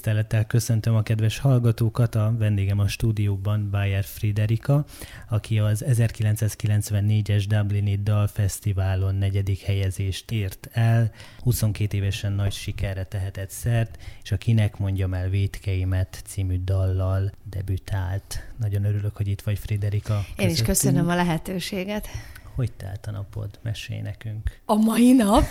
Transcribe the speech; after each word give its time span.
Tisztelettel 0.00 0.46
köszöntöm 0.46 0.94
a 0.94 1.02
kedves 1.02 1.38
hallgatókat, 1.38 2.14
a 2.14 2.34
vendégem 2.38 2.78
a 2.78 2.88
stúdióban 2.88 3.70
Bayer 3.70 4.04
Friderika, 4.04 4.84
aki 5.28 5.58
az 5.58 5.84
1994-es 5.88 7.44
Dublini 7.48 7.96
Dalfesztiválon 8.02 9.14
negyedik 9.14 9.60
helyezést 9.60 10.30
ért 10.30 10.68
el, 10.72 11.12
22 11.38 11.96
évesen 11.96 12.32
nagy 12.32 12.52
sikerre 12.52 13.04
tehetett 13.04 13.50
szert, 13.50 13.98
és 14.22 14.32
a 14.32 14.36
Kinek 14.36 14.78
mondjam 14.78 15.14
el 15.14 15.28
vétkeimet 15.28 16.22
című 16.26 16.60
dallal 16.64 17.32
debütált. 17.50 18.52
Nagyon 18.56 18.84
örülök, 18.84 19.16
hogy 19.16 19.28
itt 19.28 19.40
vagy 19.40 19.58
Friderika. 19.58 20.14
Közöttünk. 20.14 20.38
Én 20.38 20.48
is 20.48 20.62
köszönöm 20.62 21.08
a 21.08 21.14
lehetőséget. 21.14 22.08
Hogy 22.54 22.72
telt 22.72 23.06
a 23.06 23.10
napod? 23.10 23.58
Mesélj 23.62 24.00
nekünk. 24.00 24.60
A 24.64 24.74
mai 24.74 25.12
nap? 25.12 25.44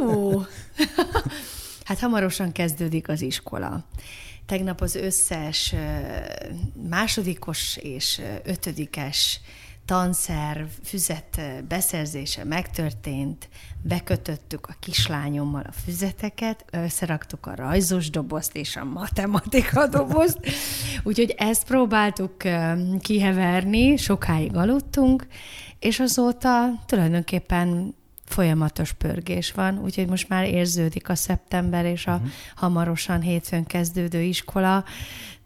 Ó. 0.00 0.40
Hát 1.84 1.98
hamarosan 1.98 2.52
kezdődik 2.52 3.08
az 3.08 3.20
iskola. 3.20 3.84
Tegnap 4.46 4.80
az 4.80 4.94
összes 4.94 5.74
másodikos 6.88 7.76
és 7.76 8.20
ötödikes 8.44 9.40
tanszer, 9.84 10.66
füzet 10.84 11.40
beszerzése 11.68 12.44
megtörtént, 12.44 13.48
bekötöttük 13.82 14.66
a 14.66 14.76
kislányommal 14.80 15.62
a 15.68 15.72
füzeteket, 15.72 16.64
összeraktuk 16.70 17.46
a 17.46 17.54
rajzos 17.54 18.10
dobozt 18.10 18.56
és 18.56 18.76
a 18.76 18.84
matematika 18.84 19.86
dobozt, 19.96 20.38
úgyhogy 21.02 21.34
ezt 21.38 21.66
próbáltuk 21.66 22.34
kiheverni, 23.00 23.96
sokáig 23.96 24.56
aludtunk, 24.56 25.26
és 25.78 26.00
azóta 26.00 26.82
tulajdonképpen 26.86 27.94
folyamatos 28.34 28.92
pörgés 28.92 29.52
van, 29.52 29.78
úgyhogy 29.78 30.06
most 30.06 30.28
már 30.28 30.44
érződik 30.44 31.08
a 31.08 31.14
szeptember 31.14 31.84
és 31.84 32.06
a 32.06 32.14
uh-huh. 32.14 32.28
hamarosan 32.54 33.20
hétfőn 33.20 33.64
kezdődő 33.64 34.20
iskola. 34.20 34.84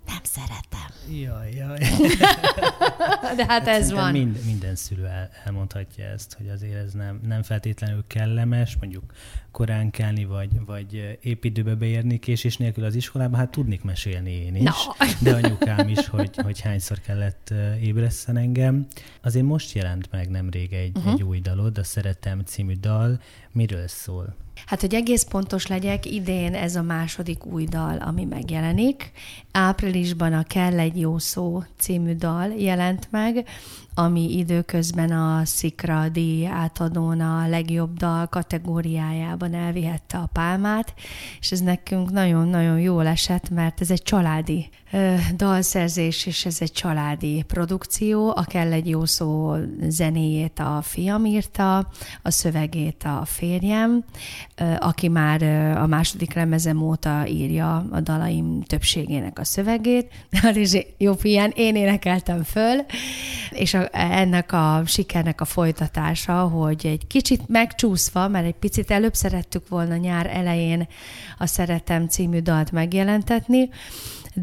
Nem 0.08 0.22
szeretem. 0.22 0.88
Jaj, 1.10 1.50
jaj. 1.54 1.78
De 3.36 3.44
hát, 3.46 3.48
hát 3.48 3.66
ez 3.66 3.90
van. 3.90 4.12
Mind, 4.12 4.38
minden 4.44 4.76
szülő 4.76 5.06
el, 5.06 5.30
elmondhatja 5.44 6.04
ezt, 6.04 6.34
hogy 6.34 6.48
azért 6.48 6.74
ez 6.74 6.92
nem, 6.92 7.20
nem 7.26 7.42
feltétlenül 7.42 8.04
kellemes, 8.06 8.76
mondjuk 8.80 9.12
korán 9.50 9.90
kelni, 9.90 10.24
vagy, 10.24 10.64
vagy 10.66 11.18
épp 11.20 11.44
időbe 11.44 11.74
beérni 11.74 12.18
késés 12.18 12.56
nélkül 12.56 12.84
az 12.84 12.94
iskolába, 12.94 13.36
hát 13.36 13.50
tudnék 13.50 13.82
mesélni 13.82 14.30
én 14.30 14.54
is, 14.54 14.62
no. 14.62 14.72
de 15.20 15.34
anyukám 15.34 15.88
is, 15.88 16.06
hogy, 16.06 16.36
hogy 16.36 16.60
hányszor 16.60 17.00
kellett 17.00 17.54
ébreszten 17.80 18.36
engem. 18.36 18.86
Azért 19.22 19.44
most 19.44 19.74
jelent 19.74 20.10
meg 20.10 20.30
nemrég 20.30 20.72
egy, 20.72 20.96
uh-huh. 20.96 21.12
egy 21.12 21.22
új 21.22 21.40
dalod, 21.40 21.78
a 21.78 21.84
Szeretem 21.84 22.40
című 22.40 22.74
dal. 22.74 23.20
Miről 23.52 23.88
szól? 23.88 24.36
Hát, 24.66 24.80
hogy 24.80 24.94
egész 24.94 25.22
pontos 25.22 25.66
legyek, 25.66 26.06
idén 26.06 26.54
ez 26.54 26.76
a 26.76 26.82
második 26.82 27.46
új 27.46 27.64
dal, 27.64 27.98
ami 27.98 28.24
megjelenik. 28.24 29.10
Áprilisban 29.52 30.32
a 30.32 30.42
Kell 30.42 30.78
egy 30.78 31.00
jó 31.00 31.18
szó 31.18 31.62
című 31.78 32.14
dal 32.14 32.48
jelent 32.48 33.08
meg, 33.10 33.48
ami 33.98 34.36
időközben 34.38 35.10
a 35.10 35.44
Szikra 35.44 36.08
díj 36.08 36.46
átadón 36.46 37.20
a 37.20 37.48
legjobb 37.48 37.96
dal 37.96 38.26
kategóriájában 38.26 39.54
elvihette 39.54 40.18
a 40.18 40.28
pálmát, 40.32 40.94
és 41.40 41.52
ez 41.52 41.60
nekünk 41.60 42.10
nagyon-nagyon 42.10 42.80
jól 42.80 43.06
esett, 43.06 43.50
mert 43.50 43.80
ez 43.80 43.90
egy 43.90 44.02
családi 44.02 44.68
ö, 44.92 45.14
dalszerzés, 45.36 46.26
és 46.26 46.46
ez 46.46 46.56
egy 46.60 46.72
családi 46.72 47.44
produkció. 47.46 48.32
A 48.36 48.44
Kell 48.44 48.72
egy 48.72 48.88
jó 48.88 49.04
szó 49.04 49.54
zenéjét 49.80 50.58
a 50.58 50.80
fiam 50.82 51.24
írta, 51.24 51.76
a 52.22 52.30
szövegét 52.30 53.04
a 53.04 53.24
férjem, 53.24 54.04
ö, 54.56 54.74
aki 54.78 55.08
már 55.08 55.42
ö, 55.42 55.70
a 55.70 55.86
második 55.86 56.34
lemezem 56.34 56.82
óta 56.82 57.26
írja 57.26 57.86
a 57.90 58.00
dalaim 58.00 58.62
többségének 58.62 59.38
a 59.38 59.44
szövegét. 59.44 60.12
jó 60.98 61.14
fián, 61.14 61.52
én 61.54 61.76
énekeltem 61.76 62.42
föl, 62.42 62.76
és 63.50 63.74
a, 63.74 63.87
ennek 63.92 64.52
a 64.52 64.82
sikernek 64.86 65.40
a 65.40 65.44
folytatása, 65.44 66.40
hogy 66.42 66.86
egy 66.86 67.06
kicsit 67.06 67.48
megcsúszva, 67.48 68.28
mert 68.28 68.46
egy 68.46 68.54
picit 68.54 68.90
előbb 68.90 69.14
szerettük 69.14 69.68
volna 69.68 69.96
nyár 69.96 70.26
elején 70.26 70.88
a 71.38 71.46
Szeretem 71.46 72.08
című 72.08 72.38
dalt 72.38 72.72
megjelentetni, 72.72 73.68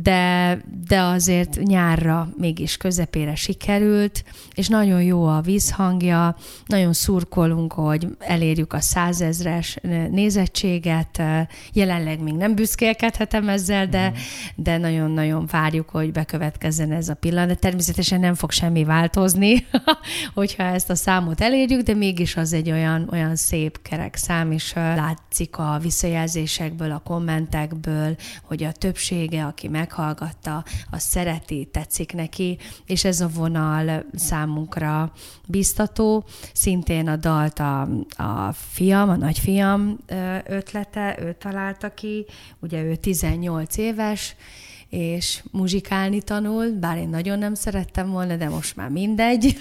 de, 0.01 0.57
de 0.87 1.01
azért 1.01 1.59
nyárra 1.63 2.29
mégis 2.37 2.77
közepére 2.77 3.35
sikerült, 3.35 4.23
és 4.55 4.67
nagyon 4.67 5.01
jó 5.01 5.25
a 5.25 5.41
vízhangja, 5.41 6.35
nagyon 6.65 6.93
szurkolunk, 6.93 7.73
hogy 7.73 8.07
elérjük 8.19 8.73
a 8.73 8.79
százezres 8.79 9.77
nézettséget, 10.11 11.21
jelenleg 11.73 12.19
még 12.19 12.33
nem 12.33 12.55
büszkélkedhetem 12.55 13.49
ezzel, 13.49 13.87
de, 13.87 14.09
mm. 14.09 14.13
de 14.55 14.77
nagyon-nagyon 14.77 15.45
várjuk, 15.51 15.89
hogy 15.89 16.11
bekövetkezzen 16.11 16.91
ez 16.91 17.09
a 17.09 17.13
pillanat. 17.13 17.59
Természetesen 17.59 18.19
nem 18.19 18.33
fog 18.33 18.51
semmi 18.51 18.83
változni, 18.83 19.65
hogyha 20.33 20.63
ezt 20.63 20.89
a 20.89 20.95
számot 20.95 21.41
elérjük, 21.41 21.81
de 21.81 21.93
mégis 21.93 22.35
az 22.35 22.53
egy 22.53 22.71
olyan, 22.71 23.09
olyan 23.11 23.35
szép 23.35 23.81
kerek 23.81 24.15
szám, 24.15 24.51
és 24.51 24.73
látszik 24.73 25.57
a 25.57 25.79
visszajelzésekből, 25.81 26.91
a 26.91 27.01
kommentekből, 27.05 28.15
hogy 28.43 28.63
a 28.63 28.71
többsége, 28.71 29.45
aki 29.45 29.67
meg 29.67 29.84
meghallgatta, 29.85 30.63
azt 30.91 31.09
szereti, 31.09 31.67
tetszik 31.71 32.13
neki, 32.13 32.57
és 32.85 33.03
ez 33.03 33.21
a 33.21 33.27
vonal 33.27 34.05
számunkra 34.13 35.11
biztató. 35.47 36.23
Szintén 36.53 37.07
a 37.07 37.15
dalt 37.15 37.59
a, 37.59 37.81
a 38.17 38.51
fiam, 38.51 39.09
a 39.09 39.15
nagyfiam 39.15 39.97
ötlete, 40.45 41.17
ő 41.19 41.35
találta 41.39 41.93
ki, 41.93 42.25
ugye 42.59 42.83
ő 42.83 42.95
18 42.95 43.77
éves, 43.77 44.35
és 44.89 45.43
muzsikálni 45.51 46.21
tanul, 46.21 46.71
bár 46.79 46.97
én 46.97 47.09
nagyon 47.09 47.39
nem 47.39 47.53
szerettem 47.53 48.11
volna, 48.11 48.35
de 48.35 48.49
most 48.49 48.75
már 48.75 48.89
mindegy. 48.89 49.57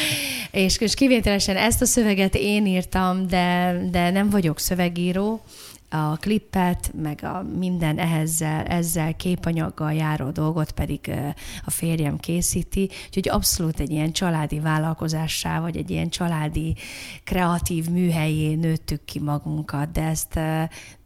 és, 0.50 0.78
és 0.78 0.94
kivételesen 0.94 1.56
ezt 1.56 1.82
a 1.82 1.86
szöveget 1.86 2.34
én 2.34 2.66
írtam, 2.66 3.26
de, 3.26 3.78
de 3.90 4.10
nem 4.10 4.30
vagyok 4.30 4.58
szövegíró, 4.58 5.42
a 5.88 6.16
klippet, 6.16 6.92
meg 6.94 7.20
a 7.22 7.42
minden 7.58 7.98
ehhezzel, 7.98 8.64
ezzel 8.64 9.16
képanyaggal 9.16 9.92
járó 9.92 10.30
dolgot 10.30 10.72
pedig 10.72 11.10
a 11.64 11.70
férjem 11.70 12.16
készíti, 12.16 12.90
úgyhogy 13.06 13.28
abszolút 13.28 13.80
egy 13.80 13.90
ilyen 13.90 14.12
családi 14.12 14.60
vállalkozássá, 14.60 15.60
vagy 15.60 15.76
egy 15.76 15.90
ilyen 15.90 16.08
családi 16.08 16.76
kreatív 17.24 17.88
műhelyé 17.88 18.54
nőttük 18.54 19.04
ki 19.04 19.18
magunkat, 19.20 19.92
de 19.92 20.02
ezt 20.02 20.38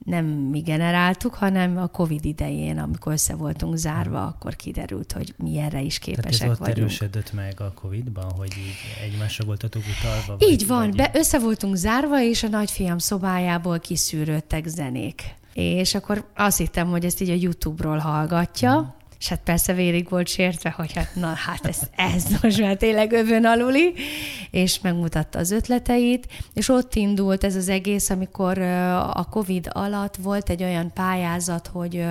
nem 0.05 0.25
mi 0.25 0.61
generáltuk, 0.61 1.35
hanem 1.35 1.77
a 1.77 1.87
Covid 1.87 2.25
idején, 2.25 2.79
amikor 2.79 3.13
össze 3.13 3.35
voltunk 3.35 3.77
zárva, 3.77 4.27
akkor 4.27 4.57
kiderült, 4.57 5.13
hogy 5.13 5.35
mi 5.37 5.59
erre 5.59 5.81
is 5.81 5.99
képesek 5.99 6.39
Tehát 6.39 6.53
ez 6.53 6.59
vagyunk. 6.59 6.79
erősödött 6.79 7.33
meg 7.33 7.61
a 7.61 7.73
Covid-ban, 7.75 8.33
hogy 8.37 8.53
így 8.59 9.11
egymásra 9.13 9.45
voltatok 9.45 9.83
utalva? 9.99 10.37
Vagy, 10.39 10.51
így 10.51 10.67
van, 10.67 10.87
vagy... 10.87 10.97
Be, 10.97 11.11
össze 11.15 11.39
voltunk 11.39 11.75
zárva, 11.75 12.23
és 12.23 12.43
a 12.43 12.49
nagyfiam 12.49 12.99
szobájából 12.99 13.79
kiszűrődtek 13.79 14.67
zenék. 14.67 15.23
És 15.53 15.95
akkor 15.95 16.31
azt 16.37 16.59
hittem, 16.59 16.89
hogy 16.89 17.05
ezt 17.05 17.21
így 17.21 17.31
a 17.31 17.34
YouTube-ról 17.34 17.99
hallgatja, 17.99 18.73
hmm 18.73 19.01
és 19.22 19.28
hát 19.28 19.41
persze 19.44 19.72
vérig 19.72 20.09
volt 20.09 20.28
sértve, 20.28 20.71
hogy 20.71 20.93
hát 20.93 21.15
na 21.15 21.27
hát 21.27 21.66
ez, 21.66 21.78
ez 21.97 22.25
most 22.43 22.60
már 22.60 22.77
tényleg 22.77 23.12
övön 23.12 23.44
aluli, 23.44 23.94
és 24.50 24.81
megmutatta 24.81 25.38
az 25.38 25.50
ötleteit, 25.50 26.27
és 26.54 26.69
ott 26.69 26.95
indult 26.95 27.45
ez 27.45 27.57
az 27.57 27.69
egész, 27.69 28.10
amikor 28.10 28.59
a 29.15 29.27
Covid 29.30 29.71
alatt 29.72 30.16
volt 30.16 30.51
egy 30.51 30.63
olyan 30.63 30.92
pályázat, 30.92 31.66
hogy 31.66 32.04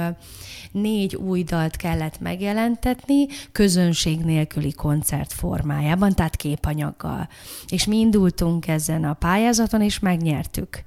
négy 0.71 1.15
új 1.15 1.43
dalt 1.43 1.75
kellett 1.75 2.19
megjelentetni, 2.19 3.25
közönség 3.51 4.19
nélküli 4.19 4.71
koncert 4.73 5.33
formájában, 5.33 6.13
tehát 6.13 6.35
képanyaggal. 6.35 7.29
És 7.67 7.85
mi 7.85 7.97
indultunk 7.97 8.67
ezen 8.67 9.03
a 9.03 9.13
pályázaton, 9.13 9.81
és 9.81 9.99
megnyertük 9.99 10.83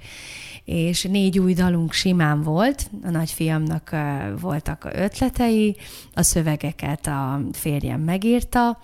és 0.64 1.02
négy 1.02 1.38
új 1.38 1.54
dalunk 1.54 1.92
simán 1.92 2.42
volt, 2.42 2.90
a 3.02 3.10
nagyfiamnak 3.10 3.96
voltak 4.40 4.88
ötletei, 4.92 5.76
a 6.14 6.22
szövegeket 6.22 7.06
a 7.06 7.40
férjem 7.52 8.00
megírta, 8.00 8.78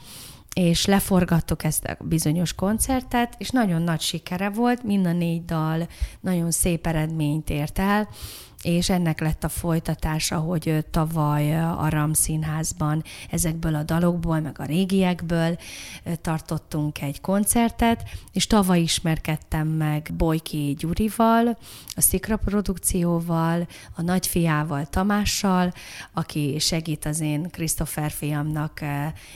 és 0.54 0.86
leforgattuk 0.86 1.64
ezt 1.64 1.84
a 1.84 1.96
bizonyos 2.00 2.54
koncertet, 2.54 3.34
és 3.38 3.50
nagyon 3.50 3.82
nagy 3.82 4.00
sikere 4.00 4.48
volt, 4.50 4.82
mind 4.82 5.06
a 5.06 5.12
négy 5.12 5.44
dal 5.44 5.86
nagyon 6.20 6.50
szép 6.50 6.86
eredményt 6.86 7.50
ért 7.50 7.78
el, 7.78 8.08
és 8.62 8.90
ennek 8.90 9.20
lett 9.20 9.44
a 9.44 9.48
folytatása, 9.48 10.38
hogy 10.38 10.84
tavaly 10.90 11.56
a 11.60 11.88
Ram 11.88 12.12
Színházban 12.12 13.02
ezekből 13.30 13.74
a 13.74 13.82
dalokból, 13.82 14.40
meg 14.40 14.58
a 14.58 14.64
régiekből 14.64 15.58
tartottunk 16.20 17.00
egy 17.00 17.20
koncertet, 17.20 18.02
és 18.32 18.46
tavaly 18.46 18.80
ismerkedtem 18.80 19.68
meg 19.68 20.10
Bojki 20.16 20.74
Gyurival, 20.78 21.58
a 21.94 22.00
Szikra 22.00 22.36
produkcióval, 22.36 23.66
a 23.94 24.02
nagyfiával 24.02 24.86
Tamással, 24.86 25.72
aki 26.12 26.56
segít 26.58 27.04
az 27.04 27.20
én 27.20 27.50
Christopher 27.50 28.10
fiamnak 28.10 28.80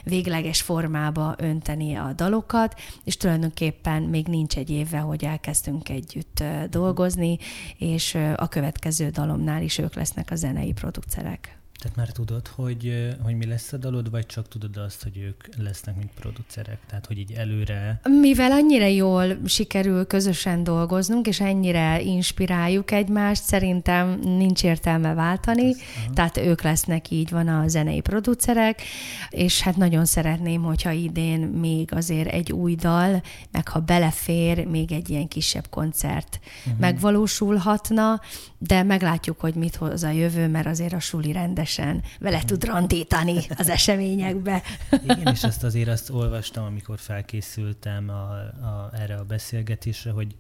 végleges 0.03 0.62
formába 0.62 1.35
önteni 1.38 1.94
a 1.94 2.12
dalokat, 2.17 2.81
és 3.05 3.17
tulajdonképpen 3.17 4.03
még 4.03 4.27
nincs 4.27 4.56
egy 4.56 4.70
éve, 4.70 4.99
hogy 4.99 5.25
elkezdtünk 5.25 5.88
együtt 5.88 6.43
dolgozni, 6.70 7.38
és 7.79 8.19
a 8.37 8.49
következő 8.49 9.12
dalomnál 9.15 9.63
is 9.63 9.79
ők 9.79 9.95
lesznek 9.95 10.31
a 10.31 10.35
zenei 10.35 10.73
producerek. 10.73 11.59
Tehát 11.85 11.97
már 11.97 12.09
tudod, 12.09 12.47
hogy, 12.47 13.15
hogy 13.23 13.37
mi 13.37 13.47
lesz 13.47 13.73
a 13.73 13.77
dalod, 13.77 14.11
vagy 14.11 14.27
csak 14.27 14.49
tudod 14.49 14.77
azt, 14.77 15.03
hogy 15.03 15.19
ők 15.19 15.57
lesznek, 15.57 15.97
mint 15.97 16.11
producerek? 16.15 16.79
Tehát, 16.87 17.07
hogy 17.07 17.19
így 17.19 17.33
előre... 17.33 18.01
Mivel 18.21 18.53
annyira 18.53 18.87
jól 18.87 19.39
sikerül 19.47 20.07
közösen 20.07 20.65
dolgoznunk, 20.65 21.27
és 21.27 21.41
ennyire 21.41 22.01
inspiráljuk 22.01 22.91
egymást, 22.91 23.43
szerintem 23.43 24.19
nincs 24.21 24.65
értelme 24.65 25.15
váltani, 25.15 25.69
Ez, 25.69 25.77
tehát 26.15 26.37
ők 26.37 26.63
lesznek 26.63 27.11
így 27.11 27.31
van 27.31 27.49
a 27.49 27.69
zenei 27.69 28.01
producerek, 28.01 28.83
és 29.31 29.61
hát 29.61 29.77
nagyon 29.77 30.05
szeretném, 30.05 30.63
hogyha 30.63 30.91
idén 30.91 31.41
még 31.41 31.95
azért 31.95 32.29
egy 32.29 32.53
új 32.53 32.75
dal, 32.75 33.23
meg 33.51 33.69
ha 33.69 33.81
belefér, 33.81 34.67
még 34.67 34.93
egy 34.93 35.11
ilyen 35.11 35.29
kisebb 35.29 35.67
koncert 35.71 36.41
uh-huh. 36.67 36.81
megvalósulhatna, 36.81 38.21
de 38.67 38.83
meglátjuk, 38.83 39.41
hogy 39.41 39.55
mit 39.55 39.77
hoz 39.77 40.03
a 40.03 40.11
jövő, 40.11 40.49
mert 40.49 40.67
azért 40.67 40.93
a 40.93 41.01
suli 41.01 41.33
rendesen 41.33 42.03
vele 42.19 42.43
tud 42.45 42.65
randítani 42.65 43.39
az 43.57 43.69
eseményekbe. 43.69 44.63
Igen, 45.03 45.33
és 45.33 45.45
azt 45.45 45.65
azért 45.65 45.89
azt 45.89 46.11
olvastam, 46.11 46.65
amikor 46.65 46.99
felkészültem 46.99 48.09
a, 48.09 48.31
a, 48.67 48.91
erre 48.93 49.15
a 49.15 49.25
beszélgetésre, 49.25 50.11
hogy 50.11 50.37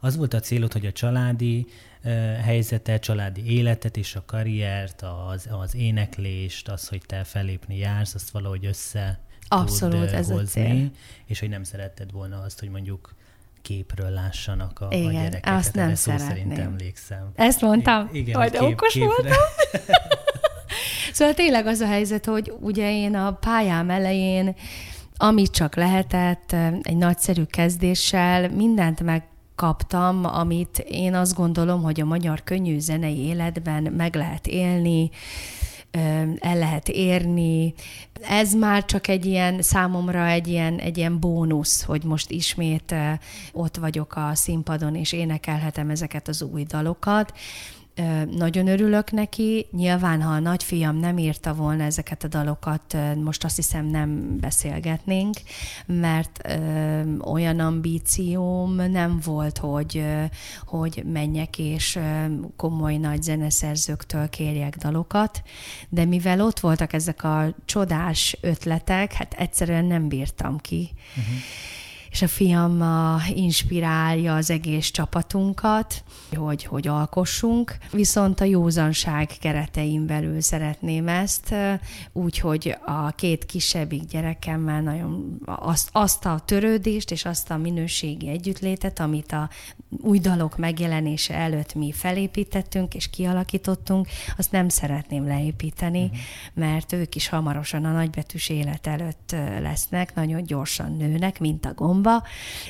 az 0.00 0.16
volt 0.16 0.34
a 0.34 0.40
célod, 0.40 0.72
hogy 0.72 0.86
a 0.86 0.92
családi 0.92 1.66
uh, 2.04 2.36
helyzetet, 2.36 3.02
családi 3.02 3.46
életet 3.46 3.96
és 3.96 4.14
a 4.14 4.22
karriert, 4.26 5.02
az, 5.28 5.48
az 5.50 5.74
éneklést, 5.74 6.68
az, 6.68 6.88
hogy 6.88 7.02
te 7.06 7.24
felépni 7.24 7.78
jársz, 7.78 8.14
azt 8.14 8.30
valahogy 8.30 8.66
össze 8.66 9.20
Abszolút, 9.48 10.06
tud, 10.06 10.14
ez 10.14 10.30
hozni, 10.30 10.60
a 10.62 10.64
cél. 10.64 10.90
és 11.26 11.40
hogy 11.40 11.48
nem 11.48 11.62
szeretted 11.62 12.12
volna 12.12 12.40
azt, 12.40 12.60
hogy 12.60 12.68
mondjuk 12.68 13.14
képről 13.68 14.10
lássanak 14.10 14.80
a, 14.80 14.86
igen, 14.90 15.06
a 15.06 15.12
gyerekek. 15.12 15.54
azt 15.54 15.74
nem 15.74 15.94
szó 15.94 16.12
szerint 16.16 16.58
emlékszem. 16.58 17.30
Ezt 17.34 17.60
mondtam? 17.60 18.08
I- 18.12 18.18
igen, 18.18 18.38
Majd 18.38 18.50
kép, 18.58 18.62
okos 18.62 18.92
képre. 18.92 19.06
voltam. 19.06 19.38
szóval 21.12 21.34
tényleg 21.34 21.66
az 21.66 21.80
a 21.80 21.86
helyzet, 21.86 22.24
hogy 22.24 22.52
ugye 22.60 22.92
én 22.92 23.14
a 23.14 23.32
pályám 23.32 23.90
elején, 23.90 24.54
amit 25.16 25.50
csak 25.50 25.76
lehetett, 25.76 26.54
egy 26.82 26.96
nagyszerű 26.96 27.44
kezdéssel 27.44 28.48
mindent 28.48 29.02
meg 29.02 29.22
kaptam, 29.54 30.24
amit 30.24 30.78
én 30.78 31.14
azt 31.14 31.34
gondolom, 31.34 31.82
hogy 31.82 32.00
a 32.00 32.04
magyar 32.04 32.42
könnyű 32.44 32.78
zenei 32.78 33.18
életben 33.18 33.82
meg 33.82 34.14
lehet 34.14 34.46
élni, 34.46 35.10
el 36.38 36.58
lehet 36.58 36.88
érni. 36.88 37.74
Ez 38.22 38.54
már 38.54 38.84
csak 38.84 39.08
egy 39.08 39.26
ilyen, 39.26 39.62
számomra 39.62 40.26
egy 40.26 40.48
ilyen, 40.48 40.78
egy 40.78 40.96
ilyen 40.96 41.20
bónusz, 41.20 41.82
hogy 41.82 42.04
most 42.04 42.30
ismét 42.30 42.94
ott 43.52 43.76
vagyok 43.76 44.16
a 44.16 44.30
színpadon, 44.34 44.94
és 44.94 45.12
énekelhetem 45.12 45.90
ezeket 45.90 46.28
az 46.28 46.42
új 46.42 46.62
dalokat 46.62 47.32
nagyon 48.30 48.66
örülök 48.66 49.10
neki. 49.10 49.66
Nyilván, 49.70 50.22
ha 50.22 50.32
a 50.32 50.38
nagyfiam 50.38 50.96
nem 50.96 51.18
írta 51.18 51.54
volna 51.54 51.84
ezeket 51.84 52.24
a 52.24 52.28
dalokat, 52.28 52.96
most 53.24 53.44
azt 53.44 53.56
hiszem 53.56 53.86
nem 53.86 54.38
beszélgetnénk, 54.40 55.36
mert 55.86 56.40
ö, 56.44 57.16
olyan 57.20 57.60
ambícióm 57.60 58.74
nem 58.74 59.20
volt, 59.24 59.58
hogy, 59.58 60.04
hogy 60.66 61.02
menjek 61.12 61.58
és 61.58 61.98
komoly 62.56 62.96
nagy 62.96 63.22
zeneszerzőktől 63.22 64.28
kérjek 64.28 64.76
dalokat, 64.76 65.42
de 65.88 66.04
mivel 66.04 66.40
ott 66.40 66.60
voltak 66.60 66.92
ezek 66.92 67.24
a 67.24 67.54
csodás 67.64 68.38
ötletek, 68.40 69.12
hát 69.12 69.34
egyszerűen 69.34 69.84
nem 69.84 70.08
bírtam 70.08 70.58
ki. 70.58 70.90
Uh-huh 71.16 71.34
és 72.18 72.24
a 72.24 72.28
fiam 72.28 72.84
inspirálja 73.34 74.34
az 74.34 74.50
egész 74.50 74.90
csapatunkat, 74.90 76.04
hogy, 76.36 76.64
hogy 76.64 76.88
alkossunk, 76.88 77.76
viszont 77.92 78.40
a 78.40 78.44
józanság 78.44 79.30
keretein 79.40 80.06
belül 80.06 80.40
szeretném 80.40 81.08
ezt, 81.08 81.54
úgyhogy 82.12 82.76
a 82.84 83.10
két 83.10 83.46
kisebbik 83.46 84.04
gyerekemmel 84.04 84.80
nagyon 84.80 85.38
azt, 85.44 85.88
azt 85.92 86.24
a 86.24 86.42
törődést 86.44 87.10
és 87.10 87.24
azt 87.24 87.50
a 87.50 87.56
minőségi 87.56 88.28
együttlétet, 88.28 89.00
amit 89.00 89.32
a 89.32 89.48
új 90.02 90.18
dalok 90.18 90.56
megjelenése 90.56 91.34
előtt 91.34 91.74
mi 91.74 91.92
felépítettünk 91.92 92.94
és 92.94 93.10
kialakítottunk, 93.10 94.08
azt 94.36 94.52
nem 94.52 94.68
szeretném 94.68 95.26
leépíteni, 95.26 96.02
uh-huh. 96.04 96.18
mert 96.54 96.92
ők 96.92 97.14
is 97.14 97.28
hamarosan 97.28 97.84
a 97.84 97.92
nagybetűs 97.92 98.48
élet 98.48 98.86
előtt 98.86 99.36
lesznek, 99.60 100.14
nagyon 100.14 100.42
gyorsan 100.42 100.96
nőnek, 100.96 101.40
mint 101.40 101.66
a 101.66 101.74
gomba, 101.74 102.07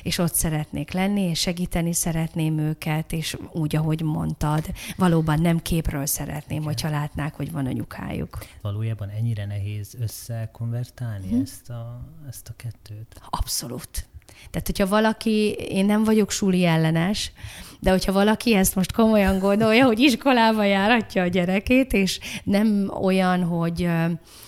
és 0.03 0.19
ott 0.19 0.35
szeretnék 0.35 0.93
lenni, 0.93 1.21
és 1.21 1.41
segíteni 1.41 1.93
szeretném 1.93 2.59
őket, 2.59 3.13
és 3.13 3.37
úgy, 3.53 3.77
ahogy 3.77 4.03
mondtad, 4.03 4.65
valóban 4.97 5.41
nem 5.41 5.63
képről 5.63 6.07
szeretném, 6.07 6.63
hogyha 6.63 6.91
látnák, 6.91 7.35
hogy 7.35 7.53
van 7.53 7.67
anyukájuk. 7.67 8.39
Valójában 8.63 9.09
ennyire 9.09 9.47
nehéz 9.47 9.97
összekonvertálni 10.01 11.29
hmm. 11.29 11.41
ezt, 11.41 11.71
a, 11.71 12.01
ezt 12.29 12.49
a 12.49 12.53
kettőt? 12.57 13.21
Abszolút. 13.31 14.09
Tehát, 14.51 14.67
hogyha 14.67 14.87
valaki, 14.87 15.51
én 15.53 15.87
nem 15.87 16.05
vagyok 16.05 16.31
suli 16.31 16.65
ellenes, 16.65 17.33
de 17.81 17.91
hogyha 17.91 18.13
valaki 18.13 18.55
ezt 18.55 18.75
most 18.75 18.93
komolyan 18.93 19.39
gondolja, 19.39 19.85
hogy 19.85 19.99
iskolába 19.99 20.65
járatja 20.65 21.23
a 21.23 21.27
gyerekét, 21.27 21.93
és 21.93 22.21
nem 22.45 22.91
olyan, 23.03 23.43
hogy, 23.45 23.89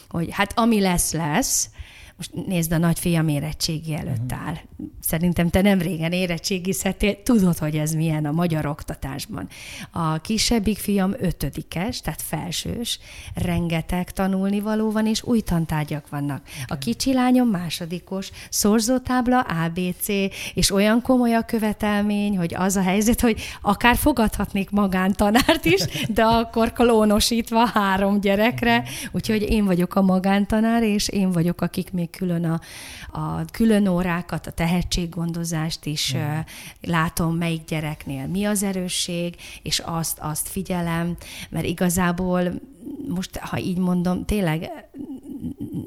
hogy 0.08 0.28
hát 0.31 0.58
ami 0.58 0.81
lesz, 0.81 1.12
lesz, 1.12 1.70
most 2.16 2.46
nézd, 2.46 2.72
a 2.72 2.78
nagyfiam 2.78 3.28
érettségi 3.28 3.94
előtt 3.94 4.32
mhm. 4.32 4.46
áll. 4.46 4.56
Szerintem 5.00 5.49
te 5.49 5.61
nem 5.61 5.79
régen 5.79 6.12
érettségizhetél, 6.12 7.23
tudod, 7.23 7.59
hogy 7.59 7.77
ez 7.77 7.93
milyen 7.93 8.25
a 8.25 8.32
magyar 8.32 8.67
oktatásban. 8.67 9.49
A 9.91 10.21
kisebbik 10.21 10.79
fiam 10.79 11.15
ötödikes, 11.19 12.00
tehát 12.00 12.23
felsős, 12.23 12.99
rengeteg 13.35 14.11
tanulnivaló 14.11 14.91
van, 14.91 15.06
és 15.06 15.23
új 15.23 15.41
tantárgyak 15.41 16.09
vannak. 16.09 16.43
A 16.67 16.79
kicsi 16.79 17.12
lányom 17.12 17.49
másodikos, 17.49 18.31
szorzótábla, 18.50 19.41
ABC, 19.41 20.09
és 20.55 20.71
olyan 20.71 21.03
komoly 21.03 21.35
a 21.35 21.43
követelmény, 21.43 22.37
hogy 22.37 22.55
az 22.55 22.76
a 22.76 22.83
helyzet, 22.83 23.21
hogy 23.21 23.40
akár 23.62 23.97
fogadhatnék 23.97 24.71
magántanárt 24.71 25.64
is, 25.64 25.85
de 26.09 26.23
akkor 26.23 26.73
klónosítva 26.73 27.66
három 27.66 28.21
gyerekre, 28.21 28.85
úgyhogy 29.12 29.43
én 29.50 29.64
vagyok 29.64 29.95
a 29.95 30.02
magántanár, 30.02 30.83
és 30.83 31.09
én 31.09 31.33
vagyok, 31.33 31.61
akik 31.61 31.93
még 31.93 32.11
külön 32.11 32.45
a, 32.45 32.61
a 33.21 33.45
külön 33.52 33.88
órákat, 33.88 34.47
a 34.47 34.50
tehetséggondozást 34.71 35.87
is 35.87 36.15
mm. 36.17 36.39
látom, 36.83 37.37
melyik 37.37 37.65
gyereknél 37.65 38.27
mi 38.27 38.45
az 38.45 38.62
erősség, 38.62 39.37
és 39.62 39.79
azt, 39.79 40.19
azt 40.19 40.49
figyelem, 40.49 41.17
mert 41.49 41.67
igazából 41.67 42.53
most, 43.09 43.37
ha 43.37 43.59
így 43.59 43.79
mondom, 43.79 44.25
tényleg 44.25 44.71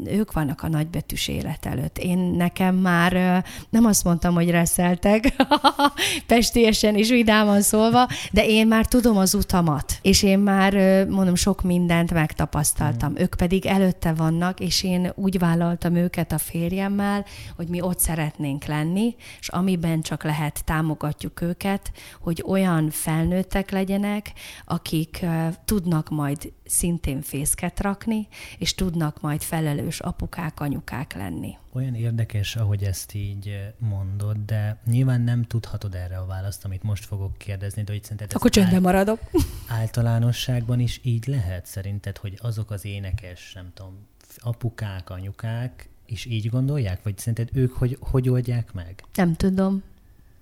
ők 0.06 0.32
vannak 0.32 0.64
a 0.64 0.68
nagybetűs 0.68 1.28
élet 1.28 1.66
előtt. 1.66 1.98
Én 1.98 2.18
nekem 2.18 2.76
már 2.76 3.44
nem 3.70 3.86
azt 3.86 4.04
mondtam, 4.04 4.34
hogy 4.34 4.50
reszeltek, 4.50 5.36
pestélyesen 6.28 6.96
és 6.96 7.10
vidáman 7.10 7.62
szólva, 7.62 8.08
de 8.32 8.46
én 8.46 8.68
már 8.68 8.86
tudom 8.86 9.18
az 9.18 9.34
utamat, 9.34 10.00
és 10.02 10.24
én 10.24 10.40
már 10.40 11.06
mondom, 11.08 11.36
sok 11.36 11.62
mindent 11.62 12.14
megtapasztaltam. 12.14 13.12
Mm. 13.12 13.16
Ők 13.18 13.36
pedig 13.36 13.66
előtte 13.66 14.14
vannak, 14.14 14.60
és 14.60 14.84
én 14.84 15.12
úgy 15.16 15.40
vállaltam 15.40 15.96
őket 15.96 16.32
a 16.32 16.38
férjemmel, 16.38 17.26
hogy 17.56 17.68
mi 17.68 17.82
ott 17.82 18.00
szeretnénk 18.00 18.66
lenni, 18.66 19.16
és 19.40 19.48
amiben 19.48 20.02
csak 20.02 20.24
lehet, 20.24 20.64
támogatjuk 20.66 21.42
őket, 21.42 21.92
hogy 22.22 22.44
olyan 22.48 22.90
felnőttek 22.90 23.72
legyenek, 23.72 24.32
akik 24.66 25.26
tudnak 25.66 26.10
majd 26.10 26.52
szintén 26.66 27.22
fészket 27.22 27.80
rakni, 27.80 28.28
és 28.58 28.76
tudnak 28.76 29.22
majd 29.22 29.42
felelős 29.42 30.00
apukák, 30.00 30.60
anyukák 30.60 31.14
lenni. 31.14 31.58
Olyan 31.72 31.96
érdekes, 31.96 32.56
ahogy 32.56 32.84
ezt 32.84 33.14
így 33.14 33.48
eh, 33.48 33.72
mondod, 33.78 34.38
de 34.46 34.78
nyilván 34.86 35.22
nem 35.22 35.44
tudhatod 35.44 35.96
erre 35.96 36.18
a 36.18 36.26
választ, 36.26 36.66
amit 36.66 36.84
most 36.84 37.06
fogok 37.06 37.38
kérdezni, 37.38 37.84
de 37.84 37.92
hogy 37.92 38.04
szerinted 38.04 38.32
Akkor 38.34 38.50
csöndben 38.50 38.82
maradok. 38.82 39.20
Általánosságban 39.68 40.80
is 40.80 41.00
így 41.04 41.28
lehet 41.28 41.66
szerinted, 41.66 42.18
hogy 42.18 42.38
azok 42.42 42.72
az 42.72 42.86
énekes, 42.86 43.54
nem 43.54 43.72
tudom, 43.74 44.08
apukák, 44.38 45.10
anyukák 45.10 45.90
is 46.06 46.26
így 46.26 46.50
gondolják? 46.50 47.04
Vagy 47.04 47.18
szerinted 47.18 47.50
ők 47.58 47.74
hogy, 47.74 47.98
hogy 48.00 48.30
oldják 48.30 48.74
meg? 48.74 49.04
Nem 49.14 49.34
tudom. 49.34 49.84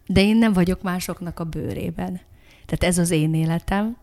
De 0.08 0.22
én 0.22 0.38
nem 0.38 0.54
vagyok 0.54 0.82
másoknak 0.82 1.40
a 1.40 1.44
bőrében. 1.44 2.22
Tehát 2.72 2.96
ez 2.96 2.98
az 2.98 3.10
én 3.10 3.34
életem, 3.34 3.98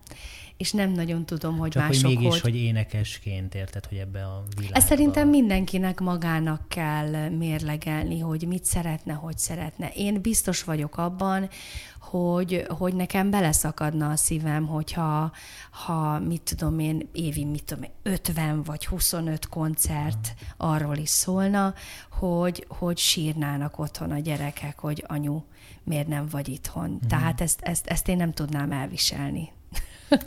és 0.57 0.73
nem 0.73 0.91
nagyon 0.93 1.27
tudom, 1.27 1.59
hogy 1.59 1.71
Csak 1.71 1.83
mások 1.83 2.05
hogy 2.05 2.17
mégis, 2.17 2.41
hogy... 2.41 2.41
hogy 2.41 2.57
énekesként 2.57 3.55
érted, 3.55 3.87
hogy 3.87 3.99
ebbe 3.99 4.25
a 4.25 4.45
világba... 4.57 4.77
Ezt 4.77 4.87
szerintem 4.87 5.29
mindenkinek 5.29 6.01
magának 6.01 6.69
kell 6.69 7.29
mérlegelni, 7.29 8.19
hogy 8.19 8.47
mit 8.47 8.65
szeretne, 8.65 9.13
hogy 9.13 9.39
szeretne. 9.39 9.91
Én 9.95 10.21
biztos 10.21 10.65
vagyok 10.65 10.97
abban, 10.97 11.49
hogy, 12.01 12.65
hogy 12.69 12.95
nekem 12.95 13.31
beleszakadna 13.31 14.11
a 14.11 14.17
szívem, 14.17 14.67
hogyha 14.67 15.33
ha, 15.71 16.19
mit 16.19 16.43
tudom 16.43 16.79
én, 16.79 17.09
évi, 17.13 17.45
mit 17.45 17.65
tudom 17.65 17.83
én, 17.83 17.91
50 18.03 18.63
vagy 18.63 18.87
25 18.87 19.49
koncert 19.49 20.35
arról 20.57 20.97
is 20.97 21.09
szólna, 21.09 21.75
hogy, 22.11 22.67
hogy 22.69 22.99
sírnának 22.99 23.79
otthon 23.79 24.11
a 24.11 24.19
gyerekek, 24.19 24.79
hogy 24.79 25.05
anyu, 25.07 25.43
miért 25.89 26.09
nem 26.09 26.27
vagy 26.31 26.49
itthon. 26.49 26.91
Mm. 26.91 27.09
Tehát 27.09 27.41
ezt, 27.41 27.61
ezt, 27.61 27.87
ezt 27.87 28.09
én 28.09 28.17
nem 28.17 28.33
tudnám 28.33 28.73
elviselni. 28.73 29.53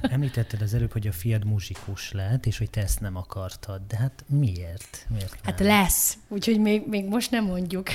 Említetted 0.01 0.61
az 0.61 0.73
előbb, 0.73 0.91
hogy 0.91 1.07
a 1.07 1.11
fiad 1.11 1.45
muzsikus 1.45 2.11
lett, 2.11 2.45
és 2.45 2.57
hogy 2.57 2.69
te 2.69 2.81
ezt 2.81 3.00
nem 3.00 3.15
akartad. 3.15 3.81
De 3.88 3.97
hát 3.97 4.23
miért? 4.27 5.05
miért 5.09 5.31
nem? 5.31 5.41
Hát 5.43 5.59
lesz, 5.59 6.17
úgyhogy 6.27 6.59
még, 6.59 6.88
még 6.88 7.07
most 7.07 7.31
nem 7.31 7.45
mondjuk. 7.45 7.88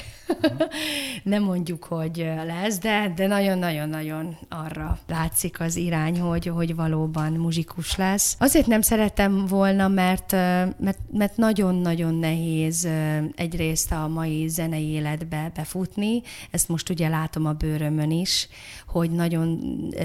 nem 1.22 1.42
mondjuk, 1.42 1.84
hogy 1.84 2.16
lesz, 2.46 2.78
de, 2.78 3.12
de 3.16 3.26
nagyon-nagyon-nagyon 3.26 4.36
arra 4.48 4.98
látszik 5.06 5.60
az 5.60 5.76
irány, 5.76 6.20
hogy, 6.20 6.46
hogy 6.46 6.74
valóban 6.74 7.32
muzsikus 7.32 7.96
lesz. 7.96 8.36
Azért 8.38 8.66
nem 8.66 8.80
szerettem 8.80 9.46
volna, 9.46 9.88
mert, 9.88 10.32
mert, 10.32 10.98
mert 11.12 11.36
nagyon-nagyon 11.36 12.14
nehéz 12.14 12.88
egyrészt 13.34 13.92
a 13.92 14.08
mai 14.08 14.48
zenei 14.48 14.88
életbe 14.88 15.50
befutni. 15.54 16.22
Ezt 16.50 16.68
most 16.68 16.90
ugye 16.90 17.08
látom 17.08 17.46
a 17.46 17.52
bőrömön 17.52 18.10
is, 18.10 18.48
hogy 18.96 19.10
nagyon 19.10 19.60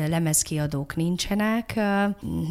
lemezkiadók 0.07 0.95
nincsenek, 0.95 1.79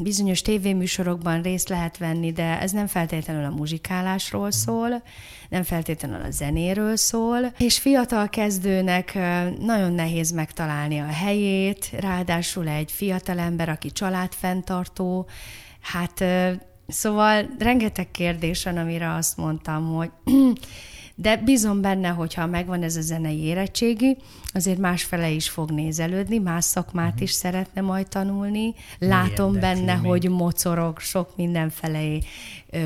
bizonyos 0.02 0.42
tévéműsorokban 0.42 1.42
részt 1.42 1.68
lehet 1.68 1.98
venni, 1.98 2.32
de 2.32 2.60
ez 2.60 2.70
nem 2.70 2.86
feltétlenül 2.86 3.44
a 3.44 3.54
muzsikálásról 3.56 4.50
szól, 4.50 5.02
nem 5.48 5.62
feltétlenül 5.62 6.20
a 6.20 6.30
zenéről 6.30 6.96
szól, 6.96 7.52
és 7.58 7.78
fiatal 7.78 8.28
kezdőnek 8.28 9.14
nagyon 9.58 9.92
nehéz 9.92 10.30
megtalálni 10.30 10.98
a 10.98 11.06
helyét, 11.06 11.90
ráadásul 11.98 12.68
egy 12.68 12.92
fiatal 12.92 13.38
ember, 13.38 13.68
aki 13.68 13.90
családfenntartó, 13.90 15.26
hát 15.80 16.24
Szóval 16.92 17.50
rengeteg 17.58 18.10
kérdés 18.10 18.64
van, 18.64 18.76
amire 18.76 19.14
azt 19.14 19.36
mondtam, 19.36 19.94
hogy 19.94 20.10
de 21.20 21.36
bízom 21.36 21.80
benne, 21.80 22.08
hogyha 22.08 22.46
megvan 22.46 22.82
ez 22.82 22.96
a 22.96 23.00
zenei 23.00 23.38
érettségi, 23.38 24.16
azért 24.52 24.78
másfele 24.78 25.30
is 25.30 25.48
fog 25.48 25.70
nézelődni, 25.70 26.38
más 26.38 26.64
szakmát 26.64 27.08
uh-huh. 27.08 27.22
is 27.22 27.30
szeretne 27.30 27.80
majd 27.80 28.08
tanulni. 28.08 28.74
Látom 28.98 29.52
benne, 29.60 29.94
még. 29.94 30.10
hogy 30.10 30.28
mocorog 30.28 30.98
sok 30.98 31.36
mindenfelé 31.36 32.22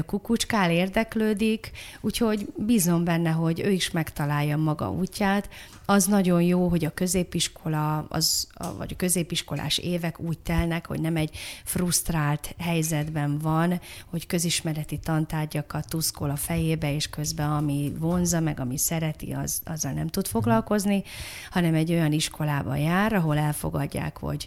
kukucskál, 0.06 0.70
érdeklődik, 0.70 1.70
úgyhogy 2.00 2.46
bízom 2.56 3.04
benne, 3.04 3.30
hogy 3.30 3.60
ő 3.60 3.70
is 3.70 3.90
megtalálja 3.90 4.56
maga 4.56 4.90
útját. 4.90 5.48
Az 5.86 6.04
nagyon 6.06 6.42
jó, 6.42 6.68
hogy 6.68 6.84
a 6.84 6.94
középiskola, 6.94 8.06
az, 8.08 8.48
vagy 8.76 8.90
a 8.92 8.96
középiskolás 8.96 9.78
évek 9.78 10.20
úgy 10.20 10.38
telnek, 10.38 10.86
hogy 10.86 11.00
nem 11.00 11.16
egy 11.16 11.36
frusztrált 11.64 12.54
helyzetben 12.58 13.38
van, 13.38 13.80
hogy 14.06 14.26
közismereti 14.26 14.98
tantárgyakat 14.98 15.88
tuszkol 15.88 16.30
a 16.30 16.36
fejébe, 16.36 16.94
és 16.94 17.08
közben 17.08 17.50
ami 17.50 17.92
vonza, 17.98 18.40
meg 18.40 18.60
ami 18.60 18.78
szereti, 18.78 19.32
az, 19.32 19.60
azzal 19.64 19.92
nem 19.92 20.08
tud 20.08 20.26
foglalkozni, 20.26 21.02
hanem 21.50 21.74
egy 21.74 21.90
olyan 21.90 22.12
iskolába 22.12 22.76
jár, 22.76 23.12
ahol 23.12 23.38
elfogadják, 23.38 24.18
hogy 24.18 24.46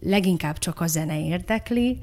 leginkább 0.00 0.58
csak 0.58 0.80
a 0.80 0.86
zene 0.86 1.20
érdekli, 1.26 1.98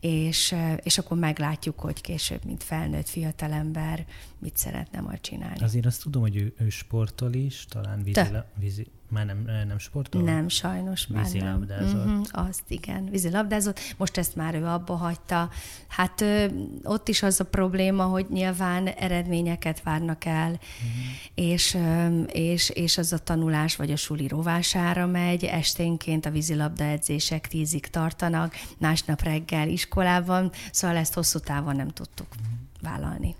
és, 0.00 0.54
és 0.82 0.98
akkor 0.98 1.18
meglátjuk, 1.18 1.80
hogy 1.80 2.00
később, 2.00 2.44
mint 2.44 2.62
felnőtt 2.62 3.08
fiatalember, 3.08 4.06
mit 4.38 4.56
szeretne 4.56 5.00
majd 5.00 5.20
csinálni. 5.20 5.60
Azért 5.60 5.86
azt 5.86 6.02
tudom, 6.02 6.22
hogy 6.22 6.36
ő, 6.36 6.54
ő 6.58 6.68
sportol 6.68 7.32
is, 7.32 7.64
talán 7.68 8.02
vízi, 8.02 8.20
vízi, 8.54 8.86
már 9.10 9.26
nem, 9.26 9.44
nem 9.66 9.78
sportol? 9.78 10.22
Nem, 10.22 10.48
sajnos 10.48 11.06
már 11.06 11.22
Vízilabdázott. 11.22 12.04
nem. 12.04 12.20
Uh-huh, 12.20 12.48
azt 12.48 12.62
igen, 12.68 13.08
vízilabdázott. 13.10 13.80
Most 13.96 14.16
ezt 14.16 14.36
már 14.36 14.54
ő 14.54 14.64
abba 14.64 14.94
hagyta. 14.94 15.50
Hát 15.88 16.20
ö, 16.20 16.46
ott 16.82 17.08
is 17.08 17.22
az 17.22 17.40
a 17.40 17.44
probléma, 17.44 18.04
hogy 18.04 18.26
nyilván 18.28 18.86
eredményeket 18.86 19.82
várnak 19.82 20.24
el, 20.24 20.50
uh-huh. 20.50 20.60
és, 21.34 21.74
ö, 21.74 22.20
és, 22.22 22.70
és 22.70 22.98
az 22.98 23.12
a 23.12 23.18
tanulás 23.18 23.76
vagy 23.76 23.90
a 23.90 23.96
suli 23.96 24.28
rovására 24.28 25.06
megy. 25.06 25.44
Esténként 25.44 26.26
a 26.26 26.30
vízilabda 26.30 26.84
edzések 26.84 27.48
tízig 27.48 27.86
tartanak, 27.86 28.54
másnap 28.78 29.22
reggel 29.22 29.68
iskolában, 29.68 30.52
szóval 30.70 30.96
ezt 30.96 31.14
hosszú 31.14 31.38
távon 31.38 31.76
nem 31.76 31.88
tudtuk 31.88 32.26
uh-huh. 32.30 32.92
vállalni. 32.92 33.34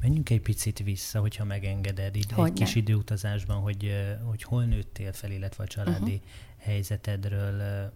Menjünk 0.00 0.30
egy 0.30 0.40
picit 0.40 0.78
vissza, 0.78 1.20
hogyha 1.20 1.44
megengeded, 1.44 2.16
így 2.16 2.32
hogy 2.32 2.46
egy 2.46 2.58
ne. 2.58 2.64
kis 2.64 2.74
időutazásban, 2.74 3.56
hogy, 3.56 3.92
hogy 4.22 4.42
hol 4.42 4.64
nőttél 4.64 5.12
fel, 5.12 5.30
illetve 5.30 5.64
a 5.64 5.66
családi 5.66 6.14
uh-huh. 6.14 6.20
helyzetedről 6.56 7.90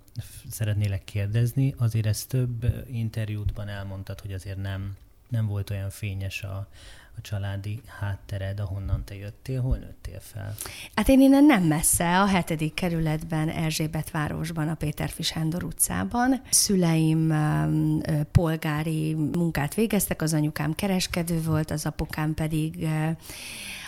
szeretnélek 0.50 1.04
kérdezni. 1.04 1.74
Azért 1.78 2.06
ezt 2.06 2.28
több 2.28 2.84
interjútban 2.90 3.68
elmondtad, 3.68 4.20
hogy 4.20 4.32
azért 4.32 4.62
nem, 4.62 4.96
nem 5.34 5.46
volt 5.46 5.70
olyan 5.70 5.90
fényes 5.90 6.42
a, 6.42 6.68
a 7.16 7.20
családi 7.20 7.80
háttered, 8.00 8.60
ahonnan 8.60 9.04
te 9.04 9.14
jöttél, 9.16 9.60
hol 9.60 9.76
nőttél 9.76 10.20
fel? 10.20 10.54
Hát 10.94 11.08
én 11.08 11.20
innen 11.20 11.44
nem 11.44 11.62
messze, 11.62 12.20
a 12.20 12.26
hetedik 12.26 12.74
kerületben, 12.74 13.48
Erzsébet 13.48 14.10
városban, 14.10 14.68
a 14.68 14.74
Péterfi 14.74 15.22
Sándor 15.22 15.64
utcában. 15.64 16.40
Szüleim 16.50 17.30
um, 17.30 18.00
polgári 18.32 19.14
munkát 19.14 19.74
végeztek, 19.74 20.22
az 20.22 20.34
anyukám 20.34 20.74
kereskedő 20.74 21.42
volt, 21.42 21.70
az 21.70 21.86
apukám 21.86 22.34
pedig 22.34 22.86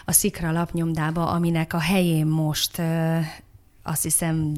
a 0.05 0.13
Szikra 0.13 0.53
lapnyomdába, 0.53 1.31
aminek 1.31 1.73
a 1.73 1.81
helyén 1.81 2.27
most 2.27 2.83
azt 3.87 4.03
hiszem 4.03 4.53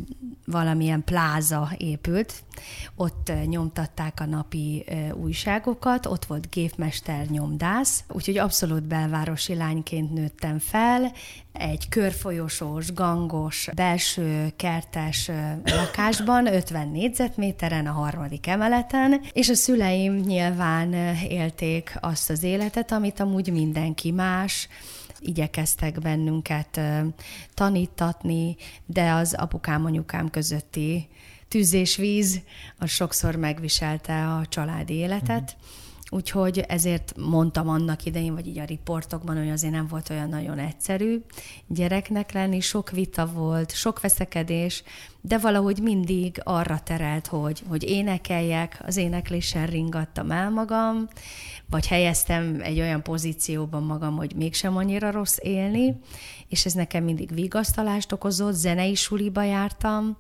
valamilyen 0.47 1.05
pláza 1.05 1.71
épült, 1.77 2.33
ott 2.97 3.33
nyomtatták 3.47 4.21
a 4.21 4.25
napi 4.25 4.85
újságokat, 5.15 6.07
ott 6.07 6.25
volt 6.25 6.51
gépmester 6.51 7.27
nyomdász, 7.27 8.05
úgyhogy 8.09 8.39
abszolút 8.39 8.83
belvárosi 8.83 9.55
lányként 9.55 10.13
nőttem 10.13 10.59
fel, 10.59 11.13
egy 11.53 11.89
körfolyosós, 11.89 12.93
gangos, 12.93 13.69
belső 13.75 14.53
kertes 14.57 15.31
lakásban, 15.65 16.47
50 16.55 16.89
négyzetméteren, 16.89 17.87
a 17.87 17.93
harmadik 17.93 18.47
emeleten, 18.47 19.21
és 19.33 19.49
a 19.49 19.55
szüleim 19.55 20.15
nyilván 20.15 20.93
élték 21.29 21.97
azt 22.01 22.31
az 22.31 22.43
életet, 22.43 22.93
amit 22.93 23.21
amúgy 23.21 23.53
mindenki 23.53 24.11
más, 24.11 24.69
igyekeztek 25.21 26.01
bennünket 26.01 26.81
tanítatni, 27.55 28.57
de 28.87 29.11
az 29.11 29.35
apukám, 29.35 29.85
anyukám 29.85 30.31
közötti 30.31 31.09
tűz 31.49 31.73
és 31.73 31.97
víz, 31.97 32.41
az 32.79 32.91
sokszor 32.91 33.37
megviselte 33.37 34.29
a 34.29 34.47
családi 34.47 34.95
életet. 34.95 35.57
Uh-huh. 35.57 35.87
Úgyhogy 36.11 36.59
ezért 36.59 37.15
mondtam 37.17 37.69
annak 37.69 38.05
idején, 38.05 38.35
vagy 38.35 38.47
így 38.47 38.59
a 38.59 38.65
riportokban, 38.65 39.37
hogy 39.37 39.51
azért 39.51 39.73
nem 39.73 39.87
volt 39.87 40.11
olyan 40.11 40.29
nagyon 40.29 40.59
egyszerű 40.59 41.21
gyereknek 41.67 42.33
lenni, 42.33 42.61
sok 42.61 42.91
vita 42.91 43.27
volt, 43.27 43.75
sok 43.75 44.01
veszekedés, 44.01 44.83
de 45.21 45.39
valahogy 45.39 45.79
mindig 45.83 46.41
arra 46.45 46.81
terelt, 46.85 47.27
hogy, 47.27 47.63
hogy 47.69 47.83
énekeljek, 47.83 48.83
az 48.87 48.97
énekléssel 48.97 49.67
ringattam 49.67 50.31
el 50.31 50.51
magam, 50.51 51.09
vagy 51.71 51.87
helyeztem 51.87 52.61
egy 52.63 52.81
olyan 52.81 53.03
pozícióban 53.03 53.83
magam, 53.83 54.17
hogy 54.17 54.35
mégsem 54.37 54.77
annyira 54.77 55.11
rossz 55.11 55.37
élni, 55.41 56.01
és 56.49 56.65
ez 56.65 56.73
nekem 56.73 57.05
mindig 57.05 57.35
vigasztalást 57.35 58.13
okozott, 58.13 58.55
zenei 58.55 58.95
suliba 58.95 59.43
jártam, 59.43 60.17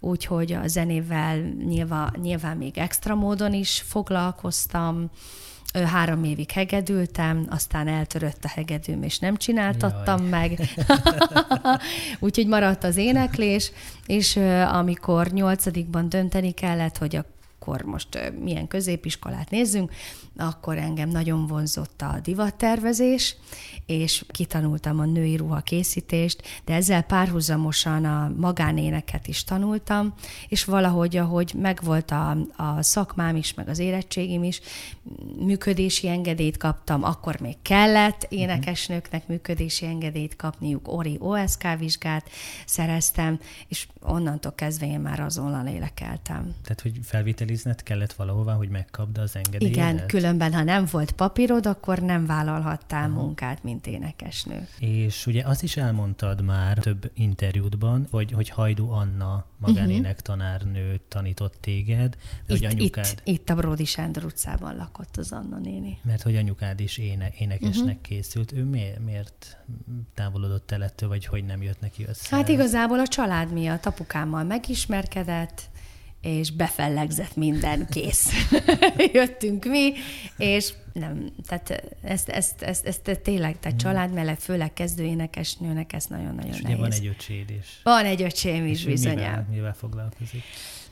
úgyhogy 0.00 0.52
a 0.52 0.66
zenével 0.66 1.38
nyilván, 1.40 2.16
nyilván 2.22 2.56
még 2.56 2.78
extra 2.78 3.14
módon 3.14 3.52
is 3.52 3.80
foglalkoztam, 3.80 5.10
három 5.72 6.24
évig 6.24 6.50
hegedültem, 6.50 7.46
aztán 7.48 7.88
eltörött 7.88 8.44
a 8.44 8.48
hegedűm, 8.48 9.02
és 9.02 9.18
nem 9.18 9.36
csináltattam 9.36 10.20
Jaj. 10.20 10.28
meg. 10.28 10.60
Úgyhogy 12.18 12.46
maradt 12.46 12.84
az 12.84 12.96
éneklés, 12.96 13.72
és 14.06 14.36
amikor 14.72 15.26
nyolcadikban 15.26 16.08
dönteni 16.08 16.50
kellett, 16.50 16.98
hogy 16.98 17.16
akkor 17.16 17.82
most 17.82 18.32
milyen 18.40 18.68
középiskolát 18.68 19.50
nézzünk, 19.50 19.92
akkor 20.40 20.78
engem 20.78 21.08
nagyon 21.08 21.46
vonzott 21.46 22.02
a 22.02 22.18
divattervezés, 22.22 23.36
és 23.86 24.24
kitanultam 24.28 24.98
a 24.98 25.04
női 25.04 25.36
ruha 25.36 25.60
készítést, 25.60 26.42
de 26.64 26.74
ezzel 26.74 27.02
párhuzamosan 27.02 28.04
a 28.04 28.32
magánéneket 28.36 29.26
is 29.26 29.44
tanultam, 29.44 30.14
és 30.48 30.64
valahogy, 30.64 31.16
ahogy 31.16 31.52
megvolt 31.56 32.10
a, 32.10 32.30
a 32.56 32.82
szakmám 32.82 33.36
is, 33.36 33.54
meg 33.54 33.68
az 33.68 33.78
érettségim 33.78 34.42
is, 34.42 34.60
működési 35.38 36.08
engedélyt 36.08 36.56
kaptam, 36.56 37.04
akkor 37.04 37.40
még 37.40 37.56
kellett 37.62 38.26
énekesnőknek 38.28 39.26
működési 39.26 39.86
engedélyt 39.86 40.36
kapniuk, 40.36 40.92
ORI 40.92 41.16
OSK 41.18 41.66
vizsgát 41.78 42.30
szereztem, 42.66 43.40
és 43.68 43.86
onnantól 44.02 44.52
kezdve 44.52 44.86
én 44.86 45.00
már 45.00 45.20
azonnal 45.20 45.66
élekeltem. 45.66 46.54
Tehát, 46.62 46.80
hogy 46.80 46.98
felvételi 47.02 47.50
reggelizned 47.50 47.82
kellett 47.82 48.12
valahova, 48.12 48.52
hogy 48.52 48.68
megkapd 48.68 49.18
az 49.18 49.36
engedélyet? 49.36 49.74
Igen, 49.74 50.06
különben, 50.30 50.58
ha 50.58 50.64
nem 50.64 50.86
volt 50.90 51.12
papírod, 51.12 51.66
akkor 51.66 51.98
nem 51.98 52.26
vállalhattál 52.26 53.10
Aha. 53.10 53.20
munkát, 53.20 53.62
mint 53.62 53.86
énekesnő. 53.86 54.68
És 54.78 55.26
ugye 55.26 55.42
azt 55.46 55.62
is 55.62 55.76
elmondtad 55.76 56.42
már 56.42 56.78
több 56.78 57.10
interjútban, 57.14 58.06
hogy, 58.10 58.32
hogy 58.32 58.48
Hajdu 58.48 58.90
Anna 58.90 59.44
magánének 59.58 60.20
tanárnő 60.20 61.00
tanított 61.08 61.54
téged, 61.60 62.16
itt, 62.42 62.48
hogy 62.48 62.64
anyukád... 62.64 63.06
Itt, 63.06 63.20
itt 63.24 63.50
a 63.50 63.54
Bródi 63.54 63.84
Sándor 63.84 64.24
utcában 64.24 64.76
lakott 64.76 65.16
az 65.16 65.32
Anna 65.32 65.58
néni. 65.58 65.98
Mert 66.02 66.22
hogy 66.22 66.36
anyukád 66.36 66.80
is 66.80 66.98
éne, 66.98 67.30
énekesnek 67.38 67.84
uh-huh. 67.84 68.00
készült. 68.00 68.52
Ő 68.52 68.64
miért, 68.64 69.04
miért 69.04 69.58
távolodott 70.14 70.70
el 70.70 70.82
ettől, 70.82 71.08
vagy 71.08 71.26
hogy 71.26 71.44
nem 71.44 71.62
jött 71.62 71.80
neki 71.80 72.04
össze? 72.08 72.36
Hát 72.36 72.48
igazából 72.48 72.98
a 72.98 73.06
család 73.06 73.52
miatt 73.52 73.86
apukámmal 73.86 74.44
megismerkedett, 74.44 75.70
és 76.20 76.50
befellegzett 76.50 77.36
minden, 77.36 77.86
kész. 77.90 78.30
Jöttünk 79.12 79.64
mi, 79.64 79.92
és 80.36 80.72
nem, 80.92 81.32
tehát 81.46 81.96
ezt, 82.02 82.28
ezt, 82.28 82.62
ezt, 82.62 82.86
ezt, 82.86 83.20
tényleg, 83.22 83.58
tehát 83.58 83.82
hmm. 83.82 83.90
család 83.90 84.12
mellett, 84.12 84.42
főleg 84.42 84.72
kezdő 84.72 85.04
énekesnőnek 85.04 85.92
ez 85.92 86.06
nagyon-nagyon 86.06 86.52
és 86.52 86.60
nehéz. 86.60 86.78
van 86.78 86.92
egy 86.92 87.06
öcséd 87.06 87.50
is. 87.50 87.80
Van 87.82 88.04
egy 88.04 88.22
öcsém 88.22 88.66
is, 88.66 88.84
bizonyám. 88.84 89.16
Mivel, 89.16 89.46
mivel 89.50 89.74
foglalkozik? 89.74 90.42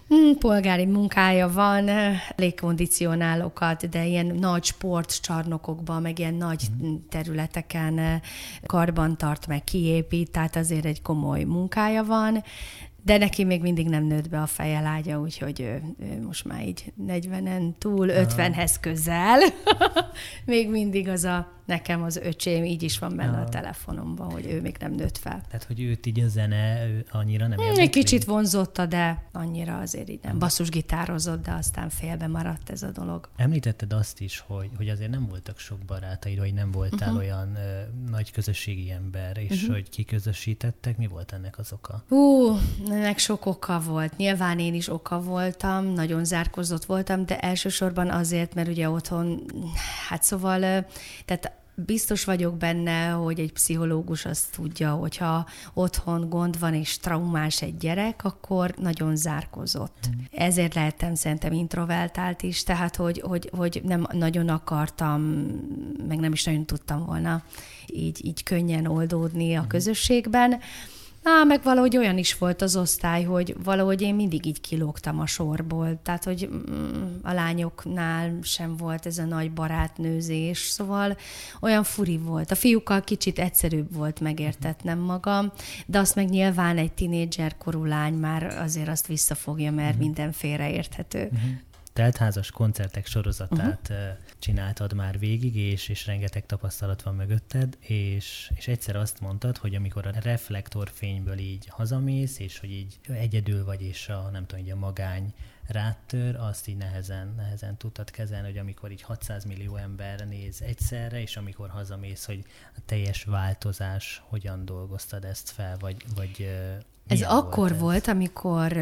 Hmm, 0.09 0.39
polgári 0.39 0.87
munkája 0.87 1.53
van, 1.53 1.91
légkondicionálókat, 2.37 3.89
de 3.89 4.07
ilyen 4.07 4.27
nagy 4.27 4.65
sportcsarnokokban, 4.65 6.03
meg 6.03 6.19
ilyen 6.19 6.35
nagy 6.35 6.63
mm. 6.83 6.95
területeken 7.09 8.23
karban 8.67 9.17
tart, 9.17 9.47
meg 9.47 9.65
kiépít, 9.65 10.31
tehát 10.31 10.57
azért 10.57 10.85
egy 10.85 11.03
komoly 11.03 11.43
munkája 11.43 12.05
van, 12.05 12.45
de 13.03 13.19
neki 13.19 13.45
még 13.45 13.61
mindig 13.61 13.89
nem 13.89 14.05
nőtt 14.05 14.29
be 14.29 14.41
a 14.41 14.47
feje 14.47 14.81
lágya, 14.81 15.21
úgyhogy 15.21 15.61
ő, 15.61 15.83
ő 15.99 16.23
most 16.23 16.45
már 16.45 16.67
így 16.67 16.93
40-en 17.07 17.73
túl, 17.79 18.09
50-hez 18.11 18.75
közel. 18.81 19.39
még 20.47 20.71
mindig 20.71 21.09
az 21.09 21.25
a 21.25 21.58
nekem 21.69 22.03
az 22.03 22.17
öcsém 22.17 22.65
így 22.65 22.83
is 22.83 22.99
van 22.99 23.17
benne 23.17 23.37
ja. 23.37 23.43
a 23.43 23.49
telefonomban, 23.49 24.31
hogy 24.31 24.47
ő 24.47 24.61
még 24.61 24.77
nem 24.81 24.93
nőtt 24.93 25.19
fel. 25.19 25.41
Tehát, 25.47 25.65
hogy 25.65 25.81
őt 25.81 26.07
így 26.07 26.21
a 26.21 26.29
zene 26.29 26.87
ő 26.87 27.07
annyira 27.11 27.47
nem 27.47 27.59
érdekli? 27.59 27.83
Egy 27.83 27.91
kicsit 27.91 28.25
vonzotta, 28.25 28.87
de 28.87 29.23
annyira 29.33 29.79
azért 29.79 30.09
így 30.09 30.19
nem. 30.23 30.39
Basszusgitározott, 30.39 31.45
de 31.45 31.53
aztán 31.53 31.89
félbe 31.89 32.27
maradt 32.27 32.71
ez 32.71 32.83
a 32.83 32.91
dolog. 32.91 33.29
Említetted 33.37 33.93
azt 33.93 34.21
is, 34.21 34.45
hogy, 34.47 34.71
hogy 34.77 34.89
azért 34.89 35.11
nem 35.11 35.27
voltak 35.29 35.59
sok 35.59 35.79
barátaid, 35.79 36.39
vagy 36.39 36.55
nem 36.55 36.71
voltál 36.71 37.09
uh-huh. 37.09 37.17
olyan 37.17 37.57
ö, 37.57 37.81
nagy 38.11 38.33
közösségi 38.33 38.91
ember, 38.91 39.37
és 39.37 39.63
uh-huh. 39.63 39.75
hogy 39.75 39.89
kiközösítettek, 39.89 40.97
mi 40.97 41.07
volt 41.07 41.33
ennek 41.33 41.59
az 41.59 41.73
oka? 41.73 42.05
Hú, 42.09 42.57
ennek 42.91 43.19
sok 43.19 43.47
oka 43.47 43.81
volt. 43.81 44.17
Nyilván 44.17 44.59
én 44.59 44.75
is 44.75 44.89
oka 44.89 45.21
voltam, 45.21 45.87
nagyon 45.87 46.25
zárkozott 46.25 46.85
voltam, 46.85 47.27
de 47.27 47.39
elsősorban 47.39 48.11
azért, 48.11 48.55
mert 48.55 48.69
ugye 48.69 48.91
otthon, 48.91 49.43
hát 50.09 50.23
szóval, 50.23 50.87
tehát 51.25 51.58
biztos 51.87 52.25
vagyok 52.25 52.57
benne, 52.57 53.09
hogy 53.09 53.41
egy 53.41 53.53
pszichológus 53.53 54.25
azt 54.25 54.53
tudja, 54.57 54.91
hogyha 54.91 55.47
otthon 55.75 56.29
gond 56.29 56.59
van 56.59 56.75
és 56.75 56.99
traumás 56.99 57.63
egy 57.63 57.77
gyerek, 57.77 58.25
akkor 58.25 58.75
nagyon 58.77 59.17
zárkozott. 59.17 60.09
Mm. 60.09 60.21
Ezért 60.31 60.75
lehettem 60.75 61.15
szerintem 61.15 61.53
introvertált 61.53 62.43
is, 62.43 62.63
tehát 62.63 62.97
hogy, 62.97 63.23
hogy, 63.27 63.51
hogy 63.57 63.81
nem 63.85 64.07
nagyon 64.13 64.49
akartam, 64.49 65.21
meg 66.09 66.19
nem 66.19 66.33
is 66.33 66.45
nagyon 66.45 66.65
tudtam 66.65 67.05
volna 67.05 67.43
így, 67.87 68.25
így 68.27 68.43
könnyen 68.43 68.87
oldódni 68.87 69.55
a 69.55 69.63
mm. 69.63 69.67
Á, 71.23 71.45
meg 71.45 71.63
valahogy 71.63 71.97
olyan 71.97 72.19
is 72.19 72.39
volt 72.39 72.63
az 72.63 72.77
osztály, 72.77 73.23
hogy 73.23 73.57
valahogy 73.65 74.03
én 74.03 74.15
mindig 74.15 74.47
így 74.47 74.61
kilógtam 74.61 75.21
a 75.21 75.27
sorból. 75.27 76.01
Tehát, 76.03 76.25
hogy 76.25 76.49
mm, 76.53 77.15
a 77.23 77.33
lányoknál 77.33 78.39
sem 78.43 78.77
volt 78.77 79.07
ez 79.07 79.19
a 79.19 79.25
nagy 79.25 79.53
barátnőzés, 79.53 80.59
szóval 80.59 81.17
olyan 81.61 81.85
furi 81.85 82.19
volt. 82.19 82.51
A 82.51 82.55
fiúkkal 82.55 83.01
kicsit 83.01 83.39
egyszerűbb 83.39 83.95
volt 83.95 84.21
megértetnem 84.21 84.99
magam, 84.99 85.53
de 85.87 85.99
azt 85.99 86.15
meg 86.15 86.29
nyilván 86.29 86.79
egy 86.79 86.93
tinédzser 86.93 87.57
korú 87.57 87.85
lány 87.85 88.15
már 88.15 88.43
azért 88.45 88.89
azt 88.89 89.07
visszafogja, 89.07 89.71
mert 89.71 89.89
uh-huh. 89.89 90.05
minden 90.05 90.33
félreérthető. 90.33 91.29
Uh-huh 91.33 91.51
teltházas 91.99 92.51
koncertek 92.51 93.07
sorozatát 93.07 93.89
uh-huh. 93.91 94.07
csináltad 94.39 94.93
már 94.93 95.19
végig, 95.19 95.57
és, 95.57 95.89
és 95.89 96.07
rengeteg 96.07 96.47
tapasztalat 96.47 97.03
van 97.03 97.15
mögötted, 97.15 97.77
és, 97.81 98.51
és 98.55 98.69
egyszer 98.69 98.97
azt 98.97 99.21
mondtad, 99.21 99.57
hogy 99.57 99.75
amikor 99.75 100.07
a 100.07 100.13
reflektorfényből 100.21 101.39
így 101.39 101.67
hazamész, 101.67 102.39
és 102.39 102.59
hogy 102.59 102.71
így 102.71 102.99
egyedül 103.09 103.65
vagy, 103.65 103.83
és 103.83 104.09
a, 104.09 104.29
nem 104.33 104.47
tudom, 104.47 104.65
így 104.65 104.71
a 104.71 104.77
magány 104.77 105.35
rátör, 105.67 106.37
azt 106.37 106.69
így 106.69 106.77
nehezen, 106.77 107.35
nehezen 107.37 107.77
tudtad 107.77 108.11
kezelni, 108.11 108.47
hogy 108.47 108.59
amikor 108.59 108.91
így 108.91 109.03
600 109.03 109.45
millió 109.45 109.77
ember 109.77 110.27
néz 110.29 110.63
egyszerre, 110.63 111.21
és 111.21 111.37
amikor 111.37 111.69
hazamész, 111.69 112.25
hogy 112.25 112.45
a 112.77 112.81
teljes 112.87 113.25
változás, 113.25 114.23
hogyan 114.25 114.65
dolgoztad 114.65 115.25
ezt 115.25 115.51
fel, 115.51 115.77
vagy, 115.79 115.97
vagy 116.15 116.51
ez 117.09 117.23
akkor 117.23 117.69
volt, 117.69 117.81
volt, 117.81 118.09
amikor 118.09 118.77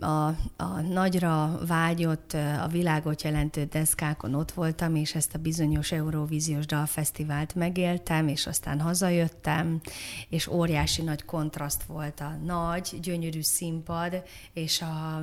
a, 0.00 0.26
a 0.56 0.80
nagyra 0.92 1.58
vágyott, 1.66 2.32
a 2.62 2.66
világot 2.70 3.22
jelentő 3.22 3.64
deszkákon 3.64 4.34
ott 4.34 4.52
voltam, 4.52 4.96
és 4.96 5.14
ezt 5.14 5.34
a 5.34 5.38
bizonyos 5.38 5.92
Eurovíziós 5.92 6.66
Dalfesztivált 6.66 7.54
megéltem, 7.54 8.28
és 8.28 8.46
aztán 8.46 8.80
hazajöttem, 8.80 9.80
és 10.28 10.46
óriási 10.46 11.02
nagy 11.02 11.24
kontraszt 11.24 11.82
volt 11.82 12.20
a 12.20 12.38
nagy, 12.44 12.98
gyönyörű 13.02 13.42
színpad, 13.42 14.22
és 14.52 14.80
a 14.80 15.22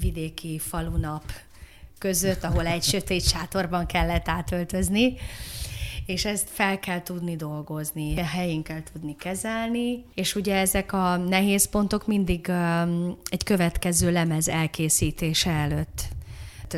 vidéki 0.00 0.58
falunap 0.58 1.24
között, 1.98 2.44
ahol 2.44 2.66
egy 2.66 2.82
sötét 2.82 3.28
sátorban 3.28 3.86
kellett 3.86 4.28
átöltözni 4.28 5.16
és 6.06 6.24
ezt 6.24 6.48
fel 6.50 6.78
kell 6.78 7.02
tudni 7.02 7.36
dolgozni, 7.36 8.18
a 8.18 8.24
helyén 8.24 8.62
kell 8.62 8.82
tudni 8.92 9.16
kezelni, 9.16 10.04
és 10.14 10.34
ugye 10.34 10.56
ezek 10.56 10.92
a 10.92 11.16
nehéz 11.16 11.68
pontok 11.68 12.06
mindig 12.06 12.46
um, 12.48 13.16
egy 13.30 13.44
következő 13.44 14.12
lemez 14.12 14.48
elkészítése 14.48 15.50
előtt 15.50 16.13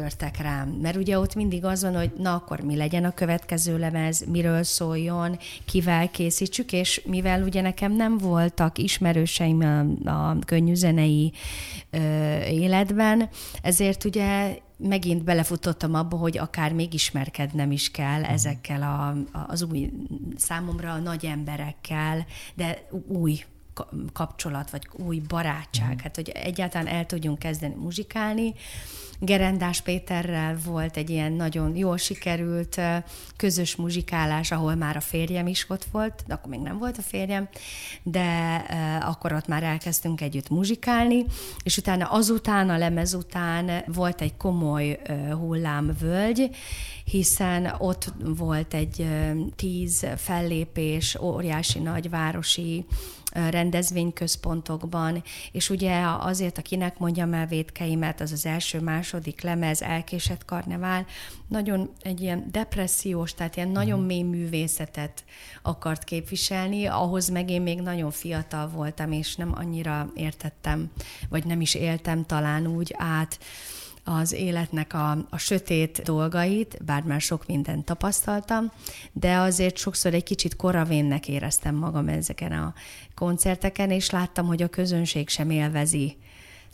törtek 0.00 0.36
rám. 0.40 0.68
Mert 0.68 0.96
ugye 0.96 1.18
ott 1.18 1.34
mindig 1.34 1.64
az 1.64 1.82
van, 1.82 1.96
hogy 1.96 2.12
na 2.18 2.34
akkor 2.34 2.60
mi 2.60 2.76
legyen 2.76 3.04
a 3.04 3.10
következő 3.10 3.78
lemez, 3.78 4.24
miről 4.26 4.62
szóljon, 4.62 5.38
kivel 5.64 6.10
készítsük, 6.10 6.72
és 6.72 7.02
mivel 7.04 7.42
ugye 7.42 7.60
nekem 7.60 7.92
nem 7.92 8.18
voltak 8.18 8.78
ismerőseim 8.78 9.60
a, 10.04 10.10
a 10.10 10.38
könnyűzenei 10.46 11.32
ö, 11.90 11.98
életben, 12.44 13.28
ezért 13.62 14.04
ugye 14.04 14.58
megint 14.76 15.24
belefutottam 15.24 15.94
abba, 15.94 16.16
hogy 16.16 16.38
akár 16.38 16.72
még 16.72 16.94
ismerkednem 16.94 17.70
is 17.70 17.90
kell 17.90 18.20
uh-huh. 18.20 18.32
ezekkel 18.32 18.82
a, 18.82 19.16
az 19.46 19.62
új, 19.62 19.92
számomra 20.36 20.92
a 20.92 20.98
nagy 20.98 21.24
emberekkel, 21.24 22.26
de 22.54 22.88
új 23.06 23.44
kapcsolat, 24.12 24.70
vagy 24.70 24.88
új 24.92 25.18
barátság, 25.28 25.86
uh-huh. 25.86 26.02
hát 26.02 26.14
hogy 26.14 26.28
egyáltalán 26.28 26.86
el 26.86 27.06
tudjunk 27.06 27.38
kezdeni 27.38 27.74
muzsikálni, 27.74 28.54
Gerendás 29.18 29.80
Péterrel 29.80 30.58
volt 30.64 30.96
egy 30.96 31.10
ilyen 31.10 31.32
nagyon 31.32 31.76
jól 31.76 31.96
sikerült 31.96 32.80
közös 33.36 33.76
muzsikálás, 33.76 34.50
ahol 34.50 34.74
már 34.74 34.96
a 34.96 35.00
férjem 35.00 35.46
is 35.46 35.66
ott 35.68 35.84
volt, 35.84 36.22
de 36.26 36.34
akkor 36.34 36.50
még 36.50 36.60
nem 36.60 36.78
volt 36.78 36.98
a 36.98 37.02
férjem, 37.02 37.48
de 38.02 38.56
akkor 39.00 39.32
ott 39.32 39.46
már 39.46 39.62
elkezdtünk 39.62 40.20
együtt 40.20 40.48
muzsikálni, 40.48 41.24
és 41.62 41.76
utána 41.76 42.06
azután, 42.06 42.70
a 42.70 42.78
lemez 42.78 43.14
után 43.14 43.82
volt 43.86 44.20
egy 44.20 44.36
komoly 44.36 45.00
hullámvölgy, 45.30 46.50
hiszen 47.04 47.74
ott 47.78 48.12
volt 48.18 48.74
egy 48.74 49.06
tíz 49.56 50.06
fellépés, 50.16 51.18
óriási 51.20 51.78
nagyvárosi 51.78 52.86
rendezvényközpontokban, 53.50 55.22
és 55.52 55.70
ugye 55.70 56.02
azért, 56.18 56.58
akinek 56.58 56.98
mondjam 56.98 57.32
el 57.32 57.46
védkeimet, 57.46 58.20
az 58.20 58.32
az 58.32 58.46
első-második 58.46 59.40
lemez, 59.40 59.82
elkésett 59.82 60.44
karnevál, 60.44 61.06
nagyon 61.48 61.90
egy 62.02 62.20
ilyen 62.20 62.46
depressziós, 62.50 63.34
tehát 63.34 63.56
ilyen 63.56 63.68
nagyon 63.68 63.98
mhm. 63.98 64.06
mély 64.06 64.22
művészetet 64.22 65.24
akart 65.62 66.04
képviselni, 66.04 66.86
ahhoz 66.86 67.28
meg 67.28 67.50
én 67.50 67.62
még 67.62 67.80
nagyon 67.80 68.10
fiatal 68.10 68.68
voltam, 68.68 69.12
és 69.12 69.36
nem 69.36 69.52
annyira 69.54 70.10
értettem, 70.14 70.90
vagy 71.28 71.44
nem 71.44 71.60
is 71.60 71.74
éltem 71.74 72.24
talán 72.24 72.66
úgy 72.66 72.94
át, 72.98 73.38
az 74.08 74.32
életnek 74.32 74.94
a, 74.94 75.10
a 75.30 75.38
sötét 75.38 76.02
dolgait, 76.02 76.84
bár 76.84 77.02
már 77.02 77.20
sok 77.20 77.46
mindent 77.46 77.84
tapasztaltam, 77.84 78.72
de 79.12 79.36
azért 79.36 79.76
sokszor 79.76 80.14
egy 80.14 80.22
kicsit 80.22 80.56
koravénnek 80.56 81.28
éreztem 81.28 81.74
magam 81.74 82.08
ezeken 82.08 82.52
a 82.52 82.74
koncerteken, 83.14 83.90
és 83.90 84.10
láttam, 84.10 84.46
hogy 84.46 84.62
a 84.62 84.68
közönség 84.68 85.28
sem 85.28 85.50
élvezi 85.50 86.16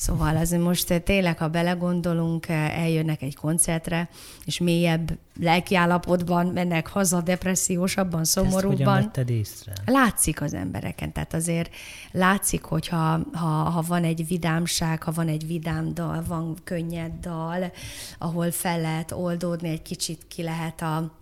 Szóval 0.02 0.36
az 0.36 0.50
most 0.50 1.02
tényleg, 1.02 1.38
ha 1.38 1.48
belegondolunk, 1.48 2.48
eljönnek 2.48 3.22
egy 3.22 3.36
koncertre, 3.36 4.08
és 4.44 4.58
mélyebb 4.58 5.18
lelkiállapotban 5.40 6.46
mennek 6.46 6.86
haza, 6.86 7.20
depressziósabban, 7.20 8.24
szomorúbban. 8.24 9.10
Ezt 9.14 9.30
észre? 9.30 9.72
Látszik 9.84 10.40
az 10.40 10.54
embereken, 10.54 11.12
tehát 11.12 11.34
azért 11.34 11.74
látszik, 12.10 12.62
hogy 12.62 12.88
ha, 12.88 13.20
ha, 13.32 13.46
ha 13.46 13.82
van 13.82 14.04
egy 14.04 14.26
vidámság, 14.26 15.02
ha 15.02 15.12
van 15.12 15.28
egy 15.28 15.46
vidám 15.46 15.94
dal, 15.94 16.24
van 16.26 16.56
könnyed 16.64 17.12
dal, 17.20 17.72
ahol 18.18 18.50
fel 18.50 18.80
lehet 18.80 19.12
oldódni, 19.12 19.68
egy 19.68 19.82
kicsit 19.82 20.26
ki 20.28 20.42
lehet 20.42 20.82
a 20.82 21.20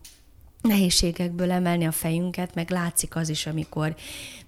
nehézségekből 0.62 1.50
emelni 1.50 1.86
a 1.86 1.92
fejünket, 1.92 2.54
meg 2.54 2.70
látszik 2.70 3.16
az 3.16 3.28
is, 3.28 3.46
amikor 3.46 3.94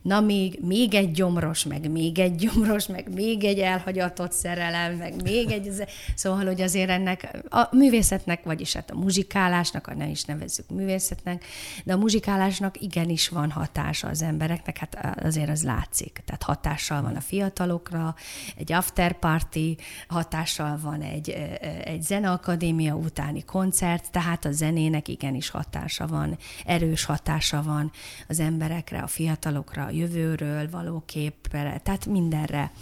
na 0.02 0.20
még, 0.20 0.58
még 0.62 0.94
egy 0.94 1.10
gyomros, 1.10 1.64
meg 1.64 1.90
még 1.90 2.18
egy 2.18 2.34
gyomros, 2.34 2.86
meg 2.86 3.14
még 3.14 3.44
egy 3.44 3.58
elhagyatott 3.58 4.32
szerelem, 4.32 4.94
meg 4.94 5.22
még 5.22 5.50
egy... 5.50 5.70
Szóval, 6.14 6.44
hogy 6.44 6.60
azért 6.60 6.90
ennek 6.90 7.38
a 7.48 7.68
művészetnek, 7.76 8.44
vagyis 8.44 8.72
hát 8.72 8.90
a 8.90 8.94
muzsikálásnak, 8.94 9.96
ne 9.96 10.06
is 10.08 10.24
nevezzük 10.24 10.70
művészetnek, 10.70 11.44
de 11.84 11.92
a 11.92 11.96
muzsikálásnak 11.96 12.80
igenis 12.80 13.28
van 13.28 13.50
hatása 13.50 14.08
az 14.08 14.22
embereknek, 14.22 14.78
hát 14.78 15.18
azért 15.24 15.48
az 15.48 15.62
látszik. 15.62 16.22
Tehát 16.24 16.42
hatással 16.42 17.02
van 17.02 17.16
a 17.16 17.20
fiatalokra, 17.20 18.14
egy 18.56 18.72
after 18.72 19.18
party, 19.18 19.76
hatással 20.08 20.78
van 20.82 21.00
egy, 21.02 21.30
egy 21.84 22.02
zeneakadémia 22.02 22.94
utáni 22.94 23.44
koncert, 23.44 24.10
tehát 24.10 24.44
a 24.44 24.52
zenének 24.52 25.08
igenis 25.08 25.50
hatása 25.50 26.01
van, 26.06 26.38
erős 26.64 27.04
hatása 27.04 27.62
van 27.62 27.90
az 28.28 28.40
emberekre, 28.40 28.98
a 28.98 29.06
fiatalokra, 29.06 29.90
jövőről 29.90 30.70
való 30.70 31.02
képre, 31.06 31.80
tehát 31.84 32.06
mindenre. 32.06 32.72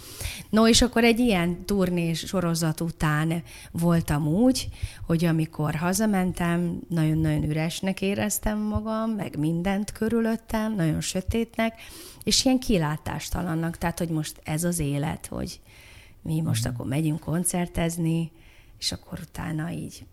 No, 0.51 0.69
és 0.69 0.83
akkor 0.83 1.05
egy 1.05 1.19
ilyen 1.19 1.65
turnés 1.65 2.19
sorozat 2.19 2.81
után 2.81 3.43
voltam 3.71 4.27
úgy, 4.27 4.69
hogy 5.07 5.25
amikor 5.25 5.75
hazamentem, 5.75 6.81
nagyon-nagyon 6.89 7.45
üresnek 7.45 8.01
éreztem 8.01 8.59
magam, 8.59 9.11
meg 9.11 9.39
mindent 9.39 9.93
körülöttem, 9.93 10.75
nagyon 10.75 11.01
sötétnek, 11.01 11.81
és 12.23 12.45
ilyen 12.45 12.59
kilátástalannak, 12.59 13.79
tehát 13.79 13.99
hogy 13.99 14.09
most 14.09 14.41
ez 14.45 14.65
az 14.65 14.79
élet, 14.79 15.27
hogy 15.27 15.61
mi 16.23 16.41
most 16.41 16.69
mm. 16.69 16.71
akkor 16.71 16.87
megyünk 16.87 17.21
koncertezni, 17.21 18.33
és 18.79 18.93
akkor 18.93 19.19
utána 19.23 19.71
így 19.71 20.07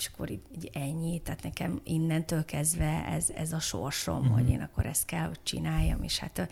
és 0.00 0.10
akkor 0.14 0.30
így, 0.30 0.42
így 0.56 0.70
ennyi, 0.72 1.20
tehát 1.20 1.42
nekem 1.42 1.80
innentől 1.84 2.44
kezdve 2.44 3.04
ez, 3.10 3.26
ez 3.36 3.52
a 3.52 3.60
sorsom, 3.60 4.18
uh-huh. 4.18 4.34
hogy 4.34 4.50
én 4.50 4.60
akkor 4.60 4.86
ezt 4.86 5.04
kell, 5.04 5.26
hogy 5.26 5.38
csináljam, 5.42 6.02
és 6.02 6.18
hát 6.18 6.48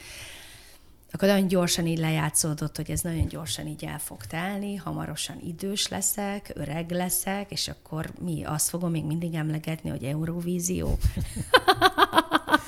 akkor 1.12 1.28
nagyon 1.28 1.46
gyorsan 1.46 1.86
így 1.86 1.98
lejátszódott, 1.98 2.76
hogy 2.76 2.90
ez 2.90 3.00
nagyon 3.00 3.26
gyorsan 3.26 3.66
így 3.66 3.84
el 3.84 3.98
fog 3.98 4.24
telni, 4.24 4.76
hamarosan 4.76 5.40
idős 5.46 5.88
leszek, 5.88 6.52
öreg 6.54 6.90
leszek, 6.90 7.50
és 7.50 7.68
akkor 7.68 8.12
mi 8.20 8.44
azt 8.44 8.68
fogom 8.68 8.90
még 8.90 9.04
mindig 9.04 9.34
emlegetni, 9.34 9.90
hogy 9.90 10.04
Eurovízió. 10.04 10.98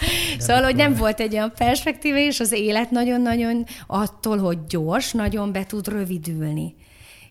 szóval, 0.38 0.62
hogy 0.62 0.76
nem 0.76 0.94
volt 0.94 1.20
egy 1.20 1.32
olyan 1.32 1.52
perspektíva, 1.56 2.18
és 2.18 2.40
az 2.40 2.52
élet 2.52 2.90
nagyon-nagyon 2.90 3.64
attól, 3.86 4.38
hogy 4.38 4.64
gyors, 4.64 5.12
nagyon 5.12 5.52
be 5.52 5.66
tud 5.66 5.88
rövidülni 5.88 6.74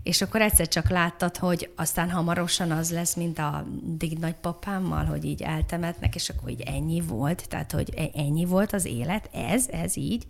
és 0.04 0.22
akkor 0.22 0.42
egyszer 0.42 0.68
csak 0.68 0.90
láttad, 0.90 1.38
hogy 1.38 1.70
aztán 1.76 2.10
hamarosan 2.10 2.72
az 2.72 2.92
lesz, 2.92 3.16
mint 3.16 3.40
a 3.40 3.66
dig 3.84 4.18
nagypapámmal, 4.18 5.06
hogy 5.06 5.26
így 5.26 5.42
eltemetnek, 5.42 6.16
és 6.16 6.30
akkor 6.30 6.50
így 6.50 6.62
ennyi 6.62 7.02
volt, 7.02 7.48
tehát 7.50 7.72
hogy 7.72 7.94
e- 7.98 8.20
ennyi 8.20 8.46
volt 8.46 8.74
az 8.74 8.86
élet, 8.86 9.30
ez, 9.34 9.68
ez 9.68 9.98
így. 9.98 10.26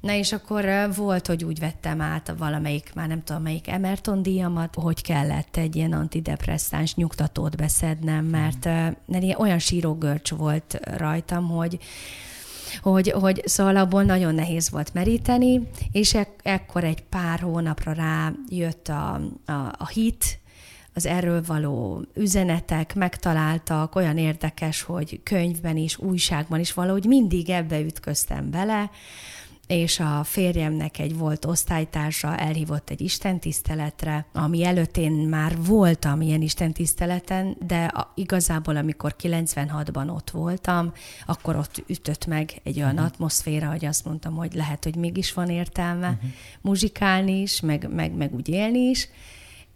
Na 0.00 0.12
és 0.12 0.32
akkor 0.32 0.90
volt, 0.96 1.26
hogy 1.26 1.44
úgy 1.44 1.58
vettem 1.58 2.00
át 2.00 2.28
a 2.28 2.36
valamelyik, 2.36 2.90
már 2.94 3.08
nem 3.08 3.24
tudom 3.24 3.42
melyik 3.42 3.68
Emerton 3.68 4.22
díjamat, 4.22 4.74
hogy 4.74 5.02
kellett 5.02 5.56
egy 5.56 5.76
ilyen 5.76 5.92
antidepresszáns 5.92 6.94
nyugtatót 6.94 7.56
beszednem, 7.56 8.24
mert 8.24 8.68
mm. 8.68 9.30
olyan 9.36 9.58
sírógörcs 9.58 10.30
volt 10.30 10.80
rajtam, 10.96 11.48
hogy 11.48 11.78
hogy, 12.82 13.10
hogy 13.10 13.42
szóval 13.44 13.76
abból 13.76 14.02
nagyon 14.02 14.34
nehéz 14.34 14.70
volt 14.70 14.94
meríteni, 14.94 15.68
és 15.92 16.14
ek- 16.14 16.40
ekkor 16.42 16.84
egy 16.84 17.02
pár 17.02 17.40
hónapra 17.40 17.92
rá 17.92 18.32
jött 18.48 18.88
a, 18.88 19.20
a, 19.46 19.52
a 19.78 19.88
hit, 19.88 20.40
az 20.94 21.06
erről 21.06 21.42
való 21.46 22.04
üzenetek 22.14 22.94
megtaláltak, 22.94 23.94
olyan 23.94 24.18
érdekes, 24.18 24.82
hogy 24.82 25.20
könyvben 25.22 25.76
is, 25.76 25.98
újságban 25.98 26.60
is 26.60 26.72
valahogy 26.72 27.04
mindig 27.04 27.50
ebbe 27.50 27.80
ütköztem 27.80 28.50
bele, 28.50 28.90
és 29.68 30.00
a 30.00 30.24
férjemnek 30.24 30.98
egy 30.98 31.16
volt 31.16 31.44
osztálytársa 31.44 32.36
elhívott 32.36 32.90
egy 32.90 33.00
istentiszteletre, 33.00 34.26
ami 34.32 34.64
előtt 34.64 34.96
én 34.96 35.12
már 35.12 35.56
voltam 35.62 36.20
ilyen 36.20 36.42
istentiszteleten, 36.42 37.56
de 37.66 37.84
a, 37.84 38.12
igazából 38.14 38.76
amikor 38.76 39.14
96-ban 39.22 40.14
ott 40.14 40.30
voltam, 40.30 40.92
akkor 41.26 41.56
ott 41.56 41.84
ütött 41.86 42.26
meg 42.26 42.60
egy 42.62 42.76
olyan 42.76 42.92
uh-huh. 42.92 43.06
atmoszféra, 43.06 43.70
hogy 43.70 43.84
azt 43.84 44.04
mondtam, 44.04 44.34
hogy 44.34 44.54
lehet, 44.54 44.84
hogy 44.84 44.96
mégis 44.96 45.32
van 45.32 45.50
értelme 45.50 46.08
uh-huh. 46.08 46.30
muzsikálni 46.60 47.40
is, 47.40 47.60
meg, 47.60 47.88
meg, 47.94 48.12
meg 48.12 48.34
úgy 48.34 48.48
élni 48.48 48.78
is, 48.78 49.08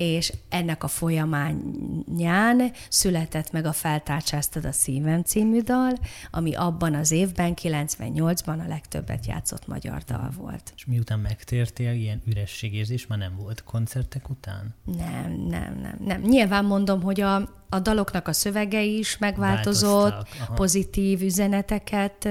és 0.02 0.32
ennek 0.48 0.84
a 0.84 0.88
folyamányán 0.88 2.72
született 2.88 3.52
meg 3.52 3.64
a 3.64 3.72
Feltárcsáztad 3.72 4.64
a 4.64 4.72
szívem 4.72 5.22
című 5.22 5.60
dal, 5.60 5.98
ami 6.30 6.54
abban 6.54 6.94
az 6.94 7.10
évben, 7.10 7.54
98-ban 7.62 8.64
a 8.64 8.68
legtöbbet 8.68 9.26
játszott 9.26 9.66
magyar 9.66 10.02
dal 10.02 10.30
volt. 10.36 10.72
És 10.76 10.84
miután 10.84 11.18
megtértél, 11.18 11.92
ilyen 11.92 12.22
ürességérzés 12.26 13.06
már 13.06 13.18
nem 13.18 13.36
volt 13.36 13.64
koncertek 13.64 14.28
után? 14.30 14.74
Nem, 14.84 15.32
nem, 15.32 15.78
nem, 15.82 15.96
nem. 16.04 16.20
Nyilván 16.20 16.64
mondom, 16.64 17.02
hogy 17.02 17.20
a, 17.20 17.61
a 17.72 17.80
daloknak 17.80 18.28
a 18.28 18.32
szövege 18.32 18.82
is 18.82 19.18
megváltozott, 19.18 20.28
pozitív 20.54 21.22
üzeneteket 21.22 22.28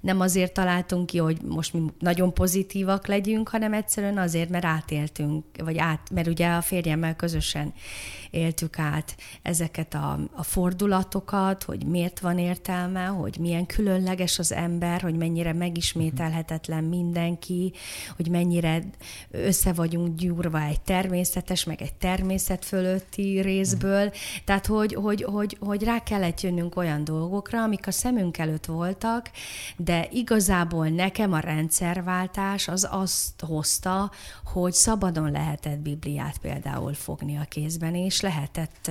nem 0.00 0.20
azért 0.20 0.52
találtunk 0.52 1.06
ki, 1.06 1.18
hogy 1.18 1.42
most 1.42 1.72
mi 1.72 1.80
nagyon 1.98 2.34
pozitívak 2.34 3.06
legyünk, 3.06 3.48
hanem 3.48 3.72
egyszerűen 3.72 4.18
azért, 4.18 4.48
mert 4.48 4.64
átéltünk, 4.64 5.44
vagy 5.64 5.78
át, 5.78 6.10
mert 6.10 6.26
ugye 6.26 6.48
a 6.48 6.60
férjemmel 6.60 7.16
közösen 7.16 7.72
éltük 8.30 8.78
át 8.78 9.16
ezeket 9.42 9.94
a, 9.94 10.18
a 10.32 10.42
fordulatokat, 10.42 11.62
hogy 11.62 11.86
miért 11.86 12.20
van 12.20 12.38
értelme, 12.38 13.04
hogy 13.04 13.36
milyen 13.40 13.66
különleges 13.66 14.38
az 14.38 14.52
ember, 14.52 15.00
hogy 15.00 15.14
mennyire 15.14 15.52
megismételhetetlen 15.52 16.84
mindenki, 16.84 17.72
hogy 18.16 18.28
mennyire 18.28 18.82
össze 19.30 19.72
vagyunk 19.72 20.16
gyúrva 20.16 20.62
egy 20.62 20.80
természetes, 20.80 21.64
meg 21.64 21.82
egy 21.82 21.94
természet 21.94 22.64
fölötti 22.64 23.40
részből. 23.40 24.12
Tehát, 24.44 24.66
hogy, 24.66 24.94
hogy, 24.94 25.22
hogy, 25.22 25.56
hogy 25.60 25.82
rá 25.82 26.02
kellett 26.02 26.40
jönnünk 26.40 26.76
olyan 26.76 27.04
dolgokra, 27.04 27.62
amik 27.62 27.86
a 27.86 27.90
szemünk 27.90 28.38
előtt 28.38 28.66
voltak, 28.66 29.30
de 29.76 30.08
igazából 30.10 30.88
nekem 30.88 31.32
a 31.32 31.38
rendszerváltás 31.38 32.68
az 32.68 32.88
azt 32.90 33.40
hozta, 33.40 34.10
hogy 34.44 34.72
szabadon 34.72 35.30
lehetett 35.30 35.78
Bibliát 35.78 36.38
például 36.38 36.94
fogni 36.94 37.36
a 37.36 37.44
kézben, 37.48 37.94
és 37.94 38.19
lehetett 38.22 38.90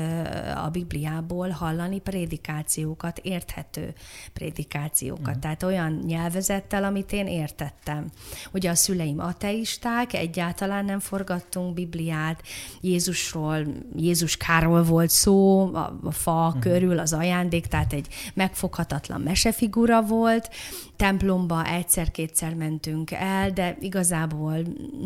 a 0.65 0.69
Bibliából 0.69 1.49
hallani 1.49 1.99
prédikációkat, 1.99 3.19
érthető 3.23 3.93
prédikációkat, 4.33 5.37
mm. 5.37 5.39
tehát 5.39 5.63
olyan 5.63 5.99
nyelvezettel, 6.05 6.83
amit 6.83 7.13
én 7.13 7.27
értettem. 7.27 8.05
Ugye 8.51 8.69
a 8.69 8.75
szüleim 8.75 9.19
ateisták, 9.19 10.13
egyáltalán 10.13 10.85
nem 10.85 10.99
forgattunk 10.99 11.73
Bibliát, 11.73 12.41
Jézusról, 12.81 13.65
Jézuskáról 13.95 14.83
volt 14.83 15.09
szó, 15.09 15.69
a, 15.75 15.99
a 16.03 16.11
fa 16.11 16.53
mm. 16.57 16.59
körül 16.59 16.99
az 16.99 17.13
ajándék, 17.13 17.67
tehát 17.67 17.93
egy 17.93 18.07
megfoghatatlan 18.33 19.21
mesefigura 19.21 20.01
volt, 20.01 20.49
templomba 20.95 21.65
egyszer-kétszer 21.65 22.53
mentünk 22.53 23.11
el, 23.11 23.51
de 23.51 23.77
igazából 23.79 24.57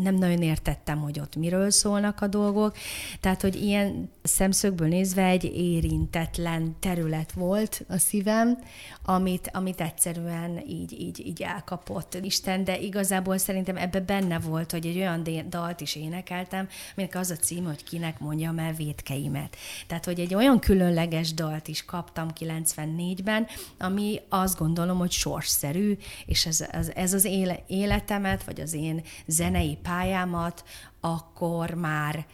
nem 0.02 0.14
nagyon 0.14 0.42
értettem, 0.42 0.98
hogy 0.98 1.20
ott 1.20 1.36
miről 1.36 1.70
szólnak 1.70 2.20
a 2.20 2.26
dolgok. 2.26 2.76
Tehát, 3.20 3.40
hogy 3.40 3.54
ilyen 3.62 4.10
szemszögből 4.26 4.88
nézve 4.88 5.24
egy 5.24 5.44
érintetlen 5.44 6.76
terület 6.80 7.32
volt 7.32 7.84
a 7.88 7.98
szívem, 7.98 8.58
amit, 9.02 9.50
amit 9.52 9.80
egyszerűen 9.80 10.62
így, 10.68 11.00
így, 11.00 11.26
így 11.26 11.42
elkapott 11.42 12.18
Isten, 12.22 12.64
de 12.64 12.78
igazából 12.78 13.38
szerintem 13.38 13.76
ebbe 13.76 14.00
benne 14.00 14.38
volt, 14.38 14.70
hogy 14.70 14.86
egy 14.86 14.96
olyan 14.96 15.22
dalt 15.48 15.80
is 15.80 15.94
énekeltem, 15.94 16.68
aminek 16.96 17.14
az 17.14 17.30
a 17.30 17.36
cím, 17.36 17.64
hogy 17.64 17.84
kinek 17.84 18.18
mondjam 18.18 18.58
el 18.58 18.72
védkeimet. 18.72 19.56
Tehát, 19.86 20.04
hogy 20.04 20.20
egy 20.20 20.34
olyan 20.34 20.58
különleges 20.58 21.34
dalt 21.34 21.68
is 21.68 21.84
kaptam 21.84 22.28
94-ben, 22.40 23.46
ami 23.78 24.20
azt 24.28 24.58
gondolom, 24.58 24.98
hogy 24.98 25.10
sorsszerű, 25.10 25.96
és 26.26 26.46
ez, 26.46 26.60
ez, 26.70 26.88
ez 26.94 27.12
az 27.12 27.24
éle, 27.24 27.58
életemet, 27.66 28.44
vagy 28.44 28.60
az 28.60 28.72
én 28.72 29.02
zenei 29.26 29.78
pályámat 29.82 30.64
akkor 31.00 31.70
már 31.70 32.26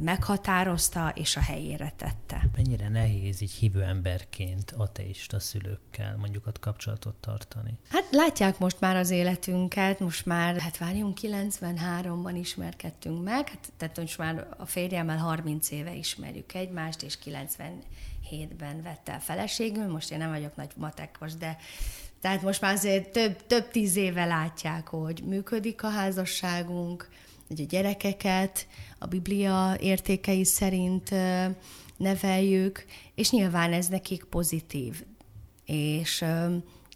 meghatározta 0.00 1.12
és 1.14 1.36
a 1.36 1.40
helyére 1.40 1.92
tette. 1.96 2.48
Mennyire 2.56 2.88
nehéz 2.88 3.40
így 3.40 3.52
hívő 3.52 3.82
emberként 3.82 4.74
ateista 4.76 5.40
szülőkkel 5.40 6.16
mondjuk 6.16 6.46
ott 6.46 6.58
kapcsolatot 6.58 7.14
tartani? 7.14 7.78
Hát 7.88 8.06
látják 8.10 8.58
most 8.58 8.80
már 8.80 8.96
az 8.96 9.10
életünket, 9.10 10.00
most 10.00 10.26
már, 10.26 10.56
hát 10.56 10.78
várjunk, 10.78 11.18
93-ban 11.22 12.34
ismerkedtünk 12.34 13.24
meg, 13.24 13.48
hát, 13.48 13.72
tehát 13.76 13.96
most 14.00 14.18
már 14.18 14.46
a 14.56 14.66
férjemmel 14.66 15.18
30 15.18 15.70
éve 15.70 15.94
ismerjük 15.94 16.54
egymást, 16.54 17.02
és 17.02 17.18
97-ben 17.24 18.82
vette 18.82 19.12
el 19.12 19.20
feleségül, 19.20 19.86
most 19.86 20.10
én 20.10 20.18
nem 20.18 20.30
vagyok 20.30 20.56
nagy 20.56 20.70
matekos, 20.76 21.34
de 21.34 21.56
tehát 22.20 22.42
most 22.42 22.60
már 22.60 22.74
azért 22.74 23.08
több, 23.08 23.46
több 23.46 23.70
tíz 23.70 23.96
éve 23.96 24.24
látják, 24.24 24.88
hogy 24.88 25.22
működik 25.24 25.82
a 25.82 25.88
házasságunk, 25.88 27.08
hogy 27.48 27.60
a 27.60 27.64
gyerekeket 27.64 28.66
a 28.98 29.06
Biblia 29.06 29.76
értékei 29.80 30.44
szerint 30.44 31.10
neveljük, 31.96 32.84
és 33.14 33.30
nyilván 33.30 33.72
ez 33.72 33.86
nekik 33.86 34.24
pozitív. 34.24 35.04
És 35.64 36.24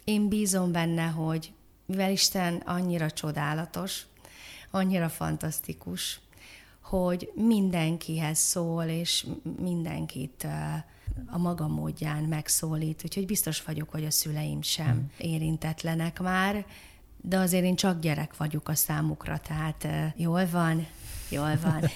én 0.03 0.27
bízom 0.27 0.71
benne, 0.71 1.05
hogy 1.05 1.53
mivel 1.85 2.11
Isten 2.11 2.55
annyira 2.55 3.11
csodálatos, 3.11 4.05
annyira 4.71 5.09
fantasztikus, 5.09 6.19
hogy 6.81 7.31
mindenkihez 7.35 8.39
szól, 8.39 8.83
és 8.83 9.25
mindenkit 9.59 10.47
a 11.27 11.37
maga 11.37 11.67
módján 11.67 12.23
megszólít. 12.23 13.01
Úgyhogy 13.03 13.25
biztos 13.25 13.63
vagyok, 13.63 13.89
hogy 13.89 14.05
a 14.05 14.11
szüleim 14.11 14.61
sem 14.61 14.91
hmm. 14.91 15.11
érintetlenek 15.17 16.19
már, 16.19 16.65
de 17.21 17.37
azért 17.37 17.63
én 17.63 17.75
csak 17.75 17.99
gyerek 17.99 18.37
vagyok 18.37 18.69
a 18.69 18.75
számukra, 18.75 19.37
tehát 19.37 19.87
jól 20.15 20.47
van, 20.49 20.87
jól 21.29 21.57
van. 21.61 21.81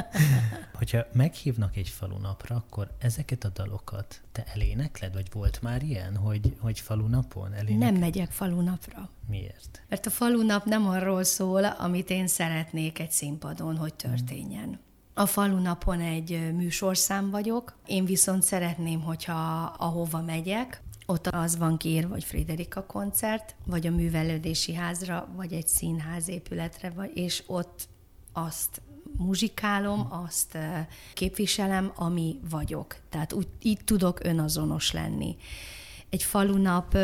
Hogyha 0.80 1.06
meghívnak 1.12 1.76
egy 1.76 1.88
falunapra, 1.88 2.56
akkor 2.56 2.90
ezeket 2.98 3.44
a 3.44 3.48
dalokat 3.48 4.20
te 4.32 4.44
elénekled, 4.54 5.12
vagy 5.12 5.26
volt 5.32 5.62
már 5.62 5.82
ilyen, 5.82 6.16
hogy, 6.16 6.56
hogy 6.60 6.80
falunapon 6.80 7.52
elénekled? 7.52 7.92
Nem 7.92 8.00
megyek 8.00 8.30
falunapra. 8.30 9.10
Miért? 9.28 9.82
Mert 9.88 10.06
a 10.06 10.10
falunap 10.10 10.64
nem 10.64 10.88
arról 10.88 11.24
szól, 11.24 11.64
amit 11.64 12.10
én 12.10 12.26
szeretnék 12.26 12.98
egy 12.98 13.10
színpadon, 13.10 13.76
hogy 13.76 13.94
történjen. 13.94 14.80
A 15.14 15.26
falunapon 15.26 16.00
egy 16.00 16.54
műsorszám 16.54 17.30
vagyok, 17.30 17.78
én 17.86 18.04
viszont 18.04 18.42
szeretném, 18.42 19.00
hogyha 19.00 19.62
ahova 19.78 20.22
megyek, 20.22 20.82
ott 21.10 21.26
az 21.26 21.56
van 21.56 21.76
kiírva, 21.76 22.12
hogy 22.12 22.24
Friderika 22.24 22.84
koncert, 22.86 23.54
vagy 23.66 23.86
a 23.86 23.90
művelődési 23.90 24.74
házra, 24.74 25.28
vagy 25.36 25.52
egy 25.52 25.68
színház 25.68 26.28
épületre, 26.28 26.90
vagy, 26.90 27.10
és 27.14 27.42
ott 27.46 27.88
azt 28.32 28.82
muzsikálom, 29.16 30.06
azt 30.24 30.58
képviselem, 31.14 31.92
ami 31.94 32.40
vagyok. 32.50 32.96
Tehát 33.08 33.32
úgy, 33.32 33.46
így 33.62 33.84
tudok 33.84 34.24
önazonos 34.24 34.92
lenni. 34.92 35.36
Egy 36.10 36.22
falunap 36.22 36.94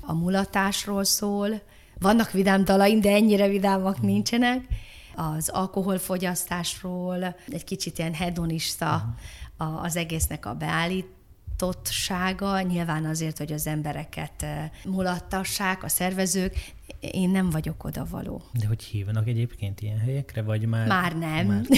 a 0.00 0.12
mulatásról 0.12 1.04
szól, 1.04 1.62
vannak 1.98 2.30
vidám 2.30 2.64
dalaim, 2.64 3.00
de 3.00 3.10
ennyire 3.10 3.48
vidámak 3.48 4.00
nincsenek, 4.00 4.66
az 5.14 5.48
alkoholfogyasztásról, 5.48 7.36
egy 7.48 7.64
kicsit 7.64 7.98
ilyen 7.98 8.14
hedonista 8.14 9.14
az 9.56 9.96
egésznek 9.96 10.46
a 10.46 10.54
beállít, 10.54 11.15
megnyitottsága, 11.58 12.60
nyilván 12.60 13.04
azért, 13.04 13.38
hogy 13.38 13.52
az 13.52 13.66
embereket 13.66 14.42
eh, 14.42 14.70
mulattassák, 14.84 15.82
a 15.82 15.88
szervezők, 15.88 16.54
én 17.00 17.30
nem 17.30 17.50
vagyok 17.50 17.84
oda 17.84 18.06
való. 18.10 18.42
De 18.52 18.66
hogy 18.66 18.82
hívnak 18.82 19.28
egyébként 19.28 19.80
ilyen 19.80 19.98
helyekre, 19.98 20.42
vagy 20.42 20.66
már... 20.66 20.86
Már 20.86 21.18
nem. 21.18 21.46
Már 21.46 21.64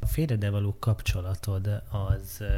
a 0.00 0.06
félrede 0.06 0.50
való 0.50 0.76
kapcsolatod 0.78 1.66
az 1.90 2.40
eh, 2.40 2.48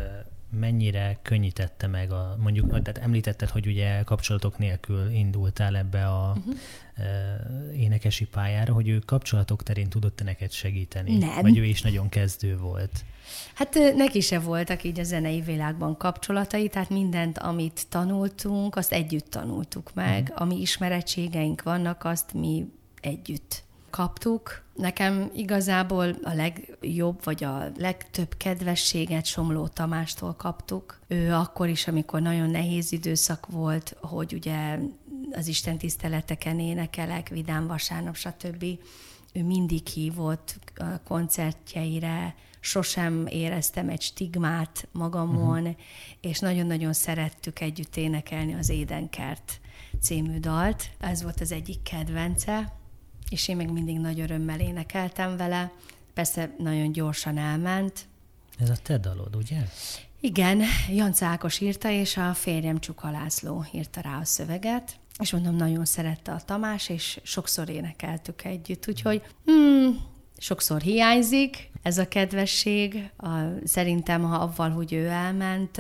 mennyire 0.58 1.18
könnyítette 1.22 1.86
meg 1.86 2.12
a, 2.12 2.36
mondjuk, 2.38 2.68
tehát 2.68 2.98
említetted, 2.98 3.48
hogy 3.48 3.66
ugye 3.66 4.02
kapcsolatok 4.02 4.58
nélkül 4.58 5.10
indultál 5.10 5.76
ebbe 5.76 6.06
a 6.06 6.36
uh-huh. 6.36 6.54
énekesi 7.76 8.24
pályára, 8.24 8.72
hogy 8.72 8.88
ő 8.88 8.98
kapcsolatok 8.98 9.62
terén 9.62 9.88
tudott 9.88 10.22
neked 10.24 10.50
segíteni? 10.50 11.16
Nem. 11.16 11.40
Vagy 11.40 11.58
ő 11.58 11.64
is 11.64 11.82
nagyon 11.82 12.08
kezdő 12.08 12.58
volt? 12.58 13.04
Hát 13.54 13.78
neki 13.96 14.20
se 14.20 14.38
voltak 14.38 14.84
így 14.84 15.00
a 15.00 15.02
zenei 15.02 15.40
világban 15.40 15.96
kapcsolatai, 15.96 16.68
tehát 16.68 16.90
mindent, 16.90 17.38
amit 17.38 17.86
tanultunk, 17.88 18.76
azt 18.76 18.92
együtt 18.92 19.30
tanultuk 19.30 19.94
meg. 19.94 20.22
Uh-huh. 20.22 20.40
Ami 20.40 20.60
ismerettségeink 20.60 21.62
vannak, 21.62 22.04
azt 22.04 22.32
mi 22.32 22.66
együtt 23.00 23.64
kaptuk. 23.92 24.62
Nekem 24.74 25.30
igazából 25.34 26.16
a 26.22 26.34
legjobb, 26.34 27.24
vagy 27.24 27.44
a 27.44 27.70
legtöbb 27.78 28.36
kedvességet 28.36 29.24
Somló 29.24 29.66
Tamástól 29.66 30.34
kaptuk. 30.34 31.00
Ő 31.06 31.32
akkor 31.32 31.68
is, 31.68 31.88
amikor 31.88 32.20
nagyon 32.20 32.50
nehéz 32.50 32.92
időszak 32.92 33.46
volt, 33.46 33.96
hogy 34.00 34.32
ugye 34.32 34.78
az 35.32 35.46
Isten 35.46 35.78
tiszteleteken 35.78 36.60
énekelek, 36.60 37.28
Vidám 37.28 37.66
Vasárnap, 37.66 38.16
stb. 38.16 38.64
Ő 39.32 39.44
mindig 39.44 39.86
hívott 39.86 40.58
a 40.74 41.02
koncertjeire, 41.04 42.34
sosem 42.60 43.26
éreztem 43.26 43.88
egy 43.88 44.02
stigmát 44.02 44.88
magamon, 44.92 45.60
uh-huh. 45.60 45.76
és 46.20 46.38
nagyon-nagyon 46.38 46.92
szerettük 46.92 47.60
együtt 47.60 47.96
énekelni 47.96 48.54
az 48.54 48.68
Édenkert 48.68 49.60
című 50.00 50.38
dalt. 50.38 50.90
Ez 51.00 51.22
volt 51.22 51.40
az 51.40 51.52
egyik 51.52 51.82
kedvence, 51.82 52.72
és 53.32 53.48
én 53.48 53.56
meg 53.56 53.72
mindig 53.72 53.98
nagy 53.98 54.20
örömmel 54.20 54.60
énekeltem 54.60 55.36
vele. 55.36 55.72
Persze 56.14 56.54
nagyon 56.58 56.92
gyorsan 56.92 57.38
elment. 57.38 58.06
Ez 58.58 58.70
a 58.70 58.76
te 58.82 58.98
dalod, 58.98 59.36
ugye? 59.36 59.58
Igen, 60.20 60.62
Jan 60.90 61.12
Ákos 61.20 61.60
írta, 61.60 61.90
és 61.90 62.16
a 62.16 62.34
férjem 62.34 62.78
Csuka 62.78 63.10
László 63.10 63.64
írta 63.72 64.00
rá 64.00 64.18
a 64.18 64.24
szöveget, 64.24 64.96
és 65.18 65.32
mondom, 65.32 65.56
nagyon 65.56 65.84
szerette 65.84 66.32
a 66.32 66.40
Tamás, 66.40 66.88
és 66.88 67.20
sokszor 67.22 67.68
énekeltük 67.68 68.44
együtt, 68.44 68.88
úgyhogy 68.88 69.22
hmm, 69.44 70.04
sokszor 70.38 70.80
hiányzik 70.80 71.70
ez 71.82 71.98
a 71.98 72.08
kedvesség. 72.08 73.10
A, 73.16 73.28
szerintem, 73.64 74.22
ha 74.22 74.36
avval, 74.36 74.70
hogy 74.70 74.92
ő 74.92 75.06
elment, 75.06 75.78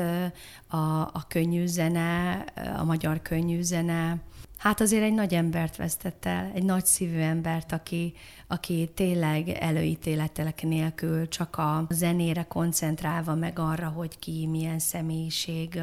a, 0.68 1.00
a 1.00 1.24
könnyű 1.28 1.66
zene, 1.66 2.38
a 2.76 2.84
magyar 2.84 3.22
könnyű 3.22 3.62
zene, 3.62 4.20
hát 4.62 4.80
azért 4.80 5.02
egy 5.02 5.14
nagy 5.14 5.34
embert 5.34 5.76
vesztett 5.76 6.24
el, 6.24 6.50
egy 6.54 6.64
nagy 6.64 6.86
szívű 6.86 7.18
embert, 7.18 7.72
aki, 7.72 8.14
aki 8.46 8.90
tényleg 8.94 9.48
előítéletelek 9.48 10.62
nélkül 10.62 11.28
csak 11.28 11.56
a 11.56 11.86
zenére 11.90 12.42
koncentrálva, 12.42 13.34
meg 13.34 13.58
arra, 13.58 13.88
hogy 13.88 14.18
ki 14.18 14.46
milyen 14.46 14.78
személyiség, 14.78 15.80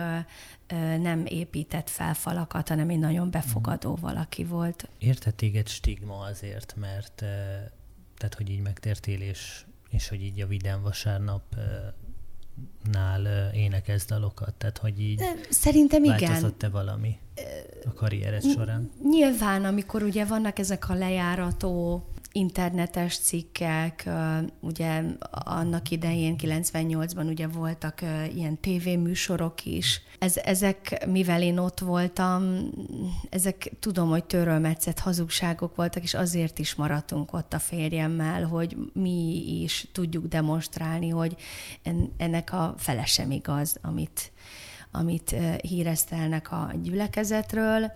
nem 0.99 1.25
épített 1.25 1.89
fel 1.89 2.13
falakat, 2.13 2.67
hanem 2.67 2.89
egy 2.89 2.99
nagyon 2.99 3.31
befogadó 3.31 3.95
valaki 3.95 4.43
volt. 4.43 4.89
Érte 4.97 5.31
téged 5.31 5.67
stigma 5.67 6.19
azért, 6.19 6.75
mert 6.77 7.15
tehát, 8.17 8.33
hogy 8.37 8.49
így 8.49 8.61
megtértél, 8.61 9.21
és, 9.21 9.65
és 9.89 10.07
hogy 10.07 10.23
így 10.23 10.41
a 10.41 10.47
Vidám 10.47 10.81
vasárnap 10.81 11.43
nál 12.91 13.51
énekelsz 13.53 14.05
dalokat? 14.05 14.53
Tehát, 14.53 14.77
hogy 14.77 15.01
így 15.01 15.21
Szerintem 15.49 16.03
igen. 16.03 16.19
Változott-e 16.19 16.69
valami 16.69 17.17
a 17.85 17.93
karriered 17.93 18.43
során? 18.43 18.91
Nyilván, 19.09 19.65
amikor 19.65 20.03
ugye 20.03 20.25
vannak 20.25 20.59
ezek 20.59 20.89
a 20.89 20.93
lejárató 20.93 22.03
internetes 22.31 23.17
cikkek, 23.17 24.09
ugye 24.59 25.03
annak 25.31 25.89
idején 25.89 26.35
98-ban 26.37 27.29
ugye 27.29 27.47
voltak 27.47 28.01
ilyen 28.33 28.59
tévéműsorok 28.59 29.65
is. 29.65 30.01
Ez, 30.19 30.37
ezek, 30.37 31.05
mivel 31.07 31.41
én 31.41 31.57
ott 31.57 31.79
voltam, 31.79 32.69
ezek 33.29 33.71
tudom, 33.79 34.09
hogy 34.09 34.23
törölmetszett 34.23 34.99
hazugságok 34.99 35.75
voltak, 35.75 36.03
és 36.03 36.13
azért 36.13 36.59
is 36.59 36.75
maradtunk 36.75 37.33
ott 37.33 37.53
a 37.53 37.59
férjemmel, 37.59 38.43
hogy 38.43 38.77
mi 38.93 39.43
is 39.61 39.87
tudjuk 39.91 40.25
demonstrálni, 40.25 41.09
hogy 41.09 41.35
ennek 42.17 42.53
a 42.53 42.73
fele 42.77 43.05
sem 43.05 43.31
igaz, 43.31 43.77
amit, 43.81 44.31
amit 44.91 45.35
híreztelnek 45.61 46.51
a 46.51 46.71
gyülekezetről 46.81 47.91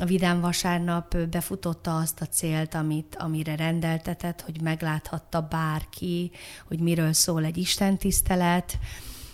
a 0.00 0.04
Vidám 0.04 0.40
vasárnap 0.40 1.16
befutotta 1.16 1.96
azt 1.96 2.20
a 2.20 2.26
célt, 2.26 2.74
amit, 2.74 3.16
amire 3.18 3.56
rendeltetett, 3.56 4.40
hogy 4.40 4.60
megláthatta 4.60 5.40
bárki, 5.50 6.30
hogy 6.66 6.78
miről 6.78 7.12
szól 7.12 7.44
egy 7.44 7.56
istentisztelet, 7.56 8.78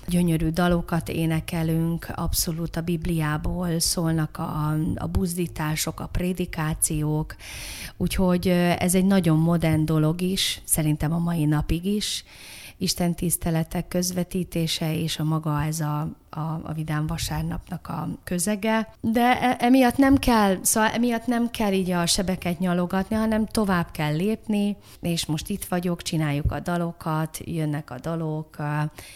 gyönyörű 0.09 0.49
dalokat 0.49 1.09
énekelünk, 1.09 2.07
abszolút 2.15 2.77
a 2.77 2.81
Bibliából 2.81 3.81
szólnak 3.81 4.39
a, 4.39 4.77
a 4.95 5.07
buzdítások, 5.07 6.01
a 6.01 6.07
prédikációk, 6.07 7.37
úgyhogy 7.97 8.49
ez 8.79 8.95
egy 8.95 9.05
nagyon 9.05 9.39
modern 9.39 9.85
dolog 9.85 10.21
is, 10.21 10.61
szerintem 10.65 11.13
a 11.13 11.19
mai 11.19 11.45
napig 11.45 11.85
is, 11.85 12.25
Isten 12.79 13.15
tiszteletek 13.15 13.89
közvetítése 13.89 14.95
és 14.95 15.19
a 15.19 15.25
maga 15.25 15.63
ez 15.63 15.81
a, 15.81 16.09
a, 16.31 16.41
a 16.41 16.73
Vidám 16.75 17.07
Vasárnapnak 17.07 17.89
a 17.89 18.09
közege. 18.25 18.93
De 19.01 19.41
e, 19.41 19.57
emiatt 19.59 19.97
nem 19.97 20.17
kell, 20.17 20.59
szóval 20.63 20.91
emiatt 20.91 21.27
nem 21.27 21.51
kell 21.51 21.73
így 21.73 21.91
a 21.91 22.07
sebeket 22.07 22.59
nyalogatni, 22.59 23.17
hanem 23.17 23.47
tovább 23.47 23.91
kell 23.91 24.17
lépni, 24.17 24.77
és 25.01 25.27
most 25.27 25.49
itt 25.49 25.65
vagyok, 25.65 26.03
csináljuk 26.03 26.53
a 26.53 26.61
dalokat, 26.61 27.39
jönnek 27.45 27.91
a 27.91 27.99
dalok, 27.99 28.57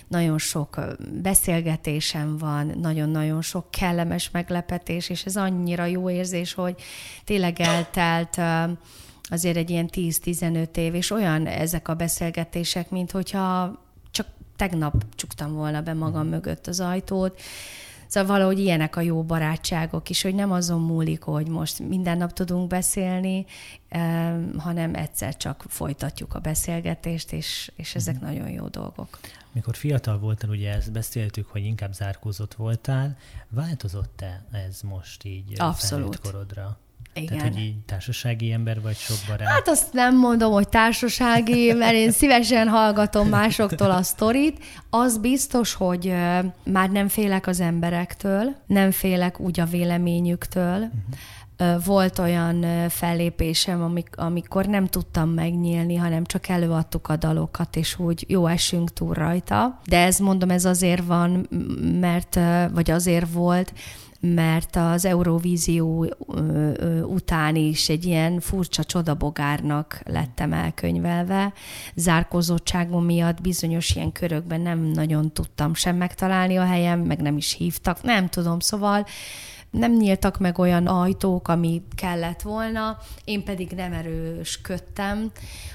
nagyon 0.08 0.38
sok 0.38 0.80
beszélgetésem 1.22 2.38
van, 2.38 2.72
nagyon-nagyon 2.80 3.42
sok 3.42 3.70
kellemes 3.70 4.30
meglepetés, 4.30 5.08
és 5.08 5.24
ez 5.24 5.36
annyira 5.36 5.84
jó 5.84 6.10
érzés, 6.10 6.54
hogy 6.54 6.74
tényleg 7.24 7.60
eltelt 7.60 8.40
azért 9.22 9.56
egy 9.56 9.70
ilyen 9.70 9.88
10-15 9.92 10.76
év, 10.76 10.94
és 10.94 11.10
olyan 11.10 11.46
ezek 11.46 11.88
a 11.88 11.94
beszélgetések, 11.94 12.90
mint 12.90 13.10
hogyha 13.10 13.78
csak 14.10 14.26
tegnap 14.56 15.04
csuktam 15.14 15.52
volna 15.52 15.82
be 15.82 15.92
magam 15.92 16.26
mögött 16.26 16.66
az 16.66 16.80
ajtót, 16.80 17.40
Szóval 18.12 18.28
valahogy 18.28 18.58
ilyenek 18.58 18.96
a 18.96 19.00
jó 19.00 19.24
barátságok 19.24 20.08
is, 20.08 20.22
hogy 20.22 20.34
nem 20.34 20.52
azon 20.52 20.80
múlik, 20.80 21.22
hogy 21.22 21.48
most 21.48 21.78
minden 21.78 22.16
nap 22.16 22.32
tudunk 22.32 22.68
beszélni, 22.68 23.46
hanem 24.56 24.94
egyszer 24.94 25.36
csak 25.36 25.64
folytatjuk 25.68 26.34
a 26.34 26.38
beszélgetést, 26.38 27.32
és, 27.32 27.72
és 27.76 27.94
ezek 27.94 28.16
mm. 28.16 28.24
nagyon 28.24 28.50
jó 28.50 28.68
dolgok. 28.68 29.18
Mikor 29.52 29.76
fiatal 29.76 30.18
voltál, 30.18 30.50
ugye 30.50 30.72
ezt 30.72 30.92
beszéltük, 30.92 31.46
hogy 31.46 31.64
inkább 31.64 31.92
zárkózott 31.92 32.54
voltál. 32.54 33.16
Változott-e 33.48 34.44
ez 34.52 34.80
most 34.80 35.24
így 35.24 35.60
Abszolút. 35.60 36.20
korodra? 36.20 36.78
Igen. 37.14 37.38
Tehát, 37.38 37.52
hogy 37.52 37.62
így 37.62 37.74
társasági 37.86 38.52
ember 38.52 38.80
vagy 38.80 38.96
sok 38.96 39.16
barát? 39.28 39.48
Hát 39.48 39.68
azt 39.68 39.92
nem 39.92 40.18
mondom, 40.18 40.52
hogy 40.52 40.68
társasági, 40.68 41.72
mert 41.72 41.94
én 41.94 42.10
szívesen 42.10 42.68
hallgatom 42.68 43.28
másoktól 43.28 43.90
a 43.90 44.02
sztorit. 44.02 44.64
Az 44.90 45.18
biztos, 45.18 45.74
hogy 45.74 46.14
már 46.64 46.90
nem 46.90 47.08
félek 47.08 47.46
az 47.46 47.60
emberektől, 47.60 48.54
nem 48.66 48.90
félek 48.90 49.40
úgy 49.40 49.60
a 49.60 49.64
véleményüktől. 49.64 50.76
Uh-huh. 50.76 51.84
Volt 51.84 52.18
olyan 52.18 52.88
fellépésem, 52.88 53.82
amik, 53.82 54.08
amikor 54.16 54.66
nem 54.66 54.86
tudtam 54.86 55.30
megnyílni, 55.30 55.96
hanem 55.96 56.24
csak 56.24 56.48
előadtuk 56.48 57.08
a 57.08 57.16
dalokat, 57.16 57.76
és 57.76 57.98
úgy 57.98 58.24
jó 58.28 58.46
esünk 58.46 58.92
túl 58.92 59.14
rajta. 59.14 59.80
De 59.86 60.04
ez 60.04 60.18
mondom, 60.18 60.50
ez 60.50 60.64
azért 60.64 61.04
van, 61.04 61.48
mert, 62.00 62.38
vagy 62.72 62.90
azért 62.90 63.32
volt, 63.32 63.72
mert 64.24 64.76
az 64.76 65.04
Eurovízió 65.04 66.14
után 67.04 67.56
is 67.56 67.88
egy 67.88 68.04
ilyen 68.04 68.40
furcsa 68.40 68.84
csodabogárnak 68.84 70.00
lettem 70.04 70.52
elkönyvelve. 70.52 71.52
Zárkozottságom 71.94 73.04
miatt 73.04 73.40
bizonyos 73.40 73.94
ilyen 73.94 74.12
körökben 74.12 74.60
nem 74.60 74.78
nagyon 74.78 75.32
tudtam 75.32 75.74
sem 75.74 75.96
megtalálni 75.96 76.56
a 76.56 76.64
helyem, 76.64 77.00
meg 77.00 77.20
nem 77.20 77.36
is 77.36 77.52
hívtak, 77.52 78.02
nem 78.02 78.28
tudom, 78.28 78.60
szóval 78.60 79.06
nem 79.70 79.92
nyíltak 79.96 80.38
meg 80.38 80.58
olyan 80.58 80.86
ajtók, 80.86 81.48
ami 81.48 81.82
kellett 81.96 82.42
volna, 82.42 82.98
én 83.24 83.44
pedig 83.44 83.70
nem 83.70 83.92
erősködtem, 83.92 85.30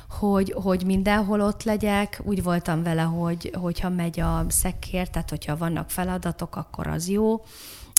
hogy, 0.10 0.54
hogy 0.64 0.84
mindenhol 0.86 1.42
ott 1.42 1.64
legyek. 1.64 2.22
Úgy 2.24 2.44
voltam 2.44 2.84
vele, 2.84 3.02
hogy 3.02 3.52
hogyha 3.62 3.90
megy 3.90 4.20
a 4.20 4.46
szekér, 4.48 5.10
tehát 5.10 5.30
hogyha 5.30 5.58
vannak 5.58 5.90
feladatok, 5.90 6.56
akkor 6.56 6.88
az 6.88 7.10
jó 7.10 7.42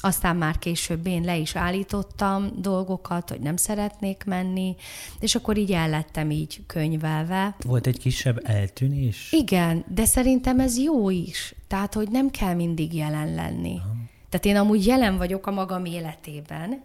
aztán 0.00 0.36
már 0.36 0.58
később 0.58 1.06
én 1.06 1.22
le 1.22 1.36
is 1.36 1.56
állítottam 1.56 2.50
dolgokat, 2.56 3.28
hogy 3.28 3.40
nem 3.40 3.56
szeretnék 3.56 4.24
menni, 4.26 4.76
és 5.20 5.34
akkor 5.34 5.56
így 5.56 5.72
el 5.72 5.88
lettem 5.88 6.30
így 6.30 6.60
könyvelve. 6.66 7.56
Volt 7.66 7.86
egy 7.86 7.98
kisebb 7.98 8.40
eltűnés? 8.44 9.32
Igen, 9.32 9.84
de 9.94 10.04
szerintem 10.04 10.60
ez 10.60 10.78
jó 10.78 11.10
is. 11.10 11.54
Tehát, 11.66 11.94
hogy 11.94 12.08
nem 12.10 12.30
kell 12.30 12.54
mindig 12.54 12.94
jelen 12.94 13.34
lenni. 13.34 13.76
Aha. 13.78 13.96
Tehát 14.28 14.46
én 14.46 14.56
amúgy 14.56 14.86
jelen 14.86 15.16
vagyok 15.16 15.46
a 15.46 15.50
magam 15.50 15.84
életében, 15.84 16.82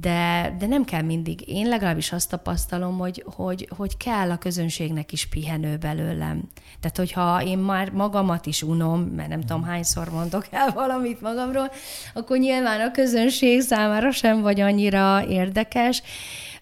de, 0.00 0.54
de 0.58 0.66
nem 0.66 0.84
kell 0.84 1.02
mindig. 1.02 1.48
Én 1.48 1.68
legalábbis 1.68 2.12
azt 2.12 2.30
tapasztalom, 2.30 2.98
hogy, 2.98 3.24
hogy, 3.26 3.68
hogy 3.76 3.96
kell 3.96 4.30
a 4.30 4.38
közönségnek 4.38 5.12
is 5.12 5.26
pihenő 5.26 5.76
belőlem. 5.76 6.48
Tehát, 6.80 6.96
hogyha 6.96 7.42
én 7.42 7.58
már 7.58 7.90
magamat 7.90 8.46
is 8.46 8.62
unom, 8.62 9.00
mert 9.00 9.28
nem 9.28 9.40
tudom 9.40 9.62
hányszor 9.62 10.10
mondok 10.10 10.46
el 10.50 10.72
valamit 10.82 11.20
magamról, 11.20 11.70
akkor 12.14 12.38
nyilván 12.38 12.80
a 12.80 12.90
közönség 12.90 13.60
számára 13.60 14.10
sem 14.10 14.40
vagy 14.40 14.60
annyira 14.60 15.26
érdekes, 15.26 16.02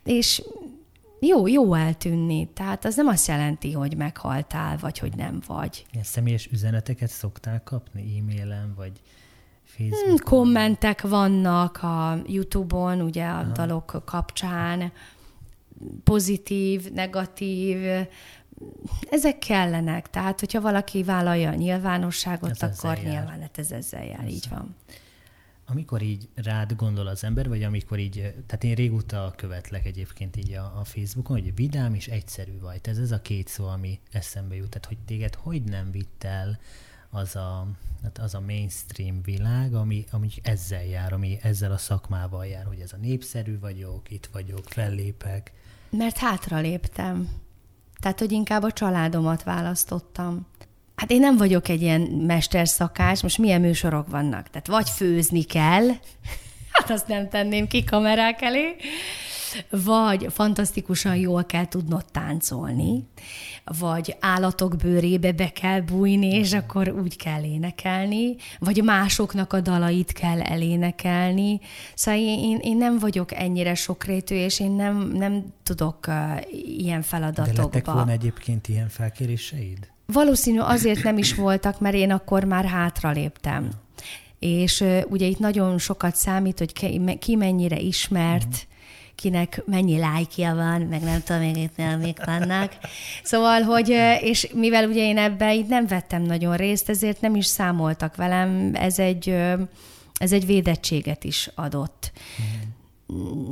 és 0.04 0.42
jó, 1.20 1.46
jó 1.46 1.74
eltűnni. 1.74 2.48
Tehát 2.54 2.84
az 2.84 2.96
nem 2.96 3.06
azt 3.06 3.28
jelenti, 3.28 3.72
hogy 3.72 3.96
meghaltál, 3.96 4.76
vagy 4.76 4.98
hogy 4.98 5.16
nem 5.16 5.40
vagy. 5.46 5.86
Ilyen 5.92 6.04
személyes 6.04 6.48
üzeneteket 6.52 7.10
szoktál 7.10 7.62
kapni 7.64 8.18
e-mailen, 8.18 8.74
vagy 8.76 8.92
Facebookon? 9.76 10.08
Hmm, 10.08 10.16
kommentek 10.24 11.00
vannak 11.00 11.82
a 11.82 12.22
YouTube-on, 12.26 13.00
ugye 13.00 13.24
a 13.24 13.38
Aha. 13.38 13.52
dalok 13.52 14.02
kapcsán, 14.04 14.92
pozitív, 16.04 16.92
negatív, 16.92 18.06
ezek 19.10 19.38
kellenek. 19.38 20.10
Tehát, 20.10 20.40
hogyha 20.40 20.60
valaki 20.60 21.02
vállalja 21.02 21.50
a 21.50 21.54
nyilvánosságot, 21.54 22.50
ez 22.50 22.62
akkor 22.62 22.96
nyilván 22.96 23.40
hát 23.40 23.58
ez 23.58 23.70
ezzel 23.70 24.04
jár, 24.04 24.24
ez 24.24 24.30
így 24.30 24.46
van. 24.50 24.74
Amikor 25.68 26.02
így 26.02 26.28
rád 26.34 26.72
gondol 26.76 27.06
az 27.06 27.24
ember, 27.24 27.48
vagy 27.48 27.62
amikor 27.62 27.98
így, 27.98 28.14
tehát 28.46 28.64
én 28.64 28.74
régóta 28.74 29.32
követlek 29.36 29.86
egyébként 29.86 30.36
így 30.36 30.52
a, 30.52 30.72
a 30.78 30.84
Facebookon, 30.84 31.40
hogy 31.40 31.54
vidám 31.54 31.94
és 31.94 32.06
egyszerű 32.06 32.58
vagy. 32.60 32.80
Ez 32.82 32.98
ez 32.98 33.10
a 33.10 33.20
két 33.20 33.48
szó, 33.48 33.66
ami 33.66 34.00
eszembe 34.12 34.54
jut. 34.54 34.68
Tehát, 34.68 34.86
hogy 34.86 34.98
téged 35.06 35.34
hogy 35.34 35.62
nem 35.62 35.90
vitt 35.90 36.24
el 36.24 36.58
az 37.10 37.36
a, 37.36 37.66
hát 38.02 38.18
az 38.18 38.34
a 38.34 38.40
mainstream 38.40 39.22
világ, 39.22 39.74
ami, 39.74 40.04
ami 40.10 40.28
ezzel 40.42 40.84
jár, 40.84 41.12
ami 41.12 41.38
ezzel 41.42 41.72
a 41.72 41.78
szakmával 41.78 42.46
jár, 42.46 42.64
hogy 42.64 42.80
ez 42.80 42.92
a 42.92 42.96
népszerű 42.96 43.58
vagyok, 43.58 44.10
itt 44.10 44.28
vagyok, 44.32 44.64
fellépek. 44.64 45.52
Mert 45.90 46.16
hátra 46.16 46.58
léptem. 46.58 47.28
Tehát, 48.00 48.18
hogy 48.18 48.32
inkább 48.32 48.62
a 48.62 48.72
családomat 48.72 49.42
választottam. 49.42 50.46
Hát 50.96 51.10
én 51.10 51.20
nem 51.20 51.36
vagyok 51.36 51.68
egy 51.68 51.82
ilyen 51.82 52.00
mesterszakács, 52.00 53.22
most 53.22 53.38
milyen 53.38 53.60
műsorok 53.60 54.08
vannak? 54.08 54.50
Tehát 54.50 54.66
vagy 54.66 54.90
főzni 54.90 55.42
kell, 55.42 55.86
hát 56.72 56.90
azt 56.90 57.08
nem 57.08 57.28
tenném 57.28 57.66
ki 57.66 57.84
kamerák 57.84 58.42
elé, 58.42 58.76
vagy 59.70 60.26
fantasztikusan 60.30 61.16
jól 61.16 61.44
kell 61.44 61.68
tudnod 61.68 62.04
táncolni, 62.12 63.04
vagy 63.78 64.16
állatok 64.20 64.76
bőrébe 64.76 65.32
be 65.32 65.48
kell 65.52 65.80
bújni, 65.80 66.34
és 66.34 66.52
akkor 66.52 66.88
úgy 66.88 67.16
kell 67.16 67.42
énekelni, 67.44 68.36
vagy 68.58 68.82
másoknak 68.82 69.52
a 69.52 69.60
dalait 69.60 70.12
kell 70.12 70.40
elénekelni. 70.40 71.60
Szóval 71.94 72.20
én, 72.20 72.38
én, 72.38 72.58
én 72.62 72.76
nem 72.76 72.98
vagyok 72.98 73.34
ennyire 73.34 73.74
sokrétű, 73.74 74.34
és 74.34 74.60
én 74.60 74.70
nem, 74.70 75.10
nem 75.14 75.44
tudok 75.62 76.06
uh, 76.08 76.14
ilyen 76.78 77.02
feladatokba. 77.02 77.52
De 77.52 77.62
lettek 77.62 77.86
volna 77.86 78.10
egyébként 78.10 78.68
ilyen 78.68 78.88
felkéréseid? 78.88 79.90
Valószínű 80.06 80.58
azért 80.58 81.02
nem 81.02 81.18
is 81.18 81.34
voltak, 81.34 81.80
mert 81.80 81.94
én 81.94 82.10
akkor 82.10 82.44
már 82.44 82.64
hátra 82.64 83.10
léptem. 83.10 83.70
És 84.38 84.80
uh, 84.80 85.02
ugye 85.08 85.26
itt 85.26 85.38
nagyon 85.38 85.78
sokat 85.78 86.16
számít, 86.16 86.58
hogy 86.58 86.72
ki, 86.72 87.16
ki 87.18 87.36
mennyire 87.36 87.78
ismert, 87.78 88.46
uh-huh 88.46 88.74
kinek 89.16 89.62
mennyi 89.66 89.98
lájkja 89.98 90.54
van, 90.54 90.80
meg 90.80 91.02
nem 91.02 91.22
tudom 91.22 91.42
még 91.42 91.56
itt 91.56 91.98
mik 91.98 92.24
vannak. 92.24 92.72
Szóval, 93.22 93.62
hogy, 93.62 93.88
és 94.20 94.48
mivel 94.54 94.88
ugye 94.88 95.02
én 95.02 95.18
ebben 95.18 95.50
így 95.50 95.66
nem 95.66 95.86
vettem 95.86 96.22
nagyon 96.22 96.56
részt, 96.56 96.88
ezért 96.88 97.20
nem 97.20 97.34
is 97.34 97.46
számoltak 97.46 98.16
velem, 98.16 98.70
ez 98.74 98.98
egy, 98.98 99.28
ez 100.18 100.32
egy 100.32 100.46
védettséget 100.46 101.24
is 101.24 101.50
adott. 101.54 102.12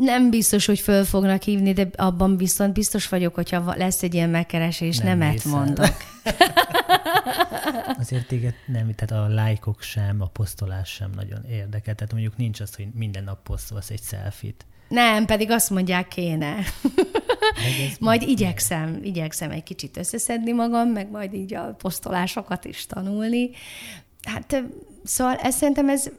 Nem 0.00 0.31
biztos, 0.31 0.66
hogy 0.66 0.81
föl 0.81 1.05
fognak 1.05 1.42
hívni, 1.42 1.72
de 1.72 1.88
abban 1.96 2.37
viszont 2.37 2.72
biztos 2.72 3.09
vagyok, 3.09 3.35
hogyha 3.35 3.74
lesz 3.77 4.03
egy 4.03 4.14
ilyen 4.14 4.31
megkeresés, 4.31 4.98
nem 4.98 5.18
nemet 5.18 5.44
mondok. 5.44 5.96
Azért 7.98 8.27
téged 8.27 8.55
nem, 8.66 8.94
tehát 8.94 9.24
a 9.24 9.35
lájkok 9.35 9.83
sem, 9.83 10.20
a 10.20 10.27
posztolás 10.27 10.88
sem 10.88 11.11
nagyon 11.14 11.44
érdekel. 11.44 11.94
Tehát 11.94 12.12
mondjuk 12.12 12.37
nincs 12.37 12.61
az, 12.61 12.74
hogy 12.74 12.88
minden 12.94 13.24
nap 13.24 13.42
posztolsz 13.42 13.90
egy 13.90 14.03
selfit. 14.03 14.66
Nem, 14.88 15.24
pedig 15.24 15.50
azt 15.50 15.70
mondják 15.70 16.08
kéne. 16.08 16.56
majd 18.00 18.22
igyekszem, 18.22 18.98
igyekszem 19.02 19.50
egy 19.50 19.62
kicsit 19.62 19.96
összeszedni 19.96 20.52
magam, 20.52 20.88
meg 20.88 21.10
majd 21.10 21.34
így 21.34 21.54
a 21.54 21.74
posztolásokat 21.78 22.64
is 22.64 22.86
tanulni. 22.86 23.50
Hát 24.22 24.62
szóval 25.04 25.36
ezt 25.36 25.58
szerintem 25.58 25.88
ez 25.88 26.10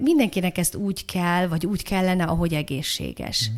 mindenkinek 0.00 0.58
ezt 0.58 0.74
úgy 0.74 1.04
kell, 1.04 1.46
vagy 1.46 1.66
úgy 1.66 1.82
kellene, 1.82 2.24
ahogy 2.24 2.54
egészséges. 2.54 3.50
Mm. 3.52 3.56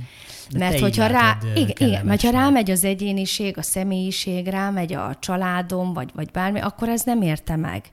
De 0.50 0.59
mert 0.59 0.81
hogyha 0.81 1.07
rá, 1.07 1.38
igen, 1.55 1.76
igen, 1.88 2.07
mert 2.07 2.22
ha 2.22 2.31
rámegy 2.31 2.70
az 2.70 2.85
egyéniség, 2.85 3.59
a 3.59 3.62
személyiség, 3.62 4.46
rámegy 4.46 4.92
a 4.92 5.16
családom, 5.20 5.92
vagy, 5.92 6.11
vagy 6.14 6.31
bármi, 6.31 6.61
akkor 6.61 6.88
ez 6.88 7.03
nem 7.03 7.22
érte 7.22 7.57
meg. 7.57 7.85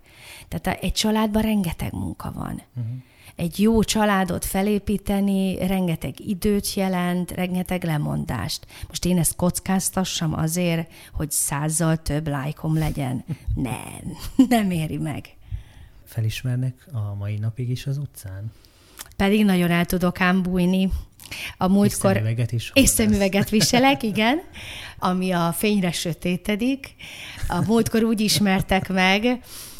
Tehát 0.48 0.84
egy 0.84 0.94
családban 0.94 1.42
rengeteg 1.42 1.94
munka 1.94 2.32
van. 2.36 2.62
Uh-huh 2.76 2.94
egy 3.38 3.60
jó 3.60 3.84
családot 3.84 4.46
felépíteni 4.46 5.68
rengeteg 5.68 6.20
időt 6.20 6.74
jelent, 6.74 7.32
rengeteg 7.32 7.84
lemondást. 7.84 8.66
Most 8.88 9.06
én 9.06 9.18
ezt 9.18 9.36
kockáztassam 9.36 10.34
azért, 10.34 10.92
hogy 11.14 11.32
százzal 11.32 11.98
több 11.98 12.28
lájkom 12.28 12.78
legyen. 12.78 13.26
Nem, 13.56 14.18
nem 14.50 14.72
éri 14.72 14.98
meg. 14.98 15.36
Felismernek 16.06 16.88
a 16.92 17.16
mai 17.16 17.38
napig 17.38 17.70
is 17.70 17.86
az 17.86 17.98
utcán? 17.98 18.52
Pedig 19.16 19.46
nagyon 19.46 19.72
el 19.72 19.86
tudok 19.86 20.22
ám 20.22 20.42
bújni. 20.42 20.90
A 21.58 21.68
múltkor... 21.68 22.12
És 22.12 22.18
szemüveget 22.18 22.52
is 22.52 22.72
És 22.74 22.90
szemüveget 22.90 23.50
viselek, 23.50 24.04
igen, 24.04 24.42
ami 25.00 25.32
a 25.32 25.52
fényre 25.52 25.92
sötétedik. 25.92 26.96
A 27.48 27.62
múltkor 27.62 28.04
úgy 28.04 28.20
ismertek 28.20 28.90
meg, 28.90 29.40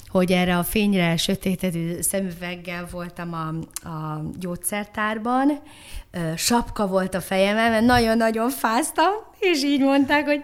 hogy 0.10 0.32
erre 0.32 0.58
a 0.58 0.64
fényre 0.64 1.18
sötétedő 1.18 2.02
szemüveggel 2.02 2.88
voltam 2.92 3.34
a, 3.34 3.48
a 3.88 4.22
gyógyszertárban, 4.40 5.62
sapka 6.36 6.88
volt 6.88 7.16
a 7.16 7.22
fejemen, 7.22 7.72
mert 7.72 7.86
nagyon-nagyon 7.86 8.50
fáztam, 8.50 9.12
és 9.40 9.64
így 9.64 9.80
mondták, 9.80 10.26
hogy 10.26 10.44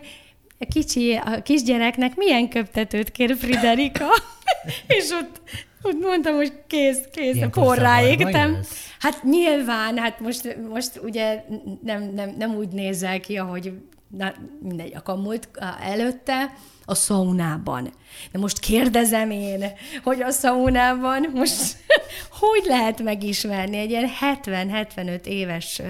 a 0.60 0.66
kicsi, 0.70 1.14
a 1.14 1.42
kisgyereknek 1.42 2.16
milyen 2.16 2.50
köptetőt 2.50 3.12
kér 3.12 3.36
Friderika? 3.38 4.08
és 4.98 5.10
ott, 5.12 5.42
ott 5.82 6.02
mondtam, 6.02 6.36
hogy 6.36 6.54
kész, 6.68 7.00
kész, 7.12 7.42
a 7.42 7.50
porrá 7.50 8.04
égtem. 8.04 8.60
Hát 9.00 9.24
nyilván, 9.24 9.98
hát 9.98 10.20
most, 10.20 10.58
most 10.70 11.00
ugye 11.04 11.44
nem, 11.84 12.12
nem, 12.16 12.36
nem 12.38 12.56
úgy 12.56 12.68
nézel 12.68 13.20
ki, 13.20 13.38
ahogy 13.38 13.74
na, 14.18 14.34
mindegy, 14.62 14.96
a 14.96 15.02
kamult 15.02 15.50
előtte, 15.82 16.54
a 16.86 16.96
szaunában. 16.96 17.94
De 18.32 18.40
most 18.40 18.60
kérdezem 18.60 19.32
én, 19.32 19.64
hogy 20.04 20.22
a 20.22 20.30
szaunában 20.30 21.30
most 21.34 21.78
hogy 22.40 22.64
lehet 22.66 23.02
megismerni 23.04 23.78
egy 23.78 23.90
ilyen 23.90 24.10
70-75 24.44 25.26
éves 25.26 25.82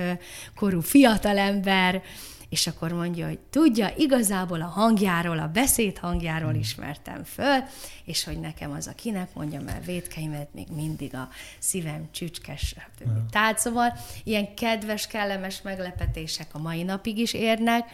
korú 0.56 0.82
fiatalember, 0.82 2.02
és 2.54 2.68
akkor 2.68 2.92
mondja, 2.92 3.28
hogy 3.28 3.40
tudja, 3.40 3.94
igazából 3.98 4.62
a 4.62 4.66
hangjáról, 4.66 5.40
a 5.40 5.48
beszéd 5.48 5.98
hangjáról 5.98 6.52
hmm. 6.52 6.60
ismertem 6.60 7.24
föl, 7.24 7.64
és 8.04 8.24
hogy 8.24 8.40
nekem 8.40 8.72
az 8.72 8.88
a 8.88 8.94
kinek 8.96 9.34
mondja, 9.34 9.62
mert 9.62 9.86
védkeimet 9.86 10.54
még 10.54 10.68
mindig 10.76 11.16
a 11.16 11.30
szívem 11.60 12.08
csücskes 12.12 12.76
tehát 13.32 13.60
szóval 13.60 13.94
ilyen 14.24 14.56
kedves, 14.56 15.08
kellemes 15.08 15.62
meglepetések 15.62 16.48
a 16.52 16.58
mai 16.60 16.84
napig 16.84 17.18
is 17.18 17.34
érnek, 17.34 17.90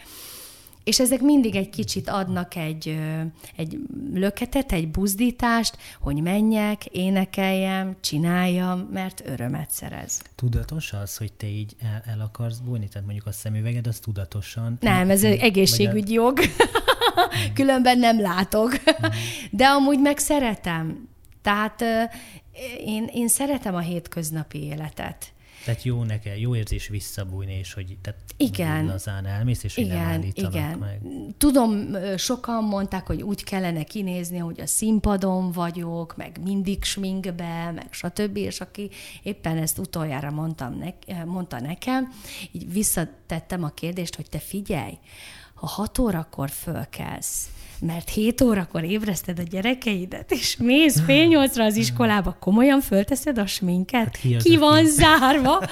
és 0.84 0.99
ezek 0.99 1.21
mindig 1.21 1.55
egy 1.55 1.69
kicsit 1.69 2.09
adnak 2.09 2.55
egy, 2.55 2.99
egy 3.55 3.80
löketet, 4.13 4.71
egy 4.71 4.91
buzdítást, 4.91 5.77
hogy 5.99 6.21
menjek, 6.21 6.86
énekeljem, 6.86 7.95
csináljam, 8.01 8.80
mert 8.80 9.21
örömet 9.25 9.71
szerez. 9.71 10.21
Tudatos 10.36 10.93
az, 10.93 11.17
hogy 11.17 11.34
te 11.34 11.47
így 11.47 11.75
el, 11.82 12.03
el 12.05 12.19
akarsz 12.19 12.57
bújni? 12.57 12.88
Tehát 12.88 13.05
mondjuk 13.05 13.27
a 13.27 13.32
szemüveged, 13.32 13.88
az 13.88 13.99
tudatosan? 13.99 14.77
Nem, 14.80 15.09
ez 15.09 15.23
egy 15.23 15.39
egészségügyi 15.39 16.13
jog. 16.13 16.39
Különben 17.53 17.99
nem 17.99 18.21
látok. 18.21 18.71
De 19.51 19.65
amúgy 19.65 19.99
meg 19.99 20.17
szeretem. 20.17 21.07
Tehát 21.41 21.84
én, 22.86 23.09
én 23.13 23.27
szeretem 23.27 23.75
a 23.75 23.80
hétköznapi 23.80 24.63
életet. 24.63 25.34
Tehát 25.66 25.84
jó 25.84 26.03
nekem, 26.03 26.38
jó 26.38 26.55
érzés 26.55 26.88
visszabújni, 26.88 27.53
és 27.53 27.74
hogy 27.74 27.97
tehát 28.01 28.20
igen, 28.38 28.86
lazán 28.86 29.26
elmész, 29.26 29.64
és 29.64 29.78
igen, 29.78 30.22
hogy 30.22 30.34
nem 30.36 30.51
igen. 30.51 30.78
meg. 30.78 31.01
Tudom, 31.38 31.95
sokan 32.18 32.64
mondták, 32.64 33.07
hogy 33.07 33.22
úgy 33.22 33.43
kellene 33.43 33.84
kinézni, 33.84 34.38
hogy 34.38 34.60
a 34.60 34.68
színpadon 34.68 35.51
vagyok, 35.51 36.18
meg 36.18 36.39
mindig 36.43 36.84
sminkbe, 36.84 37.72
meg 37.72 37.88
stb. 37.89 38.38
És 38.38 38.60
aki 38.62 38.89
éppen 39.24 39.57
ezt 39.57 39.78
utoljára 39.78 40.32
mondtam 40.32 40.78
ne, 40.78 41.24
mondta 41.24 41.60
nekem, 41.60 42.14
így 42.51 42.72
visszatettem 42.72 43.64
a 43.64 43.70
kérdést, 43.70 44.16
hogy 44.16 44.30
te 44.30 44.39
figyelj, 44.39 44.97
ha 45.53 45.68
hat 45.68 45.97
órakor 45.97 46.49
fölkelsz, 46.49 47.49
mert 47.82 48.09
7 48.09 48.41
órakor 48.41 48.84
ébreszted 48.84 49.39
a 49.39 49.43
gyerekeidet, 49.49 50.32
és 50.32 50.57
mész 50.57 51.01
fél 51.05 51.25
nyolcra 51.25 51.63
az 51.63 51.75
iskolába, 51.75 52.38
komolyan 52.39 52.82
fölteszed 52.82 53.38
a 53.38 53.45
sminket? 53.45 53.99
Hát 53.99 54.17
ki, 54.17 54.38
ki 54.38 54.57
van 54.57 54.86
zárva? 54.86 55.59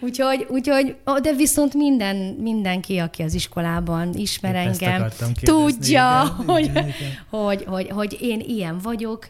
úgyhogy, 0.00 0.46
úgyhogy, 0.48 0.96
de 1.22 1.32
viszont 1.32 1.74
minden, 1.74 2.16
mindenki, 2.16 2.98
aki 2.98 3.22
az 3.22 3.34
iskolában 3.34 4.14
ismer 4.14 4.54
Épp 4.54 4.60
engem, 4.60 5.08
tudja, 5.42 6.34
igen, 6.34 6.46
hogy, 6.54 6.64
igen, 6.64 6.88
igen. 6.88 7.18
Hogy, 7.30 7.64
hogy, 7.64 7.88
hogy 7.88 8.16
én 8.20 8.40
ilyen 8.46 8.78
vagyok. 8.78 9.28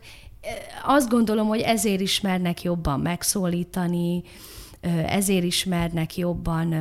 Azt 0.84 1.08
gondolom, 1.08 1.46
hogy 1.46 1.60
ezért 1.60 2.00
ismernek 2.00 2.62
jobban 2.62 3.00
megszólítani, 3.00 4.22
ezért 5.06 5.44
ismernek 5.44 6.16
jobban 6.16 6.74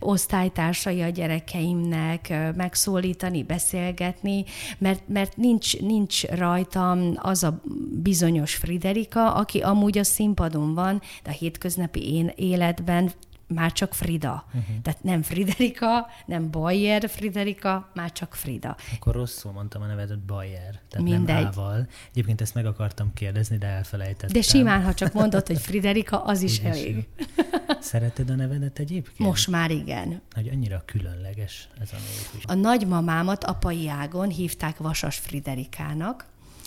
osztálytársai 0.00 1.02
a 1.02 1.08
gyerekeimnek, 1.08 2.34
megszólítani, 2.56 3.42
beszélgetni, 3.42 4.44
mert, 4.78 5.08
mert 5.08 5.36
nincs, 5.36 5.80
nincs 5.80 6.24
rajtam 6.24 7.12
az 7.16 7.42
a 7.42 7.60
bizonyos 8.02 8.54
Friderika, 8.54 9.34
aki 9.34 9.58
amúgy 9.60 9.98
a 9.98 10.04
színpadon 10.04 10.74
van, 10.74 11.02
de 11.22 11.30
a 11.30 11.32
hétköznapi 11.32 12.32
életben 12.36 13.12
már 13.46 13.72
csak 13.72 13.94
Frida. 13.94 14.44
Uh-huh. 14.46 14.80
Tehát 14.82 15.02
nem 15.02 15.22
Friderika, 15.22 16.06
nem 16.26 16.50
Bayer 16.50 17.08
Friderika, 17.08 17.90
már 17.94 18.12
csak 18.12 18.34
Frida. 18.34 18.76
Akkor 18.94 19.14
rosszul 19.14 19.52
mondtam 19.52 19.82
a 19.82 19.86
nevedet 19.86 20.18
Bayer, 20.18 20.80
tehát 20.88 21.06
Mindegy. 21.06 21.34
nem 21.34 21.46
ával. 21.46 21.86
Egyébként 22.10 22.40
ezt 22.40 22.54
meg 22.54 22.66
akartam 22.66 23.12
kérdezni, 23.12 23.58
de 23.58 23.66
elfelejtettem. 23.66 24.32
De 24.32 24.42
simán, 24.42 24.82
ha 24.82 24.94
csak 24.94 25.12
mondod, 25.12 25.46
hogy 25.46 25.60
Friderika, 25.60 26.24
az 26.24 26.42
is 26.42 26.58
Úgy 26.58 26.64
elég. 26.64 26.96
Is. 26.96 27.26
Szereted 27.80 28.30
a 28.30 28.34
nevedet 28.34 28.78
egyébként? 28.78 29.18
Most 29.18 29.48
már 29.48 29.70
igen. 29.70 30.22
Hogy 30.34 30.48
annyira 30.48 30.82
különleges 30.84 31.68
ez 31.80 31.90
a 31.92 31.96
név. 31.96 32.42
A 32.46 32.54
nagymamámat 32.54 33.44
apai 33.44 33.88
ágon 33.88 34.28
hívták 34.28 34.76
Vasas 34.76 35.16
Friderikának, 35.16 36.26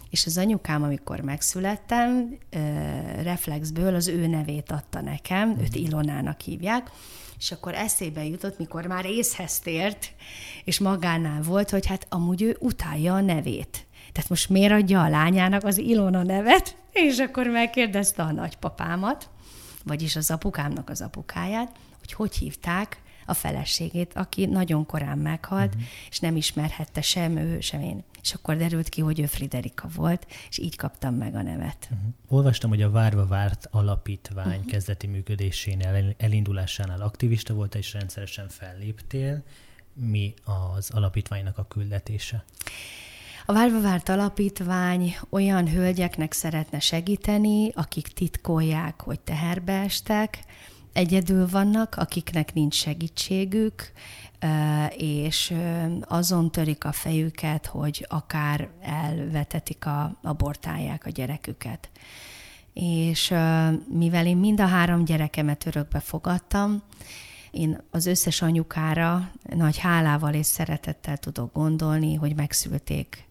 és 0.10 0.26
az 0.26 0.38
anyukám, 0.38 0.84
amikor 0.84 1.20
megszülettem, 1.20 2.38
reflexből 3.22 3.96
az 3.96 4.08
ő 4.08 4.28
nevét 4.28 4.72
adta 4.72 5.02
nekem, 5.02 5.50
őt 5.50 5.76
mhm. 5.76 5.86
Ilonának 5.86 6.42
hívják, 6.42 6.92
és 7.38 7.52
akkor 7.52 7.74
eszébe 7.74 8.26
jutott, 8.26 8.58
mikor 8.58 8.86
már 8.86 9.06
észhez 9.06 9.60
tért, 9.60 10.14
és 10.64 10.80
magánál 10.80 11.42
volt, 11.42 11.70
hogy 11.70 11.86
hát 11.86 12.06
amúgy 12.10 12.42
ő 12.42 12.58
utálja 12.60 13.14
a 13.14 13.22
nevét. 13.22 13.88
Tehát 14.12 14.30
most 14.30 14.50
miért 14.50 14.72
adja 14.72 15.04
a 15.04 15.10
lányának 15.10 15.64
az 15.64 15.78
Ilona 15.78 16.24
nevet? 16.24 16.76
És 16.92 17.20
akkor 17.20 17.48
megkérdezte 17.48 18.24
a 18.24 18.32
nagypapámat, 18.32 19.30
vagyis 19.84 20.16
az 20.16 20.32
apukámnak 20.32 20.90
az 20.90 21.02
apukáját, 21.02 21.72
hogy 22.00 22.14
hogy 22.14 22.36
hívták 22.36 23.02
a 23.30 23.34
feleségét, 23.34 24.14
aki 24.14 24.46
nagyon 24.46 24.86
korán 24.86 25.18
meghalt, 25.18 25.74
uh-huh. 25.74 25.90
és 26.10 26.20
nem 26.20 26.36
ismerhette 26.36 27.02
sem 27.02 27.38
ő, 27.38 27.60
sem 27.60 27.82
én. 27.82 28.04
És 28.22 28.34
akkor 28.34 28.58
derült 28.58 28.90
ki, 28.90 29.02
hogy 29.02 29.20
ő 29.20 29.26
Friderika 29.26 29.88
volt, 29.96 30.28
és 30.50 30.58
így 30.58 30.76
kaptam 30.76 31.16
meg 31.16 31.36
a 31.36 31.42
nevet. 31.42 31.88
Uh-huh. 31.92 32.10
Olvastam, 32.28 32.70
hogy 32.70 32.82
a 32.82 32.92
Várva 32.92 33.28
Várt 33.28 33.68
alapítvány 33.72 34.48
uh-huh. 34.48 34.66
kezdeti 34.66 35.08
működésénél, 35.08 36.16
elindulásánál 36.18 37.02
aktivista 37.02 37.54
volt, 37.54 37.76
és 37.76 37.94
rendszeresen 37.94 38.48
felléptél. 38.50 39.44
Mi 39.94 40.34
az 40.76 40.90
alapítványnak 40.90 41.58
a 41.58 41.68
küldetése? 41.68 42.44
A 43.46 43.54
Várva 43.54 43.82
Várt 43.82 44.10
Alapítvány 44.10 45.16
olyan 45.30 45.70
hölgyeknek 45.70 46.34
szeretne 46.34 46.80
segíteni, 46.80 47.72
akik 47.74 48.08
titkolják, 48.08 49.02
hogy 49.02 49.20
teherbe 49.20 49.74
estek, 49.74 50.44
egyedül 50.94 51.48
vannak, 51.48 51.96
akiknek 51.96 52.54
nincs 52.54 52.76
segítségük, 52.76 53.92
és 54.98 55.54
azon 56.02 56.52
törik 56.52 56.84
a 56.84 56.92
fejüket, 56.92 57.66
hogy 57.66 58.06
akár 58.10 58.70
elvetetik, 58.82 59.86
a, 59.86 60.18
abortálják 60.22 61.06
a 61.06 61.10
gyereküket. 61.10 61.90
És 62.74 63.34
mivel 63.88 64.26
én 64.26 64.38
mind 64.38 64.60
a 64.60 64.66
három 64.66 65.06
gyerekemet 65.06 65.66
örökbe 65.66 66.00
fogadtam, 66.00 66.82
én 67.52 67.82
az 67.92 68.06
összes 68.06 68.42
anyukára 68.42 69.32
nagy 69.56 69.78
hálával 69.78 70.34
és 70.34 70.46
szeretettel 70.46 71.18
tudok 71.18 71.54
gondolni, 71.54 72.16
hogy 72.16 72.36
megszülték 72.36 73.28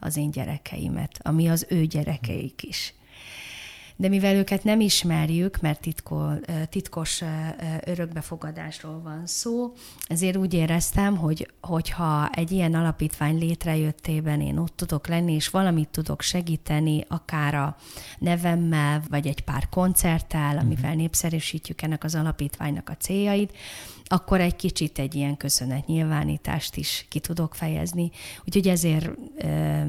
az 0.00 0.16
én 0.16 0.30
gyerekeimet, 0.30 1.18
ami 1.22 1.48
az 1.48 1.66
ő 1.68 1.84
gyerekeik 1.84 2.62
is 2.62 2.94
de 4.00 4.08
mivel 4.08 4.34
őket 4.34 4.64
nem 4.64 4.80
ismerjük, 4.80 5.60
mert 5.60 5.80
titko, 5.80 6.28
titkos 6.68 7.22
örökbefogadásról 7.84 9.00
van 9.02 9.26
szó, 9.26 9.72
ezért 10.06 10.36
úgy 10.36 10.54
éreztem, 10.54 11.16
hogy 11.16 11.50
hogyha 11.60 12.28
egy 12.28 12.50
ilyen 12.50 12.74
alapítvány 12.74 13.38
létrejöttében 13.38 14.40
én 14.40 14.58
ott 14.58 14.76
tudok 14.76 15.06
lenni, 15.06 15.32
és 15.32 15.48
valamit 15.48 15.88
tudok 15.88 16.22
segíteni, 16.22 17.04
akár 17.08 17.54
a 17.54 17.76
nevemmel, 18.18 19.02
vagy 19.08 19.26
egy 19.26 19.40
pár 19.40 19.68
koncerttel, 19.68 20.58
amivel 20.58 20.84
uh-huh. 20.84 21.00
népszerűsítjük 21.00 21.82
ennek 21.82 22.04
az 22.04 22.14
alapítványnak 22.14 22.88
a 22.88 22.96
céljait, 22.96 23.52
akkor 24.08 24.40
egy 24.40 24.56
kicsit 24.56 24.98
egy 24.98 25.14
ilyen 25.14 25.36
köszönetnyilvánítást 25.36 26.76
is 26.76 27.06
ki 27.08 27.20
tudok 27.20 27.54
fejezni. 27.54 28.10
Úgyhogy 28.44 28.68
ezért 28.68 29.10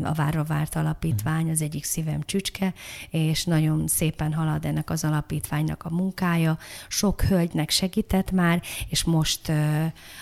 a 0.03 0.13
Várva 0.13 0.43
Várt 0.43 0.75
Alapítvány 0.75 1.49
az 1.49 1.61
egyik 1.61 1.83
szívem 1.83 2.21
csücske, 2.25 2.73
és 3.09 3.43
nagyon 3.43 3.87
szépen 3.87 4.33
halad 4.33 4.65
ennek 4.65 4.89
az 4.89 5.03
alapítványnak 5.03 5.83
a 5.83 5.89
munkája. 5.89 6.57
Sok 6.87 7.21
hölgynek 7.21 7.69
segített 7.69 8.31
már, 8.31 8.61
és 8.89 9.03
most 9.03 9.51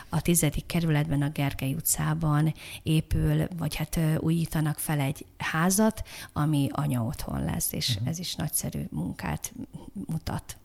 a 0.09 0.21
tizedik 0.21 0.65
kerületben, 0.65 1.21
a 1.21 1.29
Gergely 1.29 1.73
utcában 1.73 2.53
épül, 2.83 3.47
vagy 3.57 3.75
hát 3.75 3.99
újítanak 4.19 4.79
fel 4.79 4.99
egy 4.99 5.25
házat, 5.37 6.03
ami 6.33 6.69
anya 6.71 7.03
otthon 7.03 7.43
lesz, 7.43 7.71
és 7.71 7.89
uh-huh. 7.89 8.07
ez 8.07 8.19
is 8.19 8.35
nagyszerű 8.35 8.81
munkát 8.89 9.53
mutat. 10.07 10.57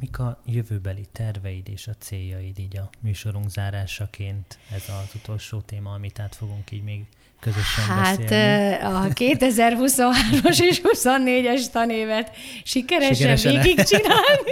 Mik 0.00 0.18
a 0.18 0.40
jövőbeli 0.46 1.06
terveid 1.12 1.68
és 1.68 1.86
a 1.86 1.92
céljaid 1.98 2.58
így 2.58 2.76
a 2.76 2.90
műsorunk 3.00 3.50
zárásaként? 3.50 4.58
Ez 4.74 4.82
az 4.88 5.14
utolsó 5.14 5.60
téma, 5.60 5.92
amit 5.92 6.20
át 6.20 6.34
fogunk 6.34 6.70
így 6.70 6.82
még 6.82 7.04
közösen 7.40 7.84
hát, 7.84 8.18
beszélni. 8.18 8.84
a 8.84 9.08
2023-as 9.08 10.60
és 10.62 10.80
24-es 10.82 11.70
tanévet 11.70 12.36
sikeresen, 12.64 13.14
sikeresen 13.14 13.62
végigcsinálni. 13.62 14.50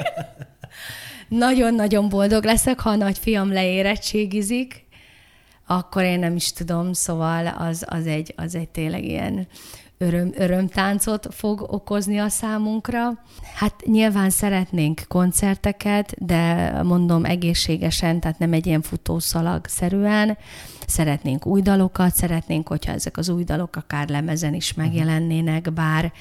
Nagyon-nagyon 1.29 2.09
boldog 2.09 2.45
leszek, 2.45 2.81
ha 2.81 2.91
a 2.91 2.97
nagyfiam 2.97 3.53
leérettségizik, 3.53 4.85
akkor 5.67 6.03
én 6.03 6.19
nem 6.19 6.37
is 6.37 6.53
tudom, 6.53 6.93
szóval 6.93 7.47
az, 7.47 7.85
az, 7.89 8.07
egy, 8.07 8.33
az 8.37 8.55
egy 8.55 8.69
tényleg 8.69 9.05
ilyen 9.05 9.47
öröm, 9.99 10.33
örömtáncot 10.37 11.27
fog 11.31 11.67
okozni 11.69 12.19
a 12.19 12.29
számunkra. 12.29 13.23
Hát 13.55 13.75
nyilván 13.85 14.31
szeretnénk 14.31 15.03
koncerteket, 15.09 16.15
de 16.27 16.73
mondom 16.83 17.25
egészségesen, 17.25 18.21
tehát 18.21 18.39
nem 18.39 18.53
egy 18.53 18.67
ilyen 18.67 18.83
futószalag 18.83 19.67
szerűen. 19.67 20.39
Szeretnénk 20.87 21.47
új 21.47 21.61
dalokat, 21.61 22.15
szeretnénk, 22.15 22.69
hogyha 22.69 22.93
ezek 22.93 23.17
az 23.17 23.29
új 23.29 23.45
dalok 23.45 23.77
akár 23.77 24.09
lemezen 24.09 24.55
is 24.55 24.75
megjelennének, 24.75 25.73
bár 25.73 26.13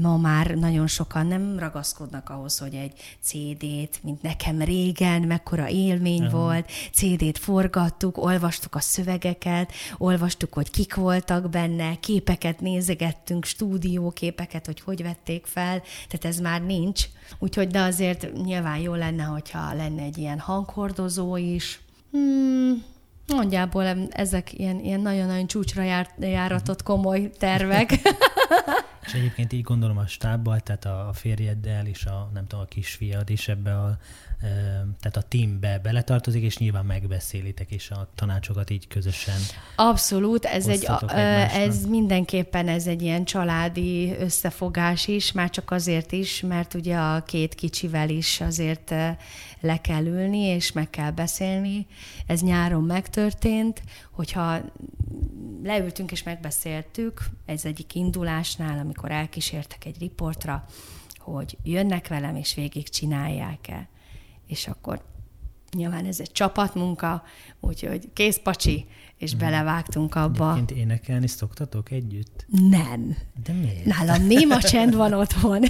ma 0.00 0.16
már 0.16 0.46
nagyon 0.46 0.86
sokan 0.86 1.26
nem 1.26 1.58
ragaszkodnak 1.58 2.30
ahhoz, 2.30 2.58
hogy 2.58 2.74
egy 2.74 2.92
CD-t, 3.22 4.02
mint 4.02 4.22
nekem 4.22 4.62
régen, 4.62 5.22
mekkora 5.22 5.68
élmény 5.68 6.24
uh-huh. 6.24 6.40
volt, 6.40 6.70
CD-t 6.92 7.38
forgattuk, 7.38 8.18
olvastuk 8.18 8.74
a 8.74 8.80
szövegeket, 8.80 9.72
olvastuk, 9.98 10.54
hogy 10.54 10.70
kik 10.70 10.94
voltak 10.94 11.50
benne, 11.50 11.94
képeket 12.00 12.60
nézegettünk, 12.60 13.44
stúdióképeket, 13.44 14.66
hogy 14.66 14.80
hogy 14.80 15.02
vették 15.02 15.46
fel, 15.46 15.82
tehát 16.08 16.24
ez 16.24 16.38
már 16.38 16.62
nincs. 16.62 17.04
Úgyhogy, 17.38 17.68
de 17.68 17.80
azért 17.80 18.32
nyilván 18.42 18.78
jó 18.78 18.94
lenne, 18.94 19.22
hogyha 19.22 19.74
lenne 19.74 20.02
egy 20.02 20.18
ilyen 20.18 20.38
hanghordozó 20.38 21.36
is. 21.36 21.80
Hmm, 22.10 22.84
Nagyjából 23.26 23.84
ezek 24.10 24.58
ilyen, 24.58 24.80
ilyen 24.80 25.00
nagyon-nagyon 25.00 25.46
csúcsra 25.46 25.82
jár, 25.82 26.08
járatott 26.20 26.82
komoly 26.82 27.30
tervek. 27.38 27.90
És 29.06 29.14
egyébként 29.14 29.52
így 29.52 29.62
gondolom 29.62 29.98
a 29.98 30.06
stábbal, 30.06 30.60
tehát 30.60 30.84
a 30.84 31.10
férjeddel 31.12 31.86
és 31.86 32.04
a, 32.04 32.30
nem 32.34 32.46
tudom, 32.46 32.64
a 32.64 32.68
kisfiad 32.68 33.30
is 33.30 33.48
ebbe 33.48 33.78
a, 33.78 33.98
tehát 35.00 35.16
a 35.16 35.22
teambe 35.28 35.78
beletartozik, 35.78 36.42
és 36.42 36.58
nyilván 36.58 36.84
megbeszélitek, 36.84 37.70
és 37.70 37.90
a 37.90 38.08
tanácsokat 38.14 38.70
így 38.70 38.88
közösen. 38.88 39.40
Abszolút, 39.76 40.44
ez, 40.44 40.66
egy, 40.66 40.88
ez 41.52 41.86
mindenképpen 41.86 42.68
ez 42.68 42.86
egy 42.86 43.02
ilyen 43.02 43.24
családi 43.24 44.16
összefogás 44.18 45.06
is, 45.08 45.32
már 45.32 45.50
csak 45.50 45.70
azért 45.70 46.12
is, 46.12 46.40
mert 46.40 46.74
ugye 46.74 46.96
a 46.96 47.22
két 47.22 47.54
kicsivel 47.54 48.08
is 48.08 48.40
azért 48.40 48.94
le 49.60 49.80
kell 49.80 50.04
ülni, 50.04 50.38
és 50.38 50.72
meg 50.72 50.90
kell 50.90 51.10
beszélni. 51.10 51.86
Ez 52.26 52.40
nyáron 52.40 52.82
megtörtént, 52.82 53.82
hogyha 54.14 54.60
leültünk 55.62 56.12
és 56.12 56.22
megbeszéltük, 56.22 57.20
ez 57.46 57.64
egyik 57.64 57.94
indulásnál, 57.94 58.78
amikor 58.78 59.10
elkísértek 59.10 59.84
egy 59.84 59.98
riportra, 59.98 60.64
hogy 61.18 61.58
jönnek 61.62 62.08
velem, 62.08 62.36
és 62.36 62.54
végig 62.54 62.88
csinálják-e. 62.88 63.88
És 64.46 64.68
akkor 64.68 65.04
nyilván 65.72 66.04
ez 66.04 66.20
egy 66.20 66.32
csapatmunka, 66.32 67.22
úgyhogy 67.60 68.08
kész 68.12 68.40
pacsi, 68.42 68.86
és 69.16 69.30
hmm. 69.30 69.38
belevágtunk 69.38 70.14
abba. 70.14 70.52
Egyébként 70.52 70.80
énekelni 70.80 71.26
szoktatok 71.26 71.90
együtt? 71.90 72.46
Nem. 72.48 73.16
De 73.44 73.52
miért? 73.52 73.84
Nálam 73.84 74.26
néma 74.26 74.58
csend 74.58 74.94
van 74.94 75.12
otthon. 75.12 75.62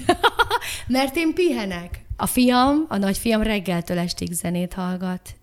Mert 0.86 1.16
én 1.16 1.34
pihenek. 1.34 2.04
A 2.16 2.26
fiam, 2.26 2.84
a 2.88 2.96
nagyfiam 2.96 3.42
reggeltől 3.42 3.98
estig 3.98 4.32
zenét 4.32 4.72
hallgat. 4.72 5.36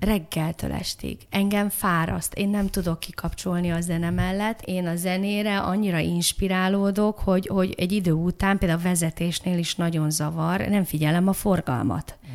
Reggeltől 0.00 0.72
estig. 0.72 1.18
Engem 1.30 1.68
fáraszt, 1.68 2.34
én 2.34 2.48
nem 2.48 2.68
tudok 2.68 3.00
kikapcsolni 3.00 3.70
a 3.70 3.80
zene 3.80 4.10
mellett. 4.10 4.62
Én 4.64 4.86
a 4.86 4.96
zenére 4.96 5.60
annyira 5.60 5.98
inspirálódok, 5.98 7.18
hogy, 7.18 7.46
hogy 7.46 7.74
egy 7.76 7.92
idő 7.92 8.12
után, 8.12 8.58
például 8.58 8.80
a 8.80 8.82
vezetésnél 8.82 9.58
is 9.58 9.74
nagyon 9.74 10.10
zavar, 10.10 10.60
nem 10.60 10.84
figyelem 10.84 11.28
a 11.28 11.32
forgalmat. 11.32 12.18
Mm. 12.26 12.30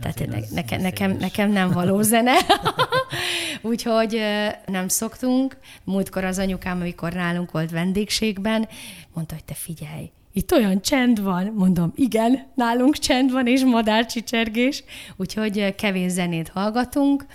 Tehát 0.00 0.26
ne, 0.26 0.38
nekem, 0.54 0.80
nekem, 0.80 1.16
nekem 1.16 1.50
nem 1.50 1.70
való 1.70 2.02
zene. 2.12 2.32
Úgyhogy 3.62 4.20
nem 4.66 4.88
szoktunk. 4.88 5.56
Múltkor 5.84 6.24
az 6.24 6.38
anyukám, 6.38 6.80
amikor 6.80 7.12
nálunk 7.12 7.50
volt 7.50 7.70
vendégségben, 7.70 8.68
mondta, 9.12 9.34
hogy 9.34 9.44
te 9.44 9.54
figyelj, 9.54 10.10
itt 10.32 10.52
olyan 10.52 10.80
csend 10.80 11.22
van, 11.22 11.52
mondom, 11.56 11.92
igen, 11.94 12.46
nálunk 12.54 12.96
csend 12.96 13.32
van, 13.32 13.46
és 13.46 13.64
madárcsicsergés, 13.64 14.84
úgyhogy 15.16 15.74
kevés 15.74 16.12
zenét 16.12 16.48
hallgatunk, 16.48 17.26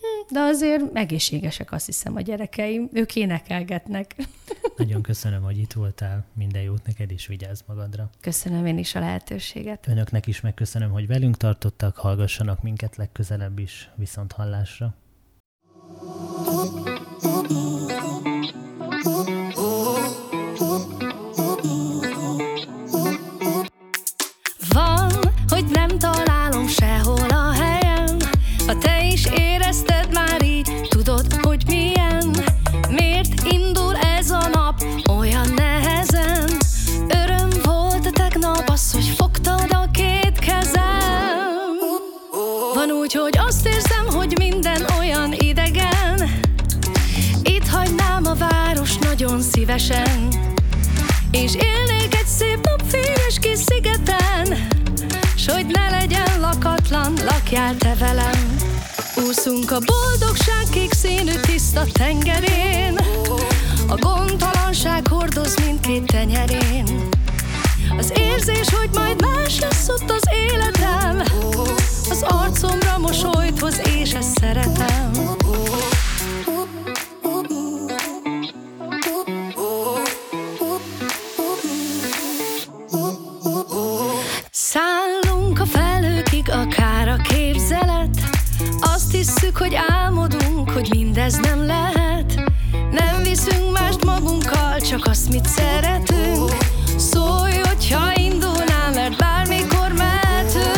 hm, 0.00 0.34
de 0.34 0.40
azért 0.40 0.82
egészségesek, 0.96 1.72
azt 1.72 1.86
hiszem, 1.86 2.16
a 2.16 2.20
gyerekeim. 2.20 2.88
Ők 2.92 3.16
énekelgetnek. 3.16 4.14
Nagyon 4.76 5.02
köszönöm, 5.02 5.42
hogy 5.42 5.58
itt 5.58 5.72
voltál. 5.72 6.24
Minden 6.34 6.62
jót 6.62 6.86
neked, 6.86 7.10
és 7.10 7.26
vigyázz 7.26 7.60
magadra. 7.66 8.10
Köszönöm 8.20 8.66
én 8.66 8.78
is 8.78 8.94
a 8.94 9.00
lehetőséget. 9.00 9.86
Önöknek 9.88 10.26
is 10.26 10.40
megköszönöm, 10.40 10.90
hogy 10.90 11.06
velünk 11.06 11.36
tartottak, 11.36 11.96
hallgassanak 11.96 12.62
minket 12.62 12.96
legközelebb 12.96 13.58
is. 13.58 13.90
Viszont 13.96 14.32
hallásra. 14.32 14.94
Szívesen. 49.78 50.28
És 51.30 51.54
élnék 51.54 52.14
egy 52.14 52.26
szép 52.26 52.58
napfényes 52.66 53.38
kis 53.40 53.58
szigeten 53.58 54.68
S 55.36 55.46
hogy 55.48 55.66
ne 55.66 55.90
legyen 55.90 56.40
lakatlan, 56.40 57.12
lakjál 57.24 57.76
te 57.76 57.94
velem. 57.98 58.56
Úszunk 59.16 59.70
a 59.70 59.78
boldogság 59.78 60.64
kék 60.70 60.92
színű 60.92 61.32
tiszta 61.40 61.84
tengerén. 61.92 62.98
A 63.88 63.96
gondtalanság 63.96 65.06
hordoz 65.08 65.54
mindkét 65.64 66.06
tenyerén. 66.06 67.08
Az 67.98 68.12
érzés, 68.16 68.68
hogy 68.68 68.90
majd 68.94 69.20
más 69.20 69.60
lesz 69.60 69.88
ott 69.88 70.10
az 70.10 70.28
életem. 70.48 71.22
Az 72.10 72.22
arcomra 72.22 72.98
mosolyt 72.98 73.58
hoz, 73.58 73.80
és 74.00 74.12
ezt 74.12 74.38
szeretem 74.38 75.14
mindez 91.24 91.50
nem 91.50 91.66
lehet. 91.66 92.34
Nem 92.90 93.22
viszünk 93.22 93.72
mást 93.72 94.04
magunkkal, 94.04 94.80
csak 94.80 95.06
azt, 95.06 95.32
mit 95.32 95.46
szeretünk. 95.46 96.50
Szólj, 96.96 97.52
hogyha 97.62 98.12
indulnál, 98.14 98.90
mert 98.94 99.16
bármikor 99.16 99.92
mehetünk. 99.96 100.74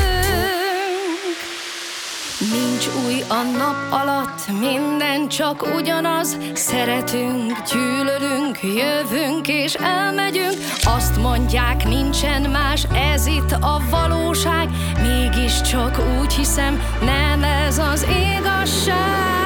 Nincs 2.38 2.88
új 3.06 3.22
a 3.28 3.42
nap 3.58 3.76
alatt, 3.90 4.58
minden 4.60 5.28
csak 5.28 5.74
ugyanaz. 5.76 6.36
Szeretünk, 6.54 7.52
gyűlölünk, 7.72 8.58
jövünk 8.62 9.48
és 9.48 9.74
elmegyünk. 9.74 10.56
Azt 10.84 11.16
mondják, 11.16 11.84
nincsen 11.84 12.50
más, 12.50 12.86
ez 13.12 13.26
itt 13.26 13.52
a 13.52 13.80
valóság. 13.90 14.68
Mégiscsak 15.02 16.02
úgy 16.20 16.32
hiszem, 16.32 16.82
nem 17.00 17.42
ez 17.42 17.78
az 17.78 18.06
igazság 18.38 19.45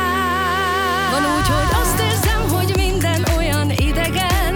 Van 1.10 1.22
úgy, 1.22 1.48
hogy 1.48 1.80
azt 1.82 2.00
érzem, 2.00 2.48
hogy 2.48 2.72
minden 2.76 3.24
olyan 3.36 3.70
idegen. 3.70 4.54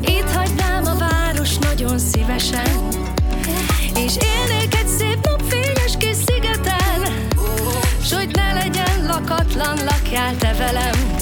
Itt 0.00 0.30
hagynám 0.30 0.84
a 0.86 0.94
város 0.98 1.58
nagyon 1.58 1.98
szívesen 1.98 2.88
És 3.94 4.12
élnék 4.16 4.74
egy 4.74 4.88
szép 4.98 5.18
napfényes 5.26 5.96
kis 5.98 6.16
szigeten. 6.26 7.00
S 8.04 8.12
hogy 8.12 8.28
ne 8.32 8.52
legyen 8.52 9.06
lakatlan, 9.06 9.76
lakjál 9.84 10.36
te 10.36 10.54
velem. 10.58 11.16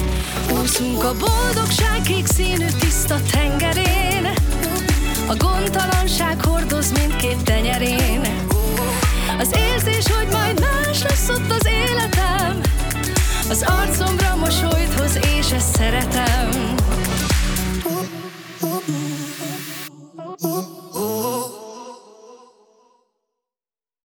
Úszunk 0.63 1.05
a 1.05 1.13
boldogság 1.19 2.01
kék 2.03 2.27
színű 2.27 2.67
tiszta 2.81 3.17
tengerén. 3.33 4.29
A 5.27 5.37
gondtalanság 5.37 6.45
hordoz 6.45 6.93
mindkét 6.93 7.45
tenyerén. 7.45 8.21
Az 9.39 9.49
érzés, 9.57 10.05
hogy 10.17 10.29
majd 10.33 10.61
más 10.61 11.03
lesz 11.03 11.29
ott 11.29 11.51
az 11.51 11.67
életem 11.67 12.70
Az 13.51 13.65
arcomra 13.67 14.37
mosolyt 14.37 14.95
hoz, 14.95 15.19
és 15.39 15.53
ezt 15.53 15.75
szeretem 15.75 16.49